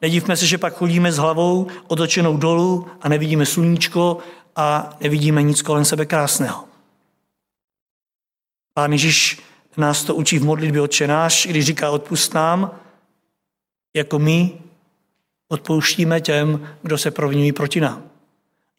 Nedívme 0.00 0.36
se, 0.36 0.46
že 0.46 0.58
pak 0.58 0.74
chodíme 0.74 1.12
s 1.12 1.16
hlavou 1.16 1.66
otočenou 1.86 2.36
dolů 2.36 2.86
a 3.00 3.08
nevidíme 3.08 3.46
sluníčko 3.46 4.18
a 4.56 4.96
nevidíme 5.00 5.42
nic 5.42 5.62
kolem 5.62 5.84
sebe 5.84 6.06
krásného. 6.06 6.64
Pán 8.74 8.92
Ježíš 8.92 9.40
nás 9.76 10.04
to 10.04 10.14
učí 10.14 10.38
v 10.38 10.44
modlitbě 10.44 10.80
odčenáš, 10.80 11.46
když 11.50 11.66
říká 11.66 11.90
odpust 11.90 12.34
nám, 12.34 12.70
jako 13.94 14.18
my 14.18 14.58
odpouštíme 15.48 16.20
těm, 16.20 16.76
kdo 16.82 16.98
se 16.98 17.10
provinují 17.10 17.52
proti 17.52 17.80
nám. 17.80 18.10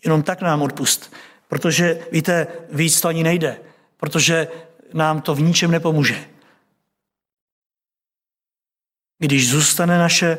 Jenom 0.03 0.23
tak 0.23 0.41
nám 0.41 0.61
odpust. 0.61 1.13
Protože, 1.47 2.07
víte, 2.11 2.47
víc 2.71 3.01
to 3.01 3.07
ani 3.07 3.23
nejde. 3.23 3.61
Protože 3.97 4.47
nám 4.93 5.21
to 5.21 5.35
v 5.35 5.41
ničem 5.41 5.71
nepomůže. 5.71 6.29
Když 9.19 9.49
zůstane 9.49 9.97
naše 9.97 10.37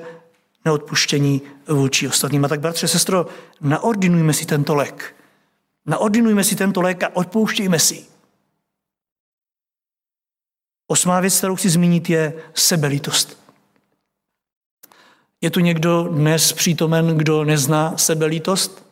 neodpuštění 0.64 1.43
vůči 1.68 2.09
ostatním. 2.09 2.45
A 2.45 2.49
tak, 2.49 2.61
bratře, 2.61 2.89
sestro, 2.89 3.27
naordinujme 3.61 4.33
si 4.33 4.47
tento 4.47 4.74
lék. 4.74 5.16
Naordinujme 5.87 6.45
si 6.45 6.57
tento 6.57 6.83
lék 6.83 7.03
a 7.03 7.16
odpouštějme 7.16 7.79
si. 7.79 8.07
Osmá 10.87 11.20
věc, 11.20 11.39
kterou 11.39 11.57
chci 11.57 11.70
zmínit, 11.70 12.11
je 12.11 12.43
sebelitost. 12.55 13.45
Je 15.41 15.51
tu 15.51 15.61
někdo 15.61 16.03
dnes 16.03 16.53
přítomen, 16.53 17.18
kdo 17.18 17.45
nezná 17.45 17.97
sebelítost? 17.97 18.87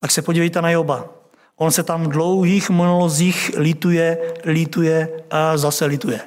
Tak 0.00 0.10
se 0.10 0.22
podívejte 0.22 0.62
na 0.62 0.70
Joba. 0.70 1.08
On 1.56 1.70
se 1.70 1.82
tam 1.82 2.04
v 2.04 2.08
dlouhých 2.08 2.70
monolozích 2.70 3.50
lituje, 3.56 4.34
lituje 4.44 5.22
a 5.30 5.56
zase 5.56 5.84
lituje. 5.84 6.20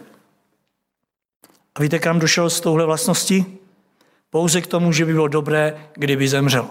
A 1.76 1.82
víte, 1.82 2.00
kam 2.00 2.20
došel 2.20 2.50
z 2.50 2.62
touhle 2.62 2.86
vlastnosti? 2.86 3.46
Pouze 4.30 4.62
k 4.62 4.68
tomu, 4.68 4.92
že 4.92 5.06
by 5.06 5.14
bylo 5.14 5.28
dobré, 5.28 5.90
kdyby 5.94 6.28
zemřel. 6.28 6.70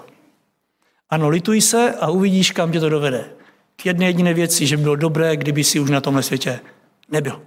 Ano, 1.10 1.28
lituj 1.28 1.60
se 1.60 1.94
a 1.94 2.10
uvidíš, 2.10 2.50
kam 2.50 2.72
tě 2.72 2.80
to 2.80 2.88
dovede. 2.88 3.30
K 3.76 3.86
jedné 3.86 4.06
jediné 4.06 4.34
věci, 4.34 4.66
že 4.66 4.76
by 4.76 4.82
bylo 4.82 4.96
dobré, 4.96 5.36
kdyby 5.36 5.64
si 5.64 5.80
už 5.80 5.90
na 5.90 6.00
tomhle 6.00 6.22
světě 6.22 6.60
nebyl. 7.08 7.42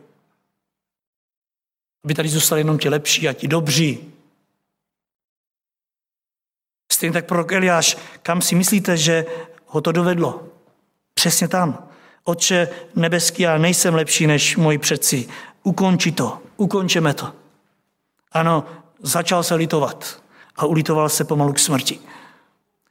Aby 2.04 2.14
tady 2.14 2.30
zůstali 2.30 2.62
jenom 2.62 2.78
ti 2.78 2.90
lepší 2.90 3.30
a 3.30 3.34
ti 3.34 3.48
dobří. 3.48 4.14
Stejně 6.92 7.14
tak 7.14 7.26
prorok 7.26 7.52
Eliáš, 7.52 7.98
kam 8.24 8.42
si 8.42 8.56
myslíte, 8.56 8.98
že 8.98 9.26
ho 9.66 9.82
to 9.82 9.92
dovedlo? 9.92 10.48
Přesně 11.14 11.48
tam. 11.48 11.88
Otče 12.24 12.70
nebeský, 12.96 13.44
já 13.44 13.58
nejsem 13.58 13.96
lepší 13.96 14.28
než 14.28 14.58
moji 14.58 14.78
předci. 14.78 15.28
Ukonči 15.64 16.12
to, 16.12 16.42
ukončeme 16.58 17.14
to. 17.14 17.34
Ano, 18.32 18.66
začal 19.00 19.44
se 19.44 19.56
litovat 19.56 20.24
a 20.56 20.66
ulitoval 20.66 21.10
se 21.10 21.24
pomalu 21.24 21.54
k 21.54 21.60
smrti. 21.60 22.00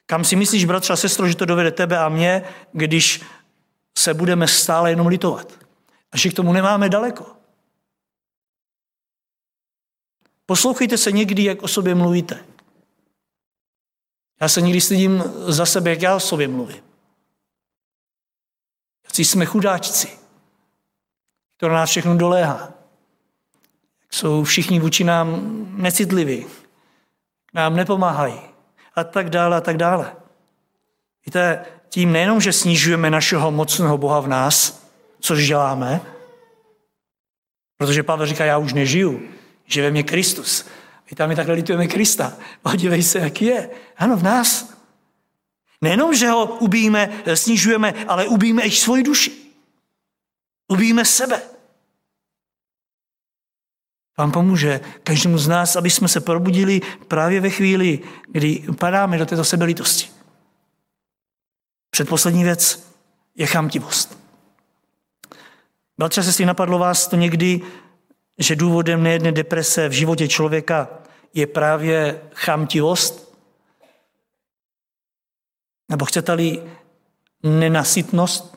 Kam 0.06 0.24
si 0.24 0.36
myslíš, 0.36 0.64
bratře 0.64 0.92
a 0.92 0.96
sestro, 0.96 1.28
že 1.28 1.36
to 1.36 1.44
dovede 1.44 1.70
tebe 1.70 1.98
a 1.98 2.08
mě, 2.08 2.42
když 2.72 3.22
se 3.98 4.14
budeme 4.14 4.48
stále 4.48 4.90
jenom 4.90 5.06
litovat? 5.06 5.52
A 6.12 6.16
že 6.16 6.28
k 6.28 6.34
tomu 6.34 6.52
nemáme 6.52 6.88
daleko. 6.88 7.26
Poslouchejte 10.50 10.98
se 10.98 11.12
někdy, 11.12 11.44
jak 11.44 11.62
o 11.62 11.68
sobě 11.68 11.94
mluvíte. 11.94 12.44
Já 14.40 14.48
se 14.48 14.60
někdy 14.60 14.80
stydím 14.80 15.24
za 15.46 15.66
sebe, 15.66 15.90
jak 15.90 16.02
já 16.02 16.16
o 16.16 16.20
sobě 16.20 16.48
mluvím. 16.48 16.82
Jaký 19.04 19.24
jsme 19.24 19.46
chudáčci, 19.46 20.08
to 21.56 21.68
na 21.68 21.74
nás 21.74 21.90
všechno 21.90 22.16
doléhá. 22.16 22.72
Jsou 24.10 24.44
všichni 24.44 24.80
vůči 24.80 25.04
nám 25.04 25.40
necitliví, 25.82 26.46
nám 27.54 27.76
nepomáhají. 27.76 28.40
a 28.94 29.04
tak 29.04 29.30
dále 29.30 29.56
a 29.56 29.60
tak 29.60 29.76
dále. 29.76 30.16
Víte, 31.26 31.64
tím 31.88 32.12
nejenom, 32.12 32.40
že 32.40 32.52
snižujeme 32.52 33.10
našeho 33.10 33.50
mocného 33.50 33.98
Boha 33.98 34.20
v 34.20 34.28
nás, 34.28 34.86
což 35.20 35.46
děláme, 35.46 36.00
protože 37.76 38.02
Pavel 38.02 38.26
říká, 38.26 38.44
já 38.44 38.58
už 38.58 38.72
nežiju, 38.72 39.39
že 39.70 39.82
ve 39.82 39.90
mně 39.90 40.02
Kristus. 40.02 40.66
My 41.10 41.16
tam 41.16 41.30
je 41.30 41.36
takhle 41.36 41.54
litujeme 41.54 41.86
Krista. 41.86 42.36
Podívej 42.62 43.02
se, 43.02 43.18
jaký 43.18 43.44
je. 43.44 43.70
Ano, 43.96 44.16
v 44.16 44.22
nás. 44.22 44.74
Nejenom, 45.80 46.14
že 46.14 46.28
ho 46.28 46.46
ubijíme, 46.46 47.22
snižujeme, 47.34 48.04
ale 48.08 48.28
ubijíme 48.28 48.62
i 48.62 48.70
svoji 48.70 49.02
duši. 49.02 49.32
Ubijíme 50.68 51.04
sebe. 51.04 51.42
Pán 54.16 54.32
pomůže 54.32 54.80
každému 55.04 55.38
z 55.38 55.48
nás, 55.48 55.76
aby 55.76 55.90
jsme 55.90 56.08
se 56.08 56.20
probudili 56.20 56.80
právě 57.08 57.40
ve 57.40 57.50
chvíli, 57.50 57.98
kdy 58.28 58.64
padáme 58.78 59.18
do 59.18 59.26
této 59.26 59.44
sebelitosti. 59.44 60.10
Předposlední 61.90 62.44
věc 62.44 62.92
je 63.34 63.46
chamtivost. 63.46 64.18
Bratře, 65.98 66.22
si 66.22 66.46
napadlo 66.46 66.78
vás 66.78 67.06
to 67.06 67.16
někdy, 67.16 67.60
že 68.40 68.56
důvodem 68.56 69.02
nejedné 69.02 69.32
deprese 69.32 69.88
v 69.88 69.92
životě 69.92 70.28
člověka 70.28 70.88
je 71.34 71.46
právě 71.46 72.20
chamtivost? 72.34 73.34
Nebo 75.88 76.04
chcete-li 76.04 76.62
nenasytnost? 77.42 78.56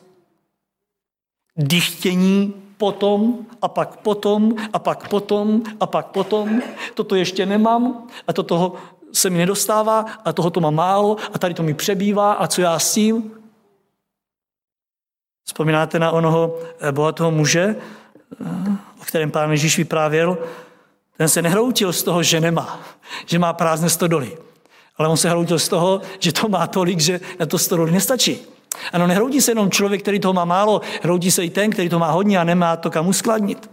Dychtění 1.58 2.54
potom 2.78 3.46
a 3.62 3.68
pak 3.68 3.98
potom 3.98 4.56
a 4.74 4.80
pak 4.80 5.10
potom 5.10 5.64
a 5.80 5.86
pak 5.88 6.08
potom. 6.08 6.62
Toto 6.94 7.16
ještě 7.16 7.46
nemám 7.46 8.08
a 8.28 8.34
to 8.34 8.44
toho 8.44 8.76
se 9.14 9.30
mi 9.30 9.38
nedostává 9.38 10.06
a 10.26 10.34
toho 10.34 10.50
to 10.50 10.60
mám 10.60 10.76
málo 10.76 11.18
a 11.34 11.40
tady 11.40 11.54
to 11.54 11.64
mi 11.64 11.74
přebývá 11.74 12.34
a 12.34 12.48
co 12.48 12.62
já 12.62 12.80
s 12.80 12.94
tím? 12.94 13.32
Vzpomínáte 15.46 16.00
na 16.00 16.12
onoho 16.12 16.60
eh, 16.80 16.92
bohatého 16.92 17.32
muže, 17.32 17.76
o 19.02 19.04
kterém 19.06 19.32
pán 19.32 19.52
Ježíš 19.52 19.78
vyprávěl? 19.78 20.38
Ten 21.18 21.30
se 21.30 21.42
nehroutil 21.42 21.94
z 21.94 22.04
toho, 22.04 22.24
že 22.24 22.42
nemá, 22.42 22.80
že 23.26 23.40
má 23.40 23.54
prázdné 23.54 23.90
stodoly. 23.90 24.38
Ale 24.98 25.08
on 25.08 25.18
se 25.18 25.30
hroutil 25.30 25.60
z 25.60 25.70
toho, 25.70 26.02
že 26.20 26.34
to 26.34 26.50
má 26.50 26.68
tolik, 26.68 27.00
že 27.00 27.20
na 27.40 27.46
to 27.46 27.58
stodoly 27.58 27.92
nestačí. 27.92 28.38
Ano, 28.94 29.08
nehroutí 29.08 29.42
se 29.42 29.52
jenom 29.52 29.72
člověk, 29.72 30.02
který 30.02 30.20
toho 30.20 30.34
má 30.34 30.46
málo, 30.46 30.82
hroutí 31.04 31.32
se 31.32 31.46
i 31.46 31.50
ten, 31.50 31.72
který 31.72 31.90
to 31.90 32.00
má 32.00 32.12
hodně 32.12 32.40
a 32.40 32.44
nemá 32.44 32.76
to 32.76 32.92
kam 32.92 33.08
uskladnit. 33.08 33.70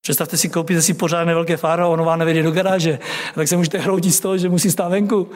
Představte 0.00 0.36
si, 0.36 0.48
koupíte 0.48 0.82
si 0.82 0.94
pořádné 0.94 1.34
velké 1.34 1.56
fáro 1.56 1.90
ono 1.90 2.04
vám 2.04 2.18
nevede 2.18 2.42
do 2.42 2.50
garáže. 2.50 2.98
A 3.30 3.34
tak 3.34 3.48
se 3.48 3.56
můžete 3.56 3.78
hroutit 3.78 4.14
z 4.14 4.20
toho, 4.20 4.38
že 4.38 4.48
musí 4.48 4.70
stát 4.70 4.88
venku. 4.88 5.30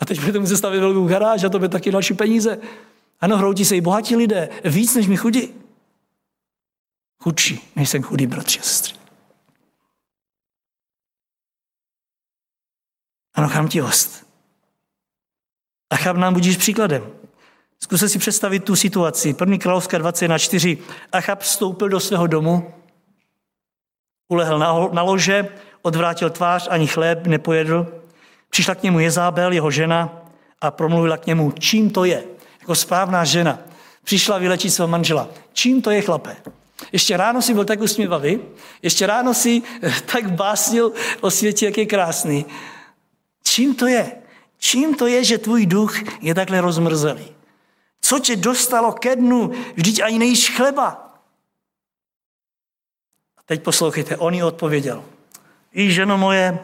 A 0.00 0.04
teď 0.04 0.20
budete 0.20 0.38
muset 0.38 0.56
stavit 0.56 0.80
velkou 0.80 1.08
garáž 1.08 1.44
a 1.44 1.48
to 1.48 1.58
bude 1.58 1.68
taky 1.68 1.90
další 1.90 2.14
peníze. 2.14 2.58
Ano, 3.20 3.36
hroutí 3.36 3.64
se 3.64 3.76
i 3.76 3.80
bohatí 3.80 4.16
lidé, 4.16 4.48
víc 4.64 4.94
než 4.94 5.06
mi 5.06 5.16
chudí. 5.16 5.54
Chudší, 7.22 7.72
než 7.76 7.88
jsem 7.88 8.02
chudý, 8.02 8.26
bratři 8.26 8.60
a 8.60 8.62
sestry. 8.62 8.94
Ano, 13.34 13.48
chamtivost. 13.48 14.28
Achab 15.90 16.16
nám 16.16 16.34
budíš 16.34 16.56
příkladem. 16.56 17.12
Zkuste 17.80 18.08
si 18.08 18.18
představit 18.18 18.64
tu 18.64 18.76
situaci. 18.76 19.34
První 19.34 19.58
královská 19.58 19.98
21.4. 19.98 20.78
Achab 21.12 21.40
vstoupil 21.40 21.88
do 21.88 22.00
svého 22.00 22.26
domu, 22.26 22.74
ulehl 24.28 24.58
na 24.92 25.02
lože, 25.02 25.48
odvrátil 25.82 26.30
tvář, 26.30 26.68
ani 26.70 26.86
chléb 26.86 27.26
nepojedl. 27.26 28.02
Přišla 28.50 28.74
k 28.74 28.82
němu 28.82 28.98
Jezábel, 28.98 29.52
jeho 29.52 29.70
žena, 29.70 30.22
a 30.60 30.70
promluvila 30.70 31.16
k 31.16 31.26
němu, 31.26 31.50
čím 31.50 31.90
to 31.90 32.04
je. 32.04 32.24
Jako 32.60 32.74
správná 32.74 33.24
žena. 33.24 33.58
Přišla 34.04 34.38
vylečit 34.38 34.70
svého 34.70 34.88
manžela. 34.88 35.28
Čím 35.52 35.82
to 35.82 35.90
je, 35.90 36.02
chlape? 36.02 36.36
Ještě 36.92 37.16
ráno 37.16 37.42
si 37.42 37.54
byl 37.54 37.64
tak 37.64 37.80
usměvavý, 37.80 38.40
ještě 38.82 39.06
ráno 39.06 39.34
si 39.34 39.62
tak 40.12 40.32
básnil 40.32 40.92
o 41.20 41.30
světě, 41.30 41.66
jak 41.66 41.78
je 41.78 41.86
krásný. 41.86 42.46
Čím 43.42 43.74
to 43.74 43.86
je? 43.86 44.12
Čím 44.58 44.94
to 44.94 45.06
je, 45.06 45.24
že 45.24 45.38
tvůj 45.38 45.66
duch 45.66 46.22
je 46.22 46.34
takhle 46.34 46.60
rozmrzelý? 46.60 47.34
Co 48.00 48.18
tě 48.18 48.36
dostalo 48.36 48.92
ke 48.92 49.16
dnu? 49.16 49.52
Vždyť 49.74 50.02
ani 50.02 50.18
nejíš 50.18 50.56
chleba. 50.56 51.20
A 53.36 53.40
teď 53.44 53.62
poslouchejte, 53.62 54.16
on 54.16 54.34
jí 54.34 54.42
odpověděl. 54.42 55.04
I 55.72 55.92
ženo 55.92 56.18
moje, 56.18 56.58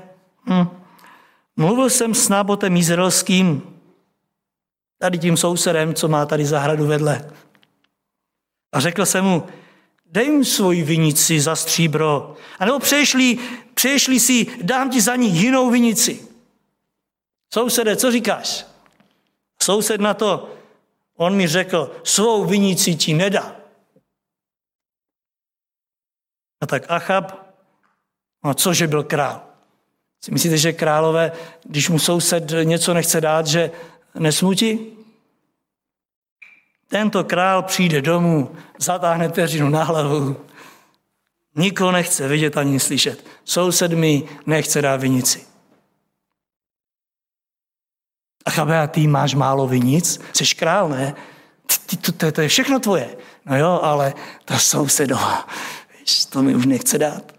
hm, 0.48 0.66
mluvil 1.56 1.90
jsem 1.90 2.14
s 2.14 2.28
nábotem 2.28 2.76
izraelským, 2.76 3.62
tady 4.98 5.18
tím 5.18 5.36
sousedem, 5.36 5.94
co 5.94 6.08
má 6.08 6.26
tady 6.26 6.46
zahradu 6.46 6.86
vedle. 6.86 7.30
A 8.72 8.80
řekl 8.80 9.06
jsem 9.06 9.24
mu, 9.24 9.46
dej 10.14 10.30
mu 10.30 10.44
svoji 10.44 10.82
vinici 10.82 11.40
za 11.40 11.56
stříbro, 11.56 12.36
anebo 12.58 12.78
přeješli, 12.78 13.38
přeješli 13.74 14.20
si, 14.20 14.46
dám 14.62 14.90
ti 14.90 15.00
za 15.00 15.16
ní 15.16 15.36
jinou 15.36 15.70
vinici. 15.70 16.28
Sousede, 17.54 17.96
co 17.96 18.10
říkáš? 18.10 18.66
Soused 19.62 20.00
na 20.00 20.14
to, 20.14 20.54
on 21.16 21.36
mi 21.36 21.48
řekl, 21.48 21.96
svou 22.04 22.44
vinici 22.44 22.94
ti 22.94 23.14
nedá. 23.14 23.56
A 26.60 26.66
tak 26.66 26.86
Achab, 26.88 27.54
no 28.44 28.54
cože 28.54 28.86
byl 28.86 29.02
král? 29.02 29.42
Myslíte, 30.30 30.58
že 30.58 30.72
králové, 30.72 31.32
když 31.64 31.88
mu 31.88 31.98
soused 31.98 32.52
něco 32.62 32.94
nechce 32.94 33.20
dát, 33.20 33.46
že 33.46 33.70
nesmutí? 34.14 34.78
Tento 36.88 37.24
král 37.24 37.62
přijde 37.62 38.02
domů, 38.02 38.56
zatáhne 38.78 39.28
peřinu 39.28 39.68
na 39.68 39.84
hlavu, 39.84 40.36
nikoho 41.54 41.92
nechce 41.92 42.28
vidět 42.28 42.56
ani 42.56 42.80
slyšet. 42.80 43.26
Soused 43.44 43.92
mi 43.92 44.28
nechce 44.46 44.82
dát 44.82 45.00
vinici. 45.00 45.46
A 48.44 48.50
chápe, 48.50 48.78
a 48.78 48.86
ty 48.86 49.06
máš 49.06 49.34
málo 49.34 49.66
vinic, 49.66 50.20
jsi 50.32 50.54
král, 50.54 50.88
ne? 50.88 51.14
Ty, 51.86 51.96
to, 51.96 52.12
to, 52.12 52.32
to 52.32 52.40
je 52.40 52.48
všechno 52.48 52.80
tvoje. 52.80 53.16
No 53.46 53.56
jo, 53.56 53.80
ale 53.82 54.14
ta 54.44 54.58
sousedová, 54.58 55.48
víš, 55.98 56.24
to 56.24 56.42
mi 56.42 56.54
už 56.54 56.66
nechce 56.66 56.98
dát. 56.98 57.32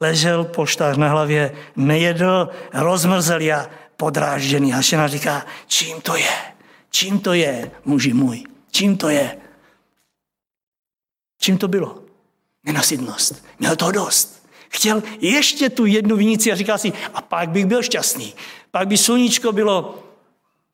Ležel 0.00 0.44
poštář 0.44 0.96
na 0.96 1.08
hlavě, 1.08 1.56
nejedl, 1.76 2.48
rozmrzel 2.72 3.54
a 3.54 3.70
podrážděný. 3.96 4.74
A 4.74 4.80
žena 4.80 5.08
říká, 5.08 5.46
čím 5.66 6.00
to 6.00 6.16
je? 6.16 6.57
Čím 6.90 7.20
to 7.20 7.32
je, 7.32 7.70
muži 7.84 8.12
můj? 8.12 8.44
Čím 8.70 8.96
to 8.96 9.08
je? 9.08 9.38
Čím 11.40 11.58
to 11.58 11.68
bylo? 11.68 12.02
Nenasytnost. 12.64 13.44
Měl 13.58 13.76
to 13.76 13.92
dost. 13.92 14.48
Chtěl 14.68 15.02
ještě 15.20 15.70
tu 15.70 15.86
jednu 15.86 16.16
vinici 16.16 16.52
a 16.52 16.56
říká 16.56 16.78
si, 16.78 16.92
a 17.14 17.22
pak 17.22 17.48
bych 17.50 17.66
byl 17.66 17.82
šťastný. 17.82 18.34
Pak 18.70 18.88
by 18.88 18.98
sluníčko 18.98 19.52
bylo 19.52 20.04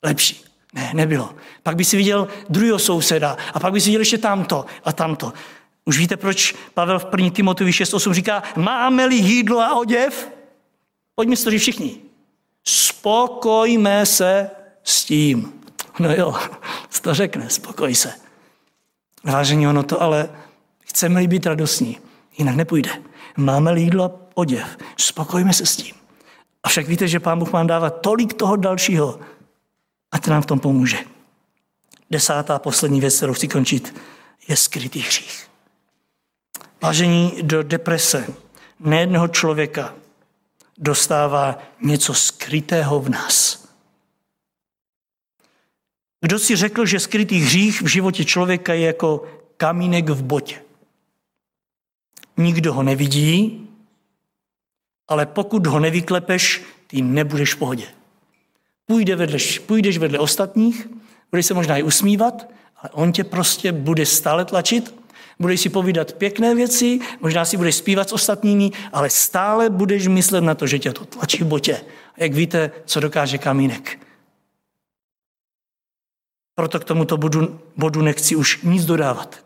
lepší. 0.03 0.45
Ne, 0.73 0.91
nebylo. 0.95 1.35
Pak 1.62 1.77
by 1.77 1.85
si 1.85 1.97
viděl 1.97 2.29
druhého 2.49 2.79
souseda 2.79 3.37
a 3.53 3.61
pak 3.61 3.73
by 3.73 3.81
si 3.81 3.87
viděl 3.87 4.01
ještě 4.01 4.19
tamto 4.19 4.65
a 4.85 4.93
tamto. 4.93 5.33
Už 5.85 5.99
víte, 5.99 6.17
proč 6.17 6.55
Pavel 6.75 6.99
v 6.99 7.07
1. 7.17 7.31
Timotovi 7.31 7.71
6.8 7.71 8.12
říká, 8.12 8.43
máme-li 8.57 9.17
jídlo 9.17 9.61
a 9.61 9.75
oděv? 9.75 10.29
Pojďme 11.15 11.37
si 11.37 11.45
to 11.45 11.51
říct 11.51 11.62
všichni. 11.62 11.99
Spokojme 12.65 14.07
se 14.07 14.51
s 14.83 15.05
tím. 15.05 15.64
No 15.99 16.14
jo, 16.14 16.34
to 17.05 17.14
řekne, 17.14 17.51
spokoj 17.51 17.95
se. 17.95 18.12
Vážení, 19.24 19.68
ono 19.68 19.82
to 19.82 20.03
ale 20.03 20.28
chceme-li 20.80 21.26
být 21.26 21.47
radostní, 21.47 21.99
jinak 22.38 22.57
nepůjde. 22.57 22.90
Máme-li 23.36 23.80
jídlo 23.80 24.05
a 24.05 24.12
oděv, 24.34 24.78
spokojme 24.97 25.53
se 25.53 25.66
s 25.66 25.76
tím. 25.76 25.95
A 26.62 26.68
však 26.68 26.88
víte, 26.88 27.09
že 27.09 27.20
Pán 27.20 27.38
Bůh 27.38 27.53
vám 27.53 27.66
dává 27.66 27.90
tolik 27.90 28.34
toho 28.34 28.57
dalšího 28.57 29.20
a 30.12 30.18
to 30.18 30.30
nám 30.30 30.42
v 30.42 30.47
tom 30.47 30.61
pomůže. 30.61 30.99
Desátá 32.11 32.59
poslední 32.59 33.01
věc, 33.01 33.16
kterou 33.16 33.32
chci 33.32 33.49
končit, 33.49 34.01
je 34.49 34.57
skrytý 34.57 35.01
hřích. 35.01 35.49
Vážení 36.82 37.32
do 37.42 37.62
deprese 37.62 38.26
nejedného 38.80 39.28
člověka 39.28 39.95
dostává 40.78 41.59
něco 41.80 42.14
skrytého 42.14 43.01
v 43.01 43.09
nás. 43.09 43.64
Kdo 46.25 46.39
si 46.39 46.57
řekl, 46.57 46.87
že 46.87 47.01
skrytý 47.01 47.39
hřích 47.39 47.83
v 47.83 47.87
životě 47.87 48.25
člověka 48.25 48.75
je 48.75 48.87
jako 48.87 49.25
kamínek 49.57 50.09
v 50.09 50.22
botě? 50.22 50.57
Nikdo 52.37 52.72
ho 52.72 52.83
nevidí, 52.83 53.66
ale 55.09 55.27
pokud 55.27 55.66
ho 55.66 55.81
nevyklepeš, 55.81 56.62
ty 56.87 57.03
nebudeš 57.03 57.55
v 57.55 57.57
pohodě. 57.57 57.85
Půjde 58.87 59.16
vedle, 59.16 59.39
půjdeš 59.66 59.99
vedle 59.99 60.18
ostatních, 60.18 60.89
budeš 61.31 61.47
se 61.47 61.55
možná 61.55 61.77
i 61.77 61.83
usmívat, 61.83 62.47
ale 62.77 62.91
on 62.93 63.12
tě 63.12 63.25
prostě 63.25 63.72
bude 63.72 64.07
stále 64.07 64.45
tlačit, 64.45 64.95
budeš 65.39 65.61
si 65.61 65.68
povídat 65.68 66.12
pěkné 66.12 66.55
věci, 66.55 66.99
možná 67.20 67.45
si 67.45 67.57
budeš 67.57 67.75
zpívat 67.75 68.09
s 68.09 68.12
ostatními, 68.12 68.70
ale 68.93 69.11
stále 69.11 69.70
budeš 69.70 70.07
myslet 70.07 70.41
na 70.41 70.55
to, 70.55 70.66
že 70.66 70.79
tě 70.79 70.93
to 70.93 71.05
tlačí 71.05 71.45
v 71.45 71.47
botě 71.47 71.81
Jak 72.16 72.35
víte, 72.35 72.70
co 72.85 73.01
dokáže 73.01 73.39
kamínek. 73.39 73.99
Proto 76.55 76.81
k 76.81 76.85
tomuto 76.85 77.17
bodu, 77.17 77.61
bodu 77.77 78.03
nechci 78.03 78.37
už 78.37 78.63
nic 78.63 78.85
dodávat. 78.85 79.45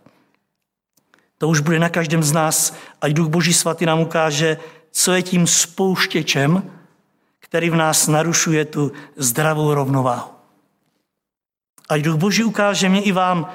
To 1.39 1.49
už 1.49 1.61
bude 1.61 1.79
na 1.79 1.89
každém 1.89 2.23
z 2.23 2.33
nás, 2.33 2.77
ať 3.01 3.13
Duch 3.13 3.29
Boží 3.29 3.55
svatý 3.55 3.87
nám 3.87 4.01
ukáže, 4.01 4.59
co 4.91 5.13
je 5.13 5.23
tím 5.23 5.47
spouštěčem, 5.47 6.71
který 7.39 7.71
v 7.71 7.75
nás 7.75 8.07
narušuje 8.07 8.65
tu 8.65 8.93
zdravou 9.17 9.75
rovnováhu. 9.75 10.31
Ať 11.89 12.01
Duch 12.03 12.17
Boží 12.17 12.45
ukáže 12.45 12.89
mě 12.89 13.03
i 13.03 13.13
vám, 13.13 13.55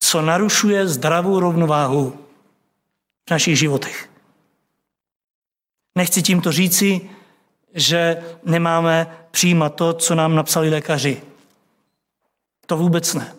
co 0.00 0.22
narušuje 0.22 0.88
zdravou 0.88 1.40
rovnováhu 1.40 2.18
v 3.28 3.30
našich 3.30 3.58
životech. 3.58 4.10
Nechci 5.94 6.22
tímto 6.22 6.52
říci, 6.52 7.10
že 7.74 8.22
nemáme 8.44 9.18
přijímat 9.30 9.74
to, 9.74 9.92
co 9.92 10.14
nám 10.14 10.34
napsali 10.34 10.70
lékaři. 10.70 11.27
To 12.68 12.76
vůbec 12.76 13.14
ne. 13.14 13.34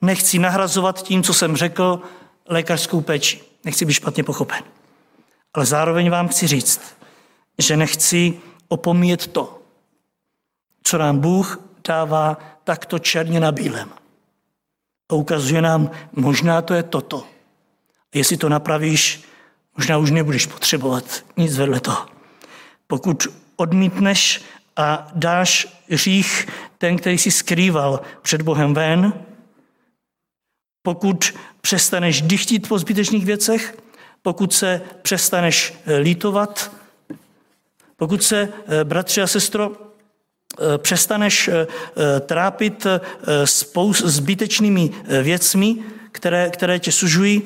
Nechci 0.00 0.38
nahrazovat 0.38 1.02
tím, 1.02 1.22
co 1.22 1.34
jsem 1.34 1.56
řekl, 1.56 2.00
lékařskou 2.48 3.00
péči. 3.00 3.42
Nechci 3.64 3.84
být 3.84 3.92
špatně 3.92 4.24
pochopen. 4.24 4.62
Ale 5.54 5.66
zároveň 5.66 6.10
vám 6.10 6.28
chci 6.28 6.46
říct, 6.46 6.80
že 7.58 7.76
nechci 7.76 8.40
opomíjet 8.68 9.26
to, 9.26 9.62
co 10.82 10.98
nám 10.98 11.18
Bůh 11.18 11.60
dává 11.88 12.38
takto 12.64 12.98
černě 12.98 13.40
na 13.40 13.52
bílém. 13.52 13.90
A 15.10 15.14
ukazuje 15.14 15.62
nám, 15.62 15.90
možná 16.12 16.62
to 16.62 16.74
je 16.74 16.82
toto. 16.82 17.26
A 18.14 18.18
jestli 18.18 18.36
to 18.36 18.48
napravíš, 18.48 19.24
možná 19.76 19.98
už 19.98 20.10
nebudeš 20.10 20.46
potřebovat 20.46 21.04
nic 21.36 21.56
vedle 21.56 21.80
toho. 21.80 22.06
Pokud 22.86 23.26
odmítneš 23.56 24.42
a 24.76 25.08
dáš 25.14 25.68
řích 25.90 26.46
ten, 26.78 26.96
který 26.96 27.18
si 27.18 27.30
skrýval 27.30 28.00
před 28.22 28.42
Bohem 28.42 28.74
ven, 28.74 29.12
pokud 30.82 31.34
přestaneš 31.60 32.22
dychtit 32.22 32.68
po 32.68 32.78
zbytečných 32.78 33.26
věcech, 33.26 33.78
pokud 34.22 34.52
se 34.52 34.80
přestaneš 35.02 35.74
eh, 35.86 35.96
lítovat, 35.96 36.72
pokud 37.96 38.22
se, 38.22 38.48
eh, 38.66 38.84
bratři 38.84 39.22
a 39.22 39.26
sestro, 39.26 39.72
eh, 39.72 40.78
přestaneš 40.78 41.50
trápit 42.26 42.86
spou 43.44 43.92
zbytečnými 43.92 44.90
věcmi, 45.22 45.76
které, 46.12 46.50
které 46.50 46.78
tě 46.78 46.92
sužují, 46.92 47.42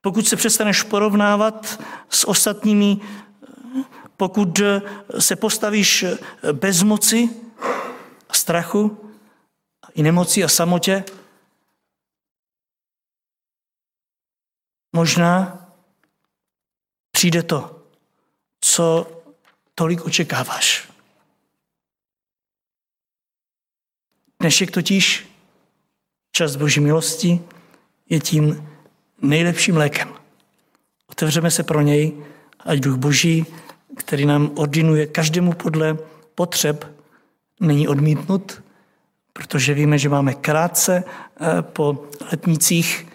pokud 0.00 0.28
se 0.28 0.36
přestaneš 0.36 0.82
porovnávat 0.82 1.80
s 2.08 2.28
ostatními, 2.28 2.96
pokud 4.18 4.60
se 5.18 5.36
postavíš 5.36 6.04
bez 6.52 6.82
moci 6.82 7.30
strachu, 8.32 9.12
i 9.94 10.02
nemoci 10.02 10.44
a 10.44 10.48
samotě, 10.48 11.04
možná 14.92 15.64
přijde 17.10 17.42
to, 17.42 17.82
co 18.60 19.06
tolik 19.74 20.04
očekáváš. 20.04 20.88
Dnešek 24.40 24.70
totiž, 24.70 25.28
čas 26.32 26.56
Boží 26.56 26.80
milosti, 26.80 27.40
je 28.08 28.20
tím 28.20 28.70
nejlepším 29.22 29.76
lékem. 29.76 30.14
Otevřeme 31.06 31.50
se 31.50 31.62
pro 31.62 31.80
něj, 31.80 32.24
ať 32.58 32.78
Duch 32.78 32.96
Boží, 32.96 33.46
který 33.96 34.26
nám 34.26 34.50
ordinuje 34.54 35.06
každému 35.06 35.52
podle 35.52 35.96
potřeb, 36.34 36.84
není 37.60 37.88
odmítnut, 37.88 38.62
protože 39.32 39.74
víme, 39.74 39.98
že 39.98 40.08
máme 40.08 40.34
krátce 40.34 41.04
eh, 41.04 41.62
po 41.62 42.04
letnicích, 42.32 43.06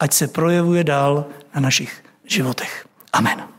ať 0.00 0.12
se 0.12 0.28
projevuje 0.28 0.84
dál 0.84 1.26
na 1.54 1.60
našich 1.60 2.04
životech. 2.24 2.86
Amen. 3.12 3.57